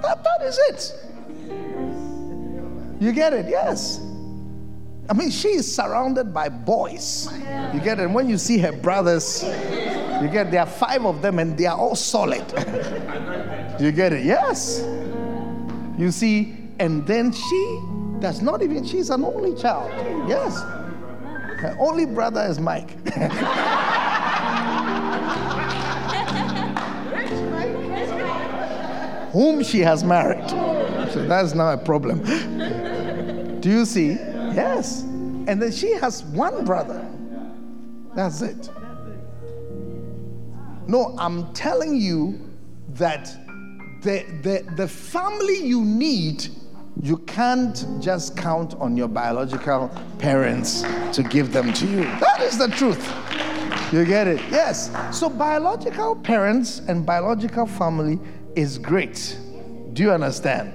[0.02, 0.94] That, that is it.
[3.00, 3.48] You get it?
[3.48, 4.00] Yes.
[5.10, 7.28] I mean, she is surrounded by boys.
[7.74, 8.04] You get it?
[8.04, 11.66] And when you see her brothers, you get there are five of them and they
[11.66, 12.46] are all solid.
[13.80, 14.24] you get it?
[14.24, 14.82] Yes.
[15.98, 17.82] You see, and then she
[18.20, 19.92] does not even, she's an only child.
[20.30, 20.62] Yes.
[20.62, 22.96] Her only brother is Mike.
[29.32, 30.50] whom she has married.
[31.12, 32.22] So that's not a problem.
[33.62, 34.12] Do you see?
[34.54, 35.02] Yes.
[35.02, 37.08] And then she has one brother.
[38.16, 38.70] That's it.
[40.88, 42.40] No, I'm telling you
[42.90, 43.34] that
[44.02, 46.48] the, the, the family you need,
[47.02, 50.82] you can't just count on your biological parents
[51.14, 52.04] to give them to you.
[52.20, 53.14] That is the truth.
[53.94, 54.42] You get it?
[54.50, 54.90] Yes.
[55.18, 58.20] So, biological parents and biological family
[58.56, 59.38] is great.
[59.94, 60.74] Do you understand?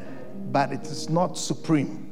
[0.52, 2.02] But it is not supreme.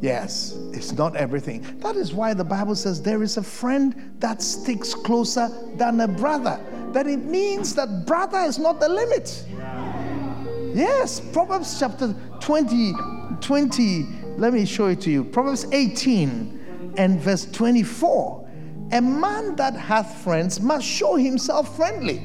[0.00, 1.80] Yes, it's not everything.
[1.80, 6.08] That is why the Bible says there is a friend that sticks closer than a
[6.08, 6.60] brother.
[6.92, 9.44] That it means that brother is not the limit.
[10.74, 12.94] Yes, Proverbs chapter 20,
[13.40, 15.24] 20, let me show it to you.
[15.24, 18.48] Proverbs 18 and verse 24.
[18.92, 22.22] A man that hath friends must show himself friendly.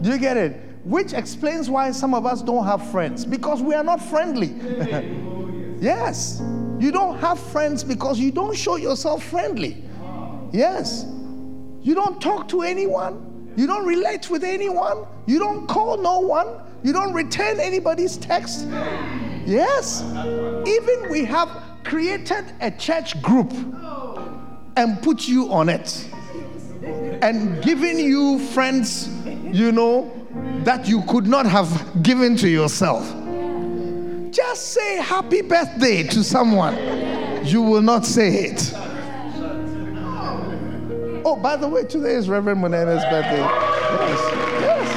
[0.00, 0.63] Do you get it?
[0.84, 4.48] Which explains why some of us don't have friends because we are not friendly.
[5.80, 6.42] yes.
[6.78, 9.82] You don't have friends because you don't show yourself friendly.
[10.52, 11.06] Yes.
[11.80, 13.52] You don't talk to anyone.
[13.56, 15.06] You don't relate with anyone.
[15.26, 16.48] You don't call no one.
[16.82, 18.66] You don't return anybody's text.
[19.46, 20.02] Yes.
[20.66, 21.48] Even we have
[21.84, 23.52] created a church group
[24.76, 26.08] and put you on it
[27.22, 30.23] and given you friends, you know,
[30.64, 33.04] that you could not have given to yourself.
[34.30, 36.76] Just say happy birthday to someone.
[37.44, 38.72] You will not say it.
[41.26, 43.38] Oh, by the way, today is Reverend Monene's birthday.
[43.38, 44.20] Yes.
[44.60, 44.88] Yes.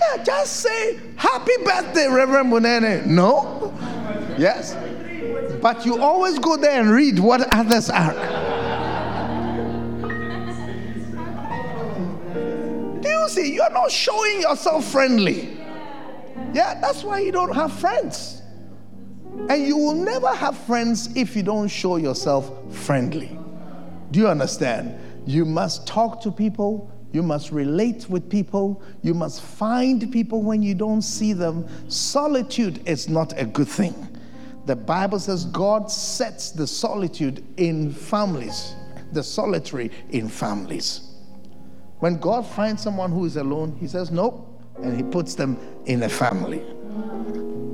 [0.00, 3.06] Yeah, just say happy birthday, Reverend Monene.
[3.06, 3.72] No?
[4.36, 4.76] Yes.
[5.62, 8.41] But you always go there and read what others are.
[13.32, 15.58] See, you're not showing yourself friendly.
[16.52, 18.42] Yeah, that's why you don't have friends.
[19.48, 23.36] And you will never have friends if you don't show yourself friendly.
[24.10, 24.98] Do you understand?
[25.26, 26.90] You must talk to people.
[27.12, 28.82] You must relate with people.
[29.02, 31.66] You must find people when you don't see them.
[31.88, 33.94] Solitude is not a good thing.
[34.66, 38.74] The Bible says God sets the solitude in families,
[39.12, 41.11] the solitary in families.
[42.02, 45.56] When God finds someone who is alone, He says, Nope, and He puts them
[45.86, 46.58] in a family.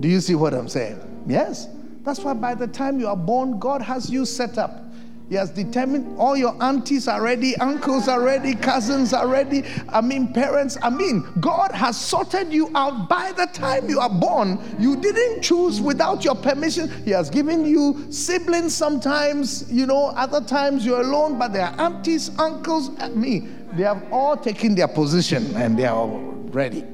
[0.00, 1.00] Do you see what I'm saying?
[1.26, 1.66] Yes.
[2.02, 4.84] That's why by the time you are born, God has you set up.
[5.30, 9.64] He has determined all your aunties are ready, uncles are ready, cousins are ready.
[9.88, 10.76] I mean, parents.
[10.82, 14.60] I mean, God has sorted you out by the time you are born.
[14.78, 16.90] You didn't choose without your permission.
[17.06, 21.80] He has given you siblings sometimes, you know, other times you're alone, but there are
[21.80, 26.84] aunties, uncles, I mean, they have all taken their position and they are ready,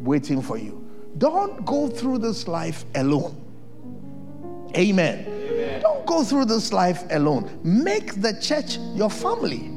[0.00, 0.88] waiting for you.
[1.18, 3.38] Don't go through this life alone.
[4.76, 5.26] Amen.
[5.28, 5.82] Amen.
[5.82, 7.60] Don't go through this life alone.
[7.62, 9.70] Make the church your family.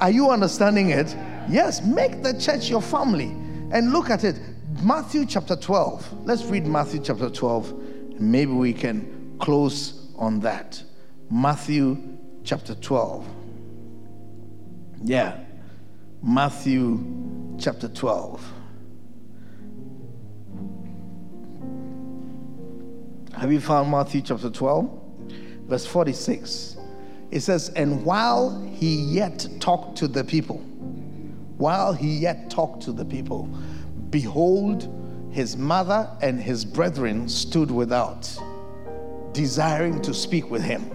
[0.00, 1.14] Are you understanding it?
[1.48, 3.36] Yes, make the church your family.
[3.70, 4.40] And look at it.
[4.82, 6.26] Matthew chapter 12.
[6.26, 8.20] Let's read Matthew chapter 12.
[8.20, 10.82] Maybe we can close on that.
[11.30, 11.96] Matthew
[12.42, 13.26] chapter 12.
[15.04, 15.38] Yeah.
[16.22, 16.98] Matthew
[17.58, 18.52] chapter 12.
[23.34, 25.00] Have you found Matthew chapter 12?
[25.66, 26.78] Verse 46.
[27.30, 30.58] It says, And while he yet talked to the people,
[31.58, 33.44] while he yet talked to the people,
[34.08, 34.88] behold,
[35.30, 38.34] his mother and his brethren stood without,
[39.32, 40.90] desiring to speak with him.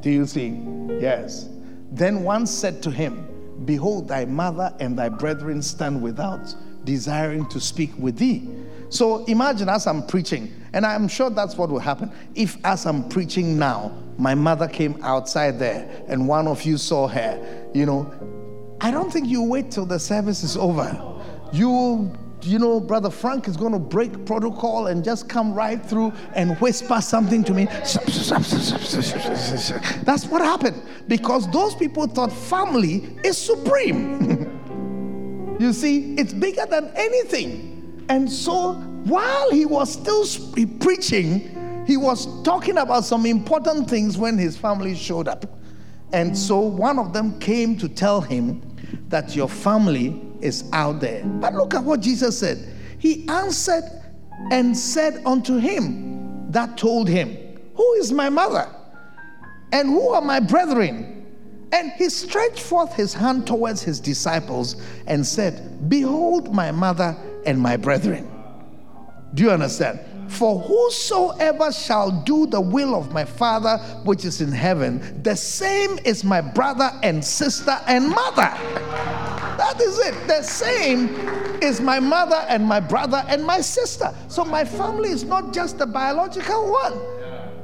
[0.00, 0.58] Do you see?
[0.98, 1.50] Yes.
[1.90, 3.26] Then one said to him,
[3.64, 6.54] Behold, thy mother and thy brethren stand without,
[6.84, 8.48] desiring to speak with thee.
[8.90, 12.10] So imagine as I'm preaching, and I'm sure that's what will happen.
[12.34, 17.06] If, as I'm preaching now, my mother came outside there and one of you saw
[17.08, 18.12] her, you know,
[18.80, 20.90] I don't think you wait till the service is over.
[21.52, 22.12] You,
[22.48, 26.58] you know, Brother Frank is going to break protocol and just come right through and
[26.58, 27.66] whisper something to me.
[30.04, 35.56] That's what happened because those people thought family is supreme.
[35.60, 38.06] you see, it's bigger than anything.
[38.08, 40.24] And so while he was still
[40.80, 45.44] preaching, he was talking about some important things when his family showed up.
[46.12, 48.62] And so one of them came to tell him
[49.08, 51.24] that your family is out there.
[51.24, 52.58] But look at what Jesus said.
[52.98, 53.84] He answered
[54.50, 57.36] and said unto him that told him,
[57.74, 58.68] Who is my mother?
[59.72, 61.26] And who are my brethren?
[61.72, 67.60] And he stretched forth his hand towards his disciples and said, Behold my mother and
[67.60, 68.30] my brethren.
[69.34, 70.00] Do you understand?
[70.28, 75.98] For whosoever shall do the will of my Father which is in heaven, the same
[76.04, 78.52] is my brother and sister and mother.
[79.56, 80.28] That is it.
[80.28, 81.08] The same
[81.60, 84.14] is my mother and my brother and my sister.
[84.28, 87.00] So my family is not just the biological one.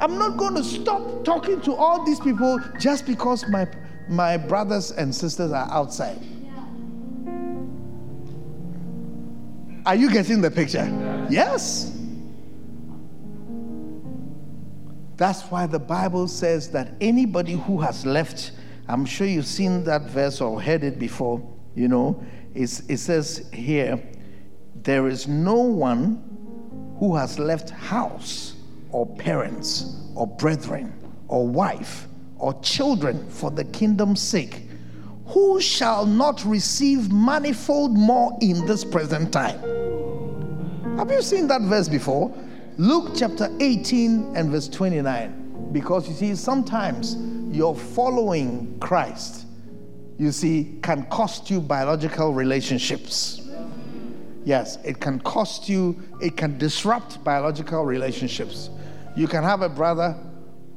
[0.00, 3.68] I'm not going to stop talking to all these people just because my,
[4.08, 6.18] my brothers and sisters are outside.
[9.86, 10.88] Are you getting the picture?
[11.30, 11.93] Yes.
[15.16, 18.52] That's why the Bible says that anybody who has left,
[18.88, 21.40] I'm sure you've seen that verse or heard it before,
[21.74, 22.22] you know,
[22.54, 24.02] it says here,
[24.82, 28.54] there is no one who has left house
[28.90, 30.92] or parents or brethren
[31.28, 32.06] or wife
[32.38, 34.62] or children for the kingdom's sake
[35.26, 39.58] who shall not receive manifold more in this present time.
[40.98, 42.32] Have you seen that verse before?
[42.76, 45.70] Luke chapter 18 and verse 29.
[45.70, 47.14] Because you see, sometimes
[47.54, 49.46] your following Christ,
[50.18, 53.48] you see, can cost you biological relationships.
[54.44, 58.70] Yes, it can cost you, it can disrupt biological relationships.
[59.16, 60.16] You can have a brother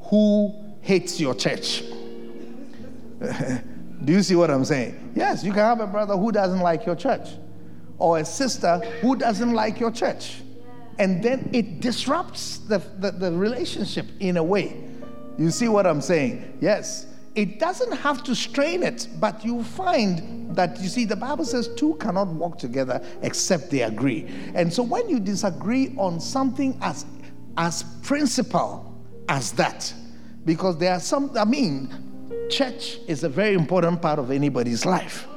[0.02, 1.84] who hates your church.
[4.06, 5.14] Do you see what I'm saying?
[5.16, 7.28] Yes, you can have a brother who doesn't like your church
[7.98, 10.42] or a sister who doesn't like your church.
[11.00, 14.84] And then it disrupts the, the, the, relationship in a way.
[15.38, 16.58] You see what I'm saying?
[16.60, 17.06] Yes.
[17.36, 21.70] It doesn't have to strain it, but you find that, you see, the Bible says
[21.76, 24.28] two cannot walk together except they agree.
[24.56, 27.06] And so when you disagree on something as,
[27.58, 29.00] as principal
[29.30, 29.94] as that,
[30.46, 31.94] because there are some, I mean,
[32.50, 35.28] church is a very important part of anybody's life.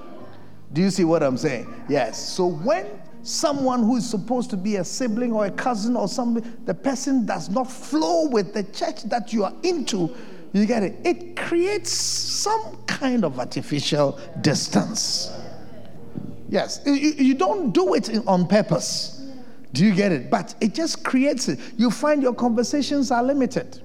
[0.72, 1.84] Do you see what I'm saying?
[1.88, 2.32] Yes.
[2.32, 2.86] So when
[3.22, 7.26] someone who is supposed to be a sibling or a cousin or something, the person
[7.26, 10.14] does not flow with the church that you are into,
[10.52, 10.96] you get it?
[11.04, 15.32] It creates some kind of artificial distance.
[16.48, 19.22] Yes, you, you don't do it on purpose.
[19.72, 20.30] Do you get it?
[20.30, 21.60] But it just creates it.
[21.76, 23.80] You find your conversations are limited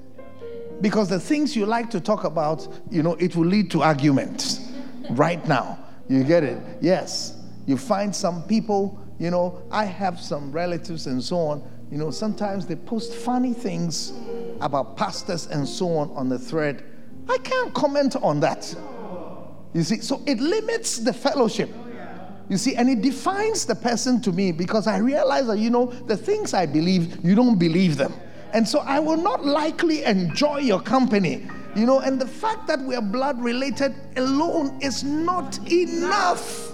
[0.82, 4.72] because the things you like to talk about, you know, it will lead to arguments
[5.12, 5.78] right now.
[6.10, 6.60] You get it?
[6.82, 7.38] Yes.
[7.68, 12.12] You find some people, you know, I have some relatives and so on, you know,
[12.12, 14.14] sometimes they post funny things
[14.62, 16.84] about pastors and so on on the thread.
[17.30, 18.76] I can't comment on that.
[19.74, 21.70] You see, so it limits the fellowship.
[22.48, 25.88] You see, and it defines the person to me because I realize that, you know,
[25.88, 28.14] the things I believe, you don't believe them.
[28.54, 31.48] And so I will not likely enjoy your company.
[31.76, 36.74] You know, and the fact that we are blood related alone is not enough.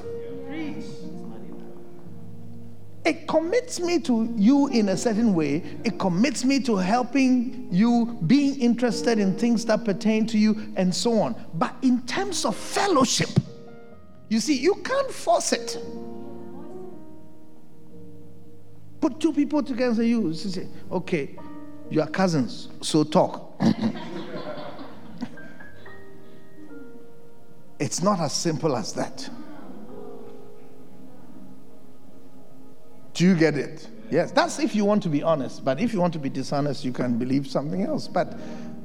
[3.03, 5.63] It commits me to you in a certain way.
[5.83, 10.93] It commits me to helping you, being interested in things that pertain to you, and
[10.93, 11.35] so on.
[11.55, 13.29] But in terms of fellowship,
[14.29, 15.79] you see, you can't force it.
[18.99, 21.35] Put two people together and say, You say, okay,
[21.89, 23.55] you are cousins, so talk.
[27.79, 29.27] it's not as simple as that.
[33.13, 33.87] Do you get it?
[34.09, 35.63] Yes, that's if you want to be honest.
[35.63, 38.07] But if you want to be dishonest, you can believe something else.
[38.07, 38.37] But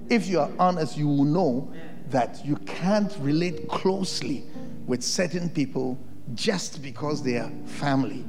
[0.08, 1.72] if you are honest, you will know
[2.10, 4.44] that you can't relate closely
[4.86, 5.98] with certain people
[6.34, 8.24] just because they are family,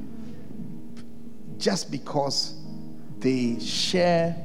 [1.57, 2.55] just because
[3.19, 4.35] they share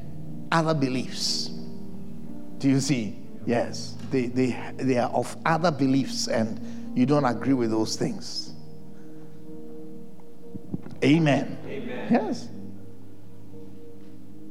[0.50, 1.48] other beliefs.
[2.58, 3.18] Do you see?
[3.46, 6.60] Yes, they, they, they are of other beliefs and
[6.94, 8.51] you don't agree with those things.
[11.04, 11.58] Amen.
[11.66, 12.08] Amen.
[12.10, 12.48] Yes.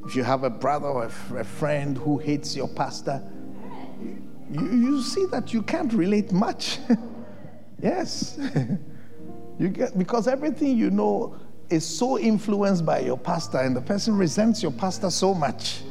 [0.06, 3.24] If you have a brother or a friend who hates your pastor,
[4.52, 6.80] you, you see that you can't relate much.
[7.82, 8.38] yes.
[9.60, 11.38] you get because everything you know
[11.70, 15.84] is so influenced by your pastor, and the person resents your pastor so much.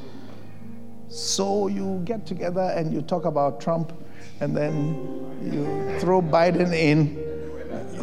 [1.09, 3.93] So you get together and you talk about Trump,
[4.41, 4.95] and then
[5.43, 7.30] you throw Biden in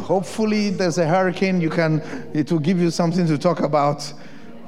[0.08, 2.00] hopefully there's a hurricane you can
[2.32, 4.10] it will give you something to talk about.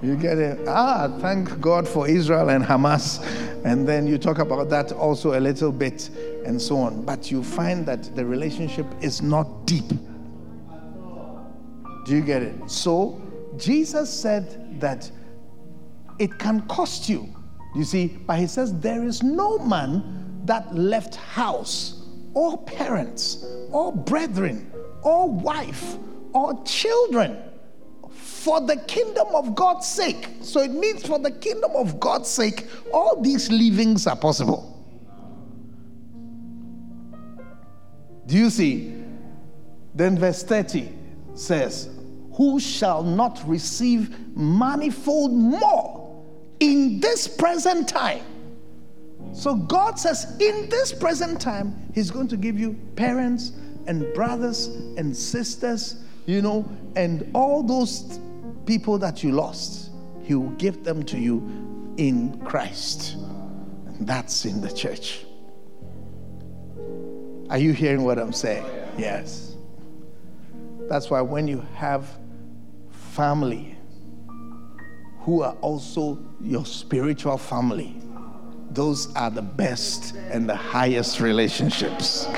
[0.03, 0.69] You get it?
[0.69, 3.25] Ah thank god for israel and hamas.
[3.65, 6.11] And then you talk about that also a little bit
[6.45, 7.07] and so on.
[7.07, 9.89] But you find that the relationship is not deep.
[12.05, 12.71] Do you get it?
[12.71, 13.19] So
[13.57, 15.11] jesus said that
[16.19, 17.35] it can cost you.
[17.75, 22.05] You see but he says there is no man that left house
[22.35, 24.71] or parents or brethren
[25.03, 25.97] or wife
[26.33, 27.39] or children
[28.11, 30.29] for the kingdom of God's sake.
[30.41, 34.67] So it means for the kingdom of God's sake, all these leavings are possible.
[38.27, 38.95] Do you see?
[39.95, 40.89] Then verse 30
[41.35, 41.91] says,
[42.35, 46.25] Who shall not receive manifold more
[46.61, 48.25] in this present time?
[49.33, 53.53] So God says, In this present time, He's going to give you parents
[53.91, 54.69] and brothers
[54.99, 56.65] and sisters, you know,
[56.95, 58.21] and all those
[58.65, 59.91] people that you lost,
[60.23, 63.17] He will give them to you in Christ.
[63.87, 65.27] And that's in the church.
[67.51, 68.65] Are you hearing what I'm saying?
[68.97, 69.57] Yes.
[70.89, 72.09] That's why when you have
[72.91, 73.77] family
[75.23, 78.01] who are also your spiritual family,
[78.71, 82.29] those are the best and the highest relationships.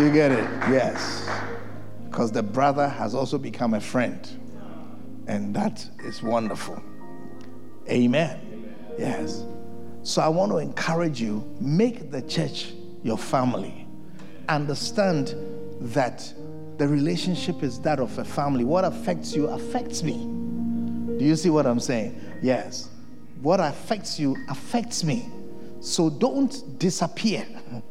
[0.00, 0.44] You get it?
[0.70, 1.28] Yes.
[2.08, 4.26] Because the brother has also become a friend.
[5.26, 6.82] And that is wonderful.
[7.86, 8.74] Amen.
[8.98, 9.44] Yes.
[10.02, 12.72] So I want to encourage you make the church
[13.02, 13.86] your family.
[14.48, 15.34] Understand
[15.80, 16.32] that
[16.78, 18.64] the relationship is that of a family.
[18.64, 20.14] What affects you affects me.
[21.18, 22.18] Do you see what I'm saying?
[22.40, 22.88] Yes.
[23.42, 25.28] What affects you affects me.
[25.80, 27.46] So don't disappear.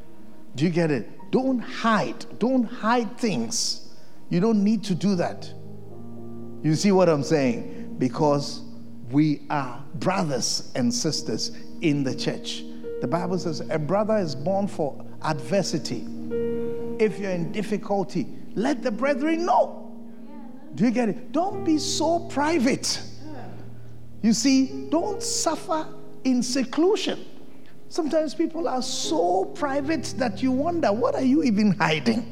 [0.56, 1.08] Do you get it?
[1.32, 2.26] Don't hide.
[2.40, 3.94] Don't hide things.
[4.30, 5.52] You don't need to do that.
[6.64, 7.96] You see what I'm saying?
[7.98, 8.62] Because
[9.12, 11.52] we are brothers and sisters
[11.82, 12.64] in the church.
[13.02, 16.06] The Bible says a brother is born for adversity.
[17.00, 19.98] If you're in difficulty, let the brethren know.
[20.76, 21.32] Do you get it?
[21.32, 23.02] Don't be so private.
[24.22, 25.88] You see, don't suffer
[26.26, 27.26] in seclusion.
[27.90, 32.32] Sometimes people are so private that you wonder, what are you even hiding?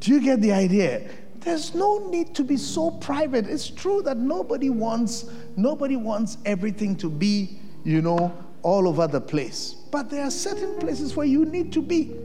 [0.00, 1.08] Do you get the idea?
[1.40, 3.46] There's no need to be so private.
[3.46, 8.32] It's true that nobody wants nobody wants everything to be, you know,
[8.62, 9.76] all over the place.
[9.90, 12.16] But there are certain places where you need to be.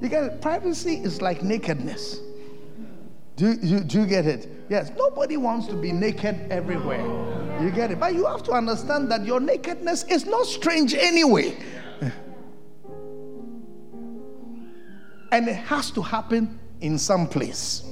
[0.00, 0.40] You get it?
[0.42, 2.20] Privacy is like nakedness.
[3.36, 4.48] Do you, do you get it?
[4.70, 7.04] Yes, nobody wants to be naked everywhere.
[7.62, 8.00] You get it?
[8.00, 11.56] But you have to understand that your nakedness is not strange anyway.
[15.32, 17.82] And it has to happen in some place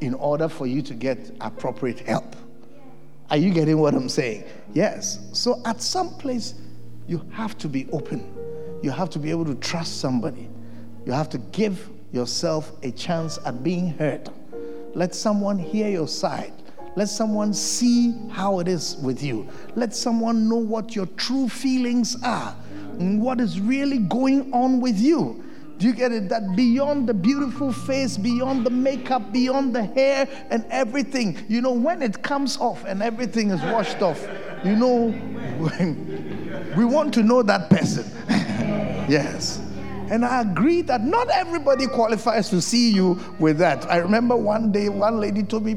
[0.00, 2.36] in order for you to get appropriate help.
[3.30, 4.44] Are you getting what I'm saying?
[4.72, 5.18] Yes.
[5.32, 6.54] So at some place,
[7.06, 8.32] you have to be open.
[8.82, 10.48] You have to be able to trust somebody.
[11.04, 14.30] You have to give yourself a chance at being heard.
[14.94, 16.52] Let someone hear your side.
[16.96, 19.48] Let someone see how it is with you.
[19.74, 22.54] Let someone know what your true feelings are
[22.98, 25.44] and what is really going on with you.
[25.78, 26.28] Do you get it?
[26.28, 31.72] That beyond the beautiful face, beyond the makeup, beyond the hair and everything, you know,
[31.72, 34.24] when it comes off and everything is washed off,
[34.64, 35.06] you know,
[36.76, 38.04] we want to know that person.
[39.08, 39.60] yes.
[40.10, 43.90] And I agree that not everybody qualifies to see you with that.
[43.90, 45.76] I remember one day one lady told me,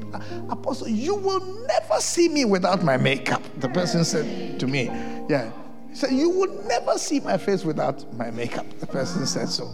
[0.49, 3.41] Apostle, you will never see me without my makeup.
[3.57, 4.85] The person said to me,
[5.29, 5.51] Yeah.
[5.89, 8.65] He said, You will never see my face without my makeup.
[8.79, 9.73] The person said so.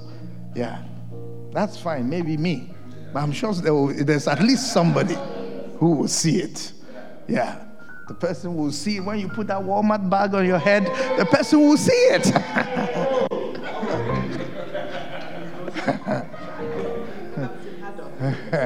[0.55, 0.83] Yeah.
[1.51, 2.09] That's fine.
[2.09, 2.69] Maybe me.
[3.13, 5.17] But I'm sure there's at least somebody
[5.77, 6.73] who will see it.
[7.27, 7.63] Yeah.
[8.07, 10.85] The person will see when you put that Walmart bag on your head,
[11.17, 12.25] the person will see it.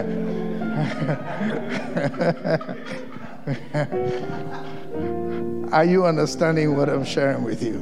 [5.71, 7.79] Are you understanding what I'm sharing with you?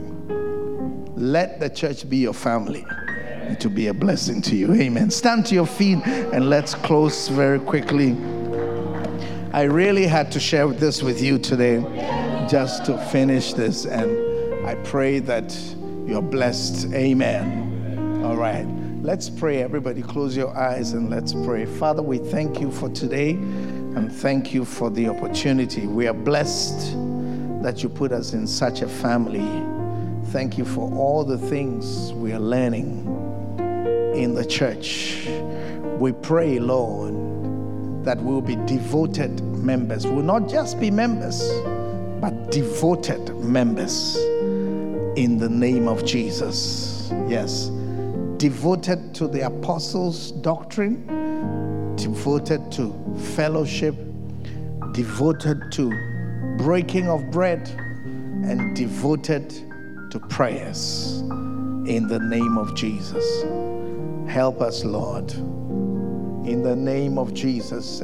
[1.15, 4.73] Let the church be your family and to be a blessing to you.
[4.73, 5.11] Amen.
[5.11, 8.13] Stand to your feet and let's close very quickly.
[9.53, 11.81] I really had to share this with you today
[12.49, 15.57] just to finish this, and I pray that
[16.05, 16.93] you're blessed.
[16.93, 18.21] Amen.
[18.23, 18.67] All right.
[19.05, 19.61] Let's pray.
[19.61, 21.67] Everybody, close your eyes and let's pray.
[21.67, 25.85] Father, we thank you for today and thank you for the opportunity.
[25.85, 26.93] We are blessed
[27.61, 29.45] that you put us in such a family.
[30.31, 33.05] Thank you for all the things we are learning
[34.15, 35.27] in the church.
[35.99, 37.13] We pray, Lord,
[38.05, 40.07] that we'll be devoted members.
[40.07, 41.47] We'll not just be members,
[42.19, 44.15] but devoted members
[45.15, 47.11] in the name of Jesus.
[47.27, 47.69] Yes
[48.37, 51.05] devoted to the apostles' doctrine,
[51.95, 52.93] devoted to
[53.35, 53.95] fellowship,
[54.91, 55.89] devoted to
[56.57, 59.49] breaking of bread, and devoted
[60.11, 61.21] to prayers
[61.87, 63.43] in the name of Jesus.
[64.27, 65.31] Help us, Lord.
[65.31, 68.03] In the name of Jesus.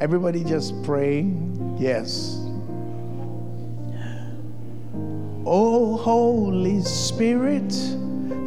[0.00, 1.32] Everybody just pray.
[1.78, 2.36] Yes.
[5.46, 7.72] Oh, Holy Spirit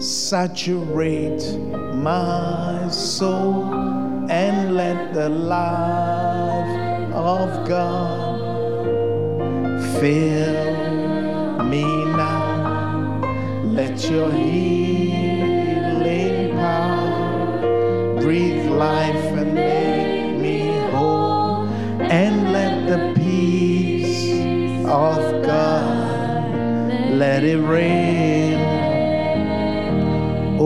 [0.03, 1.57] saturate
[1.93, 3.73] my soul
[4.29, 8.41] and let the life of God
[9.99, 13.21] fill me now.
[13.63, 15.71] Let your healing
[16.57, 21.69] power breathe life and make me whole,
[22.01, 28.52] and let the peace of God let it rain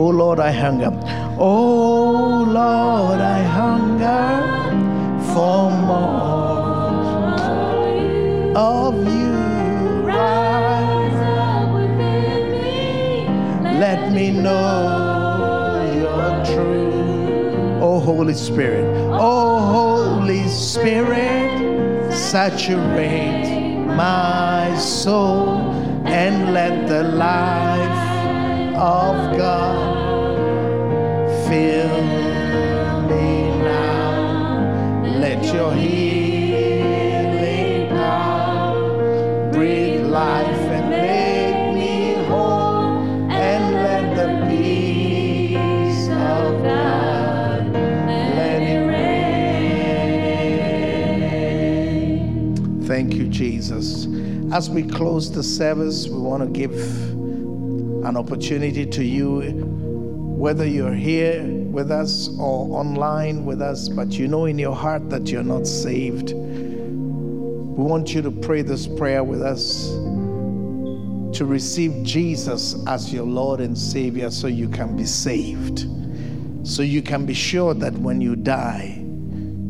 [0.00, 0.92] Oh Lord, I hunger.
[1.38, 4.26] Oh Lord, I hunger
[5.32, 7.34] for more
[8.56, 9.32] of you.
[10.06, 11.20] Rise
[11.50, 13.80] up within me.
[13.80, 17.82] Let me know your truth.
[17.82, 18.86] Oh Holy Spirit.
[19.18, 23.50] Oh Holy Spirit, saturate
[23.96, 25.72] my soul
[26.06, 27.98] and let the life
[28.76, 29.77] of God
[52.88, 54.06] Thank you, Jesus.
[54.52, 56.72] As we close the service, we want to give
[58.04, 59.42] an opportunity to you,
[60.36, 65.10] whether you're here with us or online with us, but you know in your heart
[65.10, 66.32] that you're not saved.
[66.32, 69.88] We want you to pray this prayer with us
[71.36, 75.86] to receive Jesus as your Lord and Savior so you can be saved.
[76.66, 79.04] So you can be sure that when you die,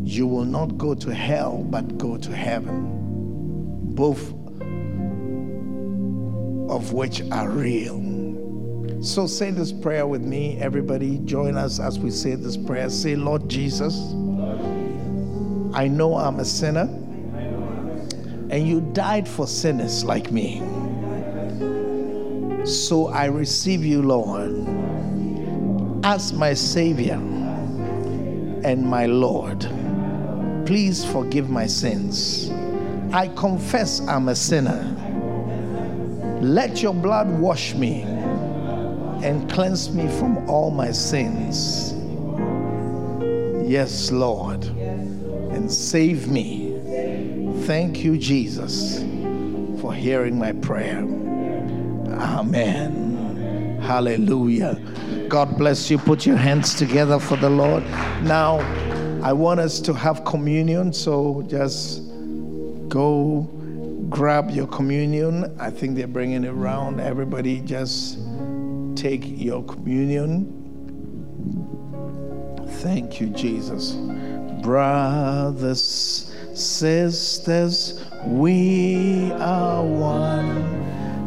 [0.04, 3.94] you will not go to hell but go to heaven.
[3.94, 4.32] Both
[6.70, 8.07] of which are real.
[9.00, 10.58] So say this prayer with me.
[10.58, 12.90] Everybody, join us as we say this prayer.
[12.90, 13.96] Say, Lord Jesus,
[15.72, 16.88] I know I'm a sinner,
[18.50, 20.58] and you died for sinners like me.
[22.66, 24.66] So I receive you, Lord,
[26.04, 27.14] as my Savior
[28.64, 29.60] and my Lord.
[30.66, 32.50] Please forgive my sins.
[33.12, 34.82] I confess I'm a sinner.
[36.42, 38.17] Let your blood wash me
[39.22, 41.94] and cleanse me from all my sins.
[43.68, 46.74] Yes, Lord, and save me.
[47.64, 49.00] Thank you, Jesus,
[49.80, 51.00] for hearing my prayer.
[52.08, 53.78] Amen.
[53.82, 54.80] Hallelujah.
[55.28, 55.98] God bless you.
[55.98, 57.82] Put your hands together for the Lord.
[58.22, 58.58] Now,
[59.22, 62.02] I want us to have communion, so just
[62.88, 63.42] go
[64.08, 65.54] grab your communion.
[65.60, 67.00] I think they're bringing it around.
[67.00, 68.18] Everybody just
[68.98, 70.44] take your communion.
[72.82, 73.92] Thank you, Jesus.
[74.60, 80.64] Brothers, sisters, we are one,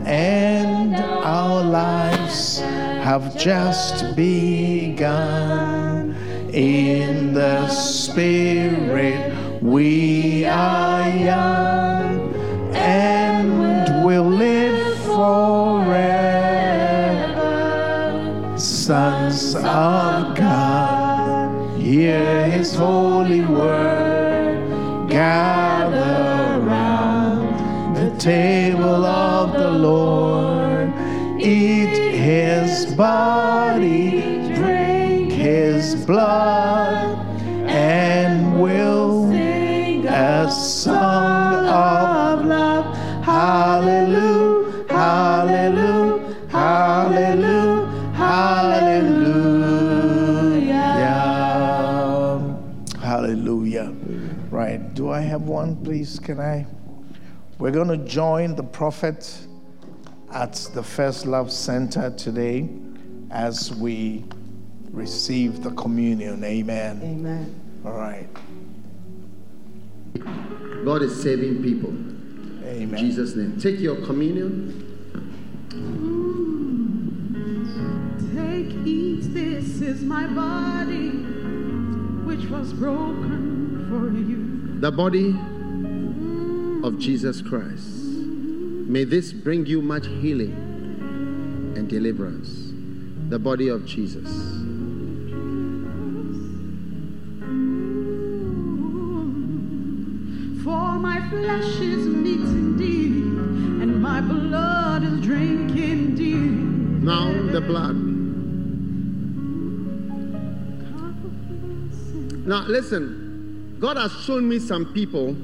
[0.05, 6.13] and our lives have just begun.
[6.51, 9.33] In the Spirit,
[9.63, 12.35] we are young,
[12.75, 15.80] and will live forever.
[19.71, 24.67] Of God, hear His holy word.
[25.09, 30.93] Gather round the table of the Lord.
[31.39, 37.10] Eat His body, drink His blood,
[55.31, 56.19] have one, please?
[56.19, 56.65] Can I?
[57.57, 59.33] We're going to join the prophet
[60.33, 62.67] at the First Love Center today
[63.29, 64.25] as we
[64.91, 66.43] receive the communion.
[66.43, 66.99] Amen.
[67.01, 67.81] Amen.
[67.85, 68.27] All right.
[70.83, 71.91] God is saving people.
[72.67, 72.93] Amen.
[72.93, 73.57] In Jesus' name.
[73.57, 74.79] Take your communion.
[78.35, 81.11] Take, eat, this is my body,
[82.25, 84.60] which was broken for you.
[84.81, 85.29] The body
[86.83, 87.85] of Jesus Christ.
[87.85, 90.55] May this bring you much healing
[91.77, 92.73] and deliverance.
[93.29, 94.25] The body of Jesus.
[100.63, 103.25] For my flesh is meat indeed,
[103.83, 107.03] and my blood is drink indeed.
[107.03, 107.97] Now the blood.
[112.47, 113.20] Now listen,
[113.81, 115.35] God has shown me some people.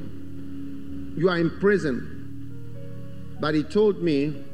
[1.19, 4.45] You are in prison, but He told me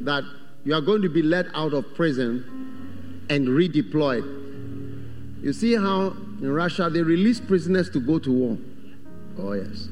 [0.00, 0.22] that
[0.64, 5.42] you are going to be let out of prison and redeployed.
[5.42, 8.56] You see how in Russia they release prisoners to go to war?
[9.38, 9.88] Oh, yes.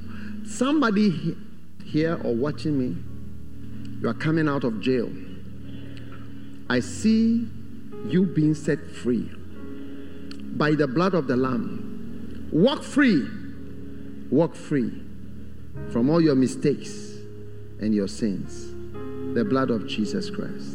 [0.47, 1.37] Somebody
[1.85, 2.97] here or watching me,
[4.01, 5.11] you are coming out of jail.
[6.71, 7.49] I see
[8.07, 9.29] you being set free
[10.57, 11.84] by the blood of the Lamb.
[12.55, 13.29] Walk free.
[14.31, 15.03] Walk free
[15.91, 16.89] from all your mistakes
[17.81, 18.71] and your sins.
[19.35, 20.71] The blood of Jesus Christ.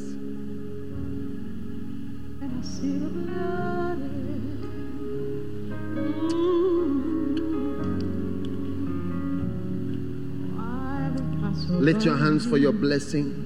[11.70, 13.46] Lift your hands for your blessing.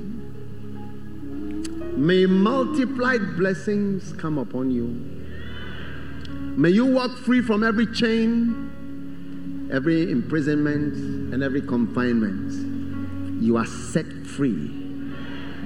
[1.95, 5.22] May multiplied blessings come upon you.
[6.55, 13.41] May you walk free from every chain, every imprisonment, and every confinement.
[13.41, 14.67] You are set free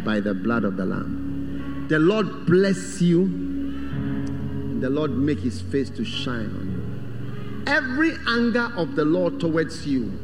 [0.05, 1.87] by the blood of the Lamb.
[1.89, 7.73] The Lord bless you, and the Lord make his face to shine on you.
[7.73, 10.17] Every anger of the Lord towards you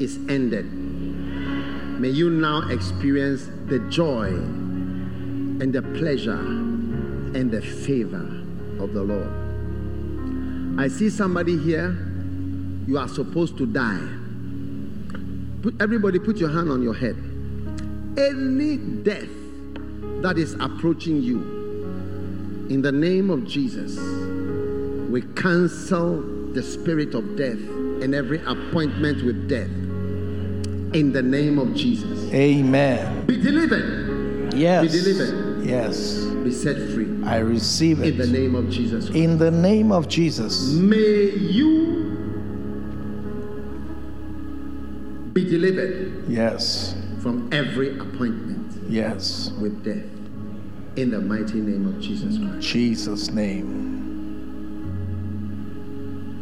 [0.00, 0.70] is ended.
[0.70, 8.44] May you now experience the joy and the pleasure and the favor
[8.78, 9.45] of the Lord.
[10.78, 11.96] I see somebody here,
[12.86, 14.06] you are supposed to die.
[15.62, 17.16] Put, everybody, put your hand on your head.
[18.18, 19.28] Any death
[20.22, 21.38] that is approaching you,
[22.68, 23.96] in the name of Jesus,
[25.10, 26.20] we cancel
[26.52, 27.58] the spirit of death
[28.02, 29.70] and every appointment with death.
[30.94, 32.30] In the name of Jesus.
[32.32, 33.24] Amen.
[33.24, 34.52] Be delivered.
[34.54, 34.92] Yes.
[34.92, 35.64] Be delivered.
[35.64, 36.35] Yes.
[36.46, 37.08] Be set free.
[37.24, 38.12] I receive it.
[38.12, 39.08] In the name of Jesus.
[39.10, 40.74] In the name of Jesus.
[40.74, 42.04] May you
[45.32, 46.94] be delivered Yes.
[47.18, 49.50] from every appointment Yes.
[49.60, 50.04] with death.
[50.94, 52.60] In the mighty name of Jesus Christ.
[52.64, 53.98] Jesus' name.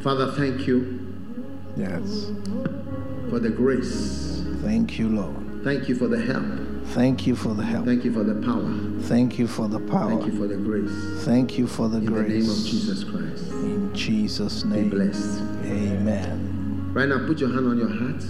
[0.03, 0.99] Father, thank you
[1.79, 2.31] Yes.
[3.31, 4.43] for the grace.
[4.61, 5.65] Thank you, Lord.
[5.65, 6.45] Thank you for the help.
[6.93, 7.85] Thank you for the help.
[7.87, 9.01] Thank you for the power.
[9.03, 10.11] Thank you for the power.
[10.11, 11.25] Thank you for the grace.
[11.25, 12.27] Thank you for the In grace.
[12.27, 13.51] In the name of Jesus Christ.
[13.53, 14.91] In Jesus' Be name.
[14.91, 15.41] blessed.
[15.65, 16.91] Amen.
[16.95, 18.23] Right now, put your hand on your heart.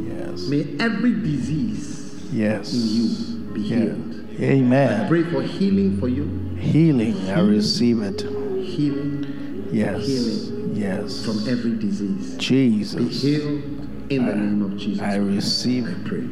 [0.00, 0.46] Yes.
[0.48, 2.72] May every disease Yes.
[2.72, 3.76] in you be Yeah.
[3.76, 4.14] healed.
[4.40, 5.00] Amen.
[5.04, 6.28] I pray for healing for you.
[6.58, 7.16] Healing.
[7.28, 8.22] I receive it.
[8.62, 9.26] Healing
[9.72, 10.06] Yes.
[10.06, 10.76] Healing.
[10.76, 11.24] Yes.
[11.24, 12.34] from every disease.
[12.38, 12.94] Jesus.
[12.94, 13.62] Be healed
[14.10, 15.00] in the name of Jesus.
[15.02, 16.24] I receive I pray.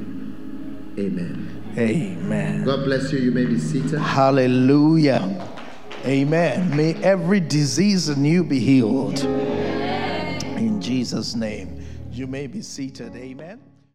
[0.99, 1.49] Amen.
[1.78, 2.65] Amen.
[2.65, 3.19] God bless you.
[3.19, 3.99] You may be seated.
[3.99, 5.49] Hallelujah.
[6.05, 6.77] Amen.
[6.77, 9.20] May every disease in you be healed.
[9.20, 11.85] In Jesus' name.
[12.11, 13.16] You may be seated.
[13.16, 13.61] Amen.